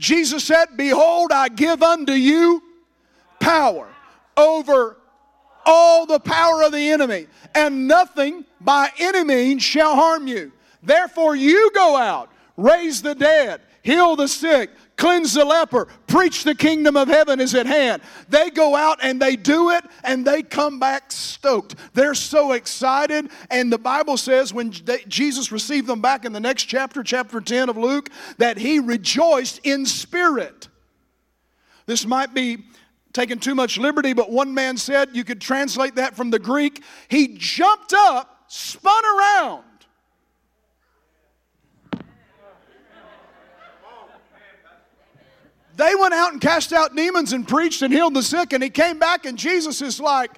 Jesus 0.00 0.44
said, 0.44 0.76
Behold, 0.76 1.30
I 1.30 1.48
give 1.50 1.82
unto 1.82 2.12
you 2.12 2.62
power 3.38 3.86
over 4.34 4.96
all 5.66 6.06
the 6.06 6.18
power 6.18 6.62
of 6.62 6.72
the 6.72 6.90
enemy, 6.90 7.26
and 7.54 7.86
nothing 7.86 8.46
by 8.62 8.90
any 8.98 9.22
means 9.22 9.62
shall 9.62 9.94
harm 9.94 10.26
you. 10.26 10.52
Therefore, 10.82 11.36
you 11.36 11.70
go 11.74 11.96
out, 11.96 12.32
raise 12.56 13.02
the 13.02 13.14
dead, 13.14 13.60
heal 13.82 14.16
the 14.16 14.28
sick, 14.28 14.70
cleanse 14.96 15.34
the 15.34 15.44
leper, 15.44 15.88
preach 16.06 16.44
the 16.44 16.54
kingdom 16.54 16.96
of 16.96 17.08
heaven 17.08 17.40
is 17.40 17.54
at 17.54 17.66
hand. 17.66 18.02
They 18.28 18.50
go 18.50 18.74
out 18.74 18.98
and 19.02 19.20
they 19.20 19.36
do 19.36 19.70
it 19.70 19.84
and 20.04 20.26
they 20.26 20.42
come 20.42 20.78
back 20.78 21.10
stoked. 21.12 21.74
They're 21.94 22.14
so 22.14 22.52
excited. 22.52 23.30
And 23.50 23.72
the 23.72 23.78
Bible 23.78 24.16
says 24.16 24.52
when 24.52 24.72
Jesus 25.08 25.50
received 25.50 25.86
them 25.86 26.00
back 26.00 26.24
in 26.24 26.32
the 26.32 26.40
next 26.40 26.64
chapter, 26.64 27.02
chapter 27.02 27.40
10 27.40 27.68
of 27.68 27.76
Luke, 27.76 28.10
that 28.38 28.58
he 28.58 28.78
rejoiced 28.78 29.60
in 29.64 29.86
spirit. 29.86 30.68
This 31.86 32.04
might 32.04 32.34
be 32.34 32.58
taking 33.12 33.38
too 33.38 33.54
much 33.54 33.78
liberty, 33.78 34.12
but 34.12 34.30
one 34.30 34.54
man 34.54 34.76
said 34.76 35.10
you 35.14 35.24
could 35.24 35.40
translate 35.40 35.96
that 35.96 36.14
from 36.16 36.30
the 36.30 36.38
Greek. 36.38 36.82
He 37.08 37.36
jumped 37.36 37.92
up, 37.92 38.44
spun 38.48 39.02
around 39.04 39.64
They 45.80 45.94
went 45.94 46.12
out 46.12 46.32
and 46.32 46.42
cast 46.42 46.74
out 46.74 46.94
demons 46.94 47.32
and 47.32 47.48
preached 47.48 47.80
and 47.80 47.90
healed 47.90 48.12
the 48.12 48.22
sick, 48.22 48.52
and 48.52 48.62
he 48.62 48.68
came 48.68 48.98
back, 48.98 49.24
and 49.24 49.38
Jesus 49.38 49.80
is 49.80 49.98
like, 49.98 50.30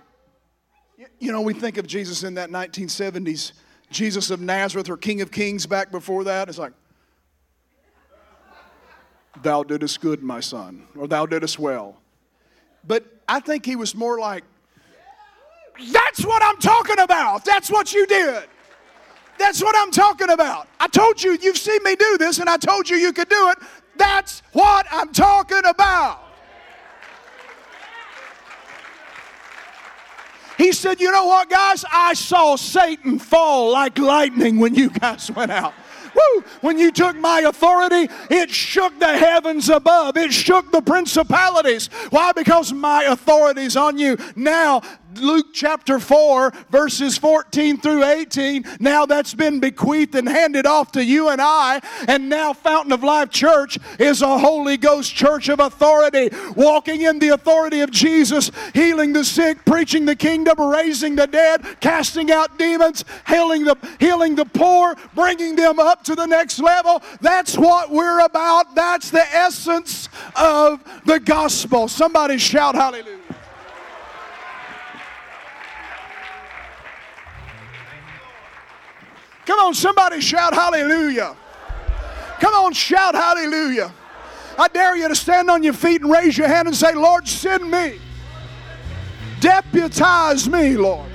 you 1.18 1.32
know, 1.32 1.40
we 1.40 1.52
think 1.52 1.78
of 1.78 1.86
Jesus 1.88 2.22
in 2.22 2.34
that 2.34 2.50
1970s 2.50 3.50
Jesus 3.90 4.30
of 4.30 4.40
Nazareth 4.40 4.88
or 4.88 4.96
King 4.96 5.20
of 5.20 5.32
Kings 5.32 5.66
back 5.66 5.90
before 5.90 6.22
that. 6.24 6.48
It's 6.48 6.58
like, 6.58 6.72
Thou 9.42 9.64
didst 9.64 10.00
good, 10.00 10.22
my 10.22 10.38
son, 10.38 10.86
or 10.96 11.08
Thou 11.08 11.26
didst 11.26 11.58
well. 11.58 12.00
But 12.86 13.04
I 13.28 13.40
think 13.40 13.66
he 13.66 13.74
was 13.74 13.96
more 13.96 14.20
like, 14.20 14.44
That's 15.90 16.24
what 16.24 16.40
I'm 16.44 16.58
talking 16.58 17.00
about. 17.00 17.44
That's 17.44 17.68
what 17.68 17.92
you 17.92 18.06
did. 18.06 18.44
That's 19.38 19.60
what 19.60 19.74
I'm 19.76 19.90
talking 19.90 20.30
about. 20.30 20.68
I 20.78 20.86
told 20.86 21.20
you, 21.20 21.36
you've 21.42 21.58
seen 21.58 21.82
me 21.82 21.96
do 21.96 22.16
this, 22.16 22.38
and 22.38 22.48
I 22.48 22.58
told 22.58 22.88
you 22.88 22.96
you 22.96 23.12
could 23.12 23.28
do 23.28 23.48
it. 23.50 23.58
That's 24.02 24.42
what 24.50 24.84
I'm 24.90 25.12
talking 25.12 25.62
about. 25.64 26.18
He 30.58 30.72
said, 30.72 31.00
You 31.00 31.12
know 31.12 31.26
what, 31.26 31.48
guys? 31.48 31.84
I 31.90 32.14
saw 32.14 32.56
Satan 32.56 33.20
fall 33.20 33.70
like 33.70 34.00
lightning 34.00 34.58
when 34.58 34.74
you 34.74 34.90
guys 34.90 35.30
went 35.30 35.52
out. 35.52 35.72
Woo! 36.14 36.44
When 36.62 36.80
you 36.80 36.90
took 36.90 37.16
my 37.16 37.40
authority, 37.40 38.12
it 38.28 38.50
shook 38.50 38.98
the 38.98 39.16
heavens 39.16 39.68
above. 39.68 40.16
It 40.16 40.32
shook 40.32 40.72
the 40.72 40.82
principalities. 40.82 41.86
Why? 42.10 42.32
Because 42.32 42.72
my 42.72 43.04
authority's 43.04 43.76
on 43.76 43.98
you. 43.98 44.18
Now 44.34 44.82
Luke 45.16 45.46
chapter 45.52 45.98
4, 45.98 46.52
verses 46.70 47.18
14 47.18 47.80
through 47.80 48.04
18. 48.04 48.64
Now 48.80 49.06
that's 49.06 49.34
been 49.34 49.60
bequeathed 49.60 50.14
and 50.14 50.28
handed 50.28 50.66
off 50.66 50.92
to 50.92 51.04
you 51.04 51.28
and 51.28 51.40
I. 51.40 51.80
And 52.08 52.28
now 52.28 52.52
Fountain 52.52 52.92
of 52.92 53.02
Life 53.02 53.30
Church 53.30 53.78
is 53.98 54.22
a 54.22 54.38
Holy 54.38 54.76
Ghost 54.76 55.14
church 55.14 55.48
of 55.48 55.60
authority, 55.60 56.30
walking 56.56 57.02
in 57.02 57.18
the 57.18 57.30
authority 57.30 57.80
of 57.80 57.90
Jesus, 57.90 58.50
healing 58.74 59.12
the 59.12 59.24
sick, 59.24 59.64
preaching 59.64 60.04
the 60.04 60.16
kingdom, 60.16 60.60
raising 60.60 61.16
the 61.16 61.26
dead, 61.26 61.64
casting 61.80 62.30
out 62.30 62.58
demons, 62.58 63.04
healing 63.26 63.64
the, 63.64 63.76
healing 63.98 64.34
the 64.34 64.44
poor, 64.44 64.96
bringing 65.14 65.56
them 65.56 65.78
up 65.78 66.04
to 66.04 66.14
the 66.14 66.26
next 66.26 66.58
level. 66.58 67.02
That's 67.20 67.56
what 67.56 67.90
we're 67.90 68.24
about. 68.24 68.74
That's 68.74 69.10
the 69.10 69.24
essence 69.34 70.08
of 70.36 70.82
the 71.04 71.20
gospel. 71.20 71.88
Somebody 71.88 72.38
shout 72.38 72.74
hallelujah. 72.74 73.21
Come 79.46 79.58
on, 79.58 79.74
somebody 79.74 80.20
shout 80.20 80.54
hallelujah. 80.54 81.36
Come 82.40 82.54
on, 82.54 82.72
shout 82.72 83.14
hallelujah. 83.14 83.92
I 84.58 84.68
dare 84.68 84.96
you 84.96 85.08
to 85.08 85.16
stand 85.16 85.50
on 85.50 85.62
your 85.62 85.72
feet 85.72 86.02
and 86.02 86.10
raise 86.10 86.36
your 86.36 86.48
hand 86.48 86.68
and 86.68 86.76
say, 86.76 86.94
Lord, 86.94 87.26
send 87.26 87.70
me. 87.70 87.98
Deputize 89.40 90.48
me, 90.48 90.76
Lord. 90.76 91.08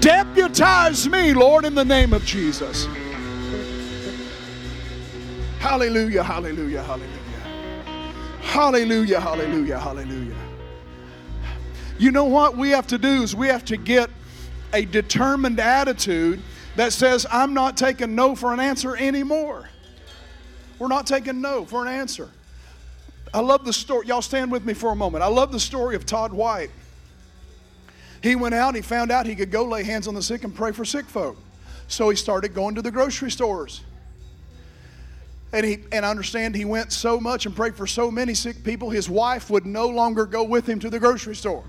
Deputize 0.00 1.08
me, 1.08 1.32
Lord, 1.32 1.64
in 1.64 1.74
the 1.74 1.84
name 1.84 2.12
of 2.12 2.24
Jesus. 2.24 2.86
Hallelujah, 5.58 6.22
hallelujah, 6.22 6.82
hallelujah. 6.82 7.08
Hallelujah, 8.42 9.20
hallelujah, 9.20 9.78
hallelujah. 9.78 10.36
You 11.98 12.10
know 12.10 12.24
what 12.24 12.56
we 12.56 12.70
have 12.70 12.86
to 12.88 12.98
do 12.98 13.22
is 13.22 13.34
we 13.34 13.46
have 13.48 13.64
to 13.66 13.76
get 13.76 14.10
a 14.74 14.84
determined 14.84 15.60
attitude 15.60 16.42
that 16.76 16.92
says, 16.92 17.26
I'm 17.30 17.54
not 17.54 17.76
taking 17.76 18.14
no 18.14 18.34
for 18.34 18.52
an 18.52 18.60
answer 18.60 18.96
anymore. 18.96 19.68
We're 20.78 20.88
not 20.88 21.06
taking 21.06 21.40
no 21.40 21.64
for 21.64 21.86
an 21.86 21.92
answer. 21.92 22.28
I 23.32 23.40
love 23.40 23.64
the 23.64 23.72
story. 23.72 24.08
Y'all 24.08 24.22
stand 24.22 24.50
with 24.50 24.64
me 24.64 24.74
for 24.74 24.90
a 24.90 24.96
moment. 24.96 25.22
I 25.22 25.28
love 25.28 25.52
the 25.52 25.60
story 25.60 25.94
of 25.96 26.04
Todd 26.04 26.32
White. 26.32 26.70
He 28.22 28.36
went 28.36 28.54
out, 28.54 28.74
he 28.74 28.80
found 28.80 29.10
out 29.10 29.26
he 29.26 29.34
could 29.34 29.50
go 29.50 29.64
lay 29.64 29.84
hands 29.84 30.08
on 30.08 30.14
the 30.14 30.22
sick 30.22 30.44
and 30.44 30.54
pray 30.54 30.72
for 30.72 30.84
sick 30.84 31.04
folk. 31.04 31.36
So 31.88 32.10
he 32.10 32.16
started 32.16 32.54
going 32.54 32.74
to 32.74 32.82
the 32.82 32.90
grocery 32.90 33.30
stores. 33.30 33.82
And, 35.52 35.64
he, 35.64 35.78
and 35.92 36.04
I 36.04 36.10
understand 36.10 36.56
he 36.56 36.64
went 36.64 36.90
so 36.90 37.20
much 37.20 37.46
and 37.46 37.54
prayed 37.54 37.76
for 37.76 37.86
so 37.86 38.10
many 38.10 38.34
sick 38.34 38.64
people, 38.64 38.90
his 38.90 39.08
wife 39.08 39.50
would 39.50 39.66
no 39.66 39.86
longer 39.86 40.26
go 40.26 40.42
with 40.42 40.68
him 40.68 40.80
to 40.80 40.90
the 40.90 40.98
grocery 40.98 41.36
store. 41.36 41.62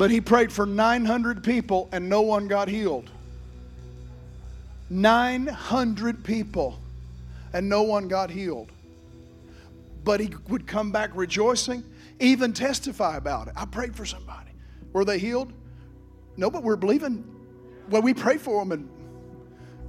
But 0.00 0.10
he 0.10 0.22
prayed 0.22 0.50
for 0.50 0.64
900 0.64 1.44
people 1.44 1.86
and 1.92 2.08
no 2.08 2.22
one 2.22 2.48
got 2.48 2.68
healed. 2.68 3.10
900 4.88 6.24
people 6.24 6.78
and 7.52 7.68
no 7.68 7.82
one 7.82 8.08
got 8.08 8.30
healed. 8.30 8.72
But 10.02 10.20
he 10.20 10.34
would 10.48 10.66
come 10.66 10.90
back 10.90 11.10
rejoicing, 11.12 11.84
even 12.18 12.54
testify 12.54 13.18
about 13.18 13.48
it. 13.48 13.54
I 13.58 13.66
prayed 13.66 13.94
for 13.94 14.06
somebody. 14.06 14.52
Were 14.94 15.04
they 15.04 15.18
healed? 15.18 15.52
No, 16.38 16.50
but 16.50 16.62
we're 16.62 16.76
believing. 16.76 17.22
Well, 17.90 18.00
we 18.00 18.14
pray 18.14 18.38
for 18.38 18.64
them 18.64 18.72
and 18.72 18.88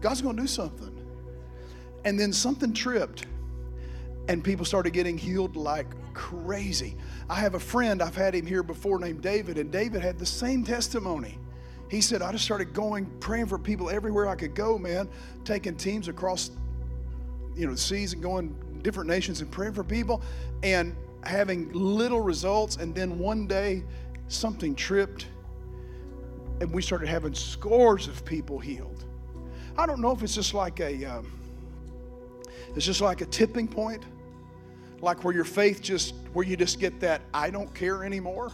God's 0.02 0.22
going 0.22 0.36
to 0.36 0.42
do 0.42 0.48
something. 0.50 0.94
And 2.04 2.20
then 2.20 2.34
something 2.34 2.74
tripped 2.74 3.28
and 4.28 4.44
people 4.44 4.66
started 4.66 4.94
getting 4.94 5.18
healed 5.18 5.56
like 5.56 5.88
crazy. 6.14 6.96
I 7.30 7.36
have 7.36 7.56
a 7.56 7.60
friend, 7.60 8.02
I've 8.02 8.16
had 8.16 8.36
him 8.36 8.46
here 8.46 8.64
before 8.64 9.00
named 9.00 9.22
David, 9.22 9.58
and 9.58 9.72
David 9.72 10.02
had 10.02 10.20
the 10.20 10.26
same 10.26 10.64
testimony. 10.64 11.38
He 11.90 12.00
said, 12.00 12.22
I 12.22 12.32
just 12.32 12.46
started 12.46 12.74
going, 12.74 13.06
praying 13.20 13.48
for 13.48 13.58
people 13.58 13.90
everywhere 13.90 14.28
I 14.28 14.36
could 14.36 14.56
go, 14.56 14.78
man, 14.78 15.10
taking 15.44 15.76
teams 15.76 16.08
across, 16.08 16.52
you 17.56 17.66
know, 17.66 17.74
the 17.74 17.78
seas 17.78 18.14
and 18.14 18.22
going 18.22 18.56
different 18.82 19.10
nations 19.10 19.42
and 19.42 19.52
praying 19.52 19.74
for 19.74 19.84
people 19.84 20.22
and 20.64 20.96
having 21.24 21.70
little 21.74 22.22
results. 22.22 22.78
And 22.78 22.96
then 22.96 23.20
one 23.20 23.46
day, 23.46 23.84
something 24.30 24.76
tripped, 24.76 25.28
and 26.62 26.72
we 26.72 26.82
started 26.82 27.10
having 27.10 27.34
scores 27.34 28.08
of 28.08 28.24
people 28.24 28.60
healed. 28.60 29.04
I 29.78 29.86
don't 29.86 30.00
know 30.00 30.12
if 30.12 30.24
it's 30.24 30.36
just 30.36 30.54
like 30.54 30.80
a, 30.80 31.04
um, 31.06 31.41
it's 32.76 32.86
just 32.86 33.02
like 33.02 33.22
a 33.22 33.26
tipping 33.26 33.68
point 33.68 34.04
like 35.02 35.24
where 35.24 35.34
your 35.34 35.44
faith 35.44 35.82
just, 35.82 36.14
where 36.34 36.46
you 36.46 36.56
just 36.56 36.80
get 36.80 37.00
that, 37.00 37.22
I 37.34 37.50
don't 37.50 37.74
care 37.74 38.04
anymore. 38.04 38.52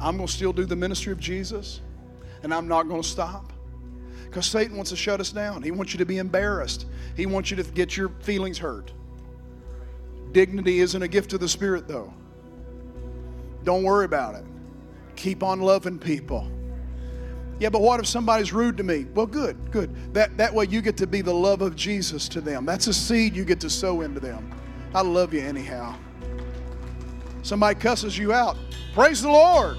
I'm 0.00 0.16
going 0.16 0.26
to 0.26 0.32
still 0.32 0.52
do 0.52 0.64
the 0.64 0.76
ministry 0.76 1.12
of 1.12 1.20
Jesus 1.20 1.80
and 2.42 2.52
I'm 2.52 2.66
not 2.66 2.88
going 2.88 3.02
to 3.02 3.08
stop. 3.08 3.52
Because 4.24 4.46
Satan 4.46 4.76
wants 4.76 4.90
to 4.90 4.96
shut 4.96 5.20
us 5.20 5.30
down. 5.30 5.62
He 5.62 5.70
wants 5.70 5.92
you 5.92 5.98
to 5.98 6.06
be 6.06 6.18
embarrassed, 6.18 6.86
he 7.16 7.26
wants 7.26 7.50
you 7.50 7.56
to 7.58 7.62
get 7.62 7.96
your 7.96 8.08
feelings 8.20 8.58
hurt. 8.58 8.92
Dignity 10.32 10.80
isn't 10.80 11.00
a 11.00 11.06
gift 11.06 11.32
of 11.32 11.40
the 11.40 11.48
Spirit, 11.48 11.86
though. 11.86 12.12
Don't 13.62 13.84
worry 13.84 14.04
about 14.04 14.34
it. 14.34 14.44
Keep 15.14 15.44
on 15.44 15.60
loving 15.60 15.98
people. 15.98 16.50
Yeah, 17.60 17.68
but 17.68 17.82
what 17.82 18.00
if 18.00 18.06
somebody's 18.06 18.52
rude 18.52 18.76
to 18.78 18.82
me? 18.82 19.06
Well, 19.14 19.26
good, 19.26 19.70
good. 19.70 19.94
That, 20.12 20.36
that 20.36 20.52
way 20.52 20.66
you 20.66 20.82
get 20.82 20.96
to 20.98 21.06
be 21.06 21.20
the 21.20 21.32
love 21.32 21.62
of 21.62 21.76
Jesus 21.76 22.28
to 22.30 22.40
them. 22.40 22.66
That's 22.66 22.88
a 22.88 22.94
seed 22.94 23.36
you 23.36 23.44
get 23.44 23.60
to 23.60 23.70
sow 23.70 24.00
into 24.00 24.20
them. 24.20 24.52
I 24.94 25.02
love 25.02 25.32
you 25.32 25.40
anyhow. 25.40 25.94
Somebody 27.42 27.78
cusses 27.78 28.18
you 28.18 28.32
out. 28.32 28.56
Praise 28.92 29.22
the 29.22 29.30
Lord. 29.30 29.76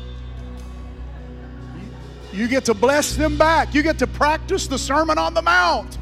You 2.31 2.47
get 2.47 2.65
to 2.65 2.73
bless 2.73 3.15
them 3.15 3.37
back. 3.37 3.73
You 3.73 3.81
get 3.81 3.97
to 3.99 4.07
practice 4.07 4.67
the 4.67 4.77
Sermon 4.77 5.17
on 5.17 5.33
the 5.33 5.41
Mount. 5.41 5.95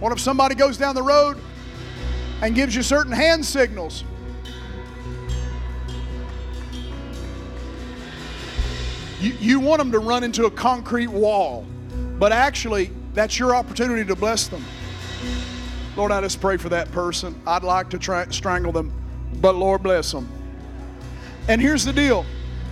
What 0.00 0.12
if 0.12 0.20
somebody 0.20 0.54
goes 0.54 0.76
down 0.76 0.94
the 0.94 1.02
road 1.02 1.38
and 2.42 2.54
gives 2.54 2.74
you 2.74 2.82
certain 2.82 3.12
hand 3.12 3.44
signals? 3.44 4.04
You, 9.20 9.32
you 9.40 9.60
want 9.60 9.78
them 9.78 9.92
to 9.92 9.98
run 9.98 10.24
into 10.24 10.46
a 10.46 10.50
concrete 10.50 11.08
wall, 11.08 11.64
but 12.18 12.32
actually, 12.32 12.90
that's 13.14 13.38
your 13.38 13.54
opportunity 13.54 14.04
to 14.04 14.16
bless 14.16 14.48
them. 14.48 14.64
Lord, 15.96 16.12
I 16.12 16.20
just 16.20 16.40
pray 16.40 16.58
for 16.58 16.68
that 16.68 16.92
person. 16.92 17.40
I'd 17.46 17.62
like 17.62 17.88
to 17.90 18.26
strangle 18.30 18.72
them, 18.72 18.92
but 19.40 19.54
Lord 19.54 19.82
bless 19.82 20.12
them. 20.12 20.28
And 21.48 21.60
here's 21.60 21.84
the 21.84 21.92
deal 21.92 22.26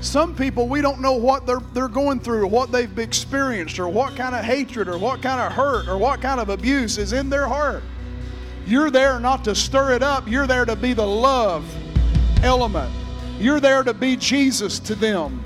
some 0.05 0.35
people, 0.35 0.69
we 0.69 0.83
don't 0.83 1.01
know 1.01 1.15
what 1.15 1.47
they're, 1.47 1.63
they're 1.73 1.89
going 1.89 2.21
through, 2.21 2.43
or 2.43 2.47
what 2.47 2.71
they've 2.71 2.99
experienced, 2.99 3.79
or 3.79 3.89
what 3.89 4.15
kind 4.17 4.35
of 4.35 4.45
hatred, 4.45 4.87
or 4.87 4.99
what 4.99 5.23
kind 5.23 5.41
of 5.41 5.53
hurt, 5.53 5.89
or 5.89 5.97
what 5.97 6.21
kind 6.21 6.41
of 6.41 6.51
abuse 6.51 6.99
is 6.99 7.15
in 7.15 7.31
their 7.31 7.49
heart. 7.49 7.83
You're 8.67 8.91
there 8.91 9.19
not 9.19 9.45
to 9.45 9.55
stir 9.55 9.93
it 9.93 10.03
up, 10.03 10.29
you're 10.29 10.47
there 10.47 10.67
to 10.67 10.77
be 10.77 10.93
the 10.93 11.07
love 11.07 11.65
element. 12.43 12.93
You're 13.39 13.61
there 13.61 13.83
to 13.83 13.95
be 13.95 14.17
Jesus 14.17 14.79
to 14.81 14.95
them, 14.95 15.43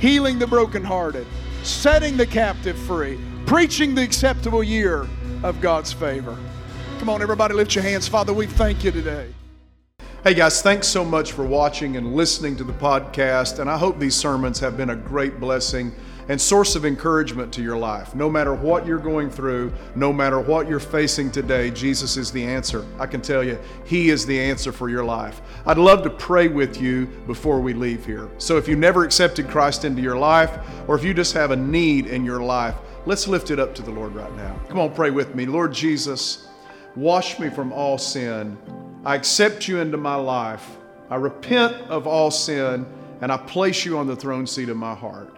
healing 0.00 0.38
the 0.38 0.46
brokenhearted, 0.46 1.26
setting 1.62 2.16
the 2.16 2.26
captive 2.26 2.76
free, 2.78 3.20
preaching 3.46 3.94
the 3.94 4.02
acceptable 4.02 4.64
year 4.64 5.06
of 5.42 5.60
God's 5.60 5.92
favor. 5.92 6.36
Come 6.98 7.10
on, 7.10 7.22
everybody, 7.22 7.54
lift 7.54 7.74
your 7.74 7.84
hands. 7.84 8.08
Father, 8.08 8.32
we 8.32 8.46
thank 8.46 8.82
you 8.82 8.90
today. 8.90 9.32
Hey 10.24 10.34
guys, 10.34 10.60
thanks 10.60 10.86
so 10.86 11.04
much 11.04 11.32
for 11.32 11.44
watching 11.44 11.96
and 11.96 12.14
listening 12.14 12.56
to 12.56 12.64
the 12.64 12.74
podcast. 12.74 13.58
And 13.58 13.70
I 13.70 13.78
hope 13.78 13.98
these 13.98 14.14
sermons 14.14 14.58
have 14.60 14.76
been 14.76 14.90
a 14.90 14.96
great 14.96 15.38
blessing 15.38 15.94
and 16.30 16.40
source 16.40 16.76
of 16.76 16.86
encouragement 16.86 17.52
to 17.52 17.62
your 17.62 17.76
life. 17.76 18.14
No 18.14 18.30
matter 18.30 18.54
what 18.54 18.86
you're 18.86 18.98
going 18.98 19.28
through, 19.30 19.72
no 19.94 20.12
matter 20.12 20.40
what 20.40 20.66
you're 20.68 20.80
facing 20.80 21.30
today, 21.30 21.70
Jesus 21.70 22.16
is 22.16 22.30
the 22.30 22.42
answer. 22.42 22.86
I 22.98 23.06
can 23.06 23.20
tell 23.20 23.44
you, 23.44 23.58
He 23.84 24.08
is 24.08 24.24
the 24.24 24.40
answer 24.40 24.72
for 24.72 24.88
your 24.88 25.04
life. 25.04 25.42
I'd 25.66 25.76
love 25.76 26.02
to 26.04 26.10
pray 26.10 26.48
with 26.48 26.80
you 26.80 27.06
before 27.26 27.60
we 27.60 27.74
leave 27.74 28.06
here. 28.06 28.30
So 28.38 28.56
if 28.56 28.68
you 28.68 28.76
never 28.76 29.04
accepted 29.04 29.50
Christ 29.50 29.84
into 29.84 30.00
your 30.00 30.16
life, 30.16 30.56
or 30.88 30.94
if 30.94 31.04
you 31.04 31.12
just 31.12 31.34
have 31.34 31.50
a 31.50 31.56
need 31.56 32.06
in 32.06 32.24
your 32.24 32.40
life, 32.40 32.76
Let's 33.06 33.26
lift 33.26 33.50
it 33.50 33.58
up 33.58 33.74
to 33.76 33.82
the 33.82 33.90
Lord 33.90 34.14
right 34.14 34.34
now. 34.36 34.54
Come 34.68 34.78
on, 34.78 34.92
pray 34.92 35.10
with 35.10 35.34
me. 35.34 35.46
Lord 35.46 35.72
Jesus, 35.72 36.48
wash 36.94 37.38
me 37.38 37.48
from 37.48 37.72
all 37.72 37.96
sin. 37.96 38.58
I 39.06 39.14
accept 39.14 39.66
you 39.66 39.80
into 39.80 39.96
my 39.96 40.16
life. 40.16 40.76
I 41.08 41.16
repent 41.16 41.74
of 41.88 42.06
all 42.06 42.30
sin 42.30 42.86
and 43.22 43.32
I 43.32 43.38
place 43.38 43.86
you 43.86 43.96
on 43.96 44.06
the 44.06 44.16
throne 44.16 44.46
seat 44.46 44.68
of 44.68 44.76
my 44.76 44.94
heart. 44.94 45.34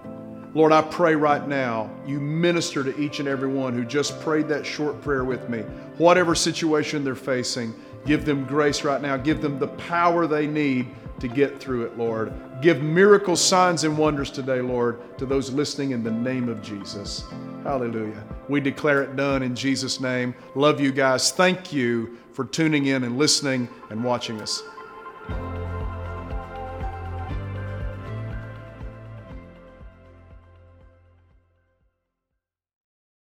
Lord, 0.54 0.72
I 0.72 0.82
pray 0.82 1.14
right 1.14 1.46
now 1.48 1.90
you 2.06 2.20
minister 2.20 2.84
to 2.84 2.98
each 3.00 3.20
and 3.20 3.28
every 3.28 3.48
one 3.48 3.72
who 3.72 3.84
just 3.84 4.20
prayed 4.20 4.48
that 4.48 4.66
short 4.66 5.00
prayer 5.00 5.24
with 5.24 5.48
me. 5.48 5.60
Whatever 5.96 6.34
situation 6.34 7.04
they're 7.04 7.14
facing, 7.14 7.74
give 8.04 8.24
them 8.24 8.44
grace 8.44 8.84
right 8.84 9.00
now. 9.00 9.16
Give 9.16 9.40
them 9.40 9.58
the 9.58 9.68
power 9.68 10.26
they 10.26 10.46
need 10.46 10.88
to 11.20 11.28
get 11.28 11.58
through 11.58 11.84
it, 11.84 11.96
Lord. 11.96 12.32
Give 12.60 12.82
miracle 12.82 13.36
signs 13.36 13.84
and 13.84 13.96
wonders 13.96 14.30
today, 14.30 14.60
Lord, 14.60 15.16
to 15.18 15.24
those 15.24 15.50
listening 15.52 15.92
in 15.92 16.02
the 16.02 16.10
name 16.10 16.48
of 16.48 16.60
Jesus. 16.62 17.24
Hallelujah. 17.62 18.22
We 18.48 18.60
declare 18.60 19.02
it 19.02 19.16
done 19.16 19.42
in 19.42 19.54
Jesus' 19.54 20.00
name. 20.00 20.34
Love 20.54 20.80
you 20.80 20.92
guys. 20.92 21.30
Thank 21.30 21.72
you 21.72 22.18
for 22.32 22.44
tuning 22.44 22.86
in 22.86 23.04
and 23.04 23.16
listening 23.16 23.68
and 23.90 24.02
watching 24.02 24.40
us. 24.40 24.62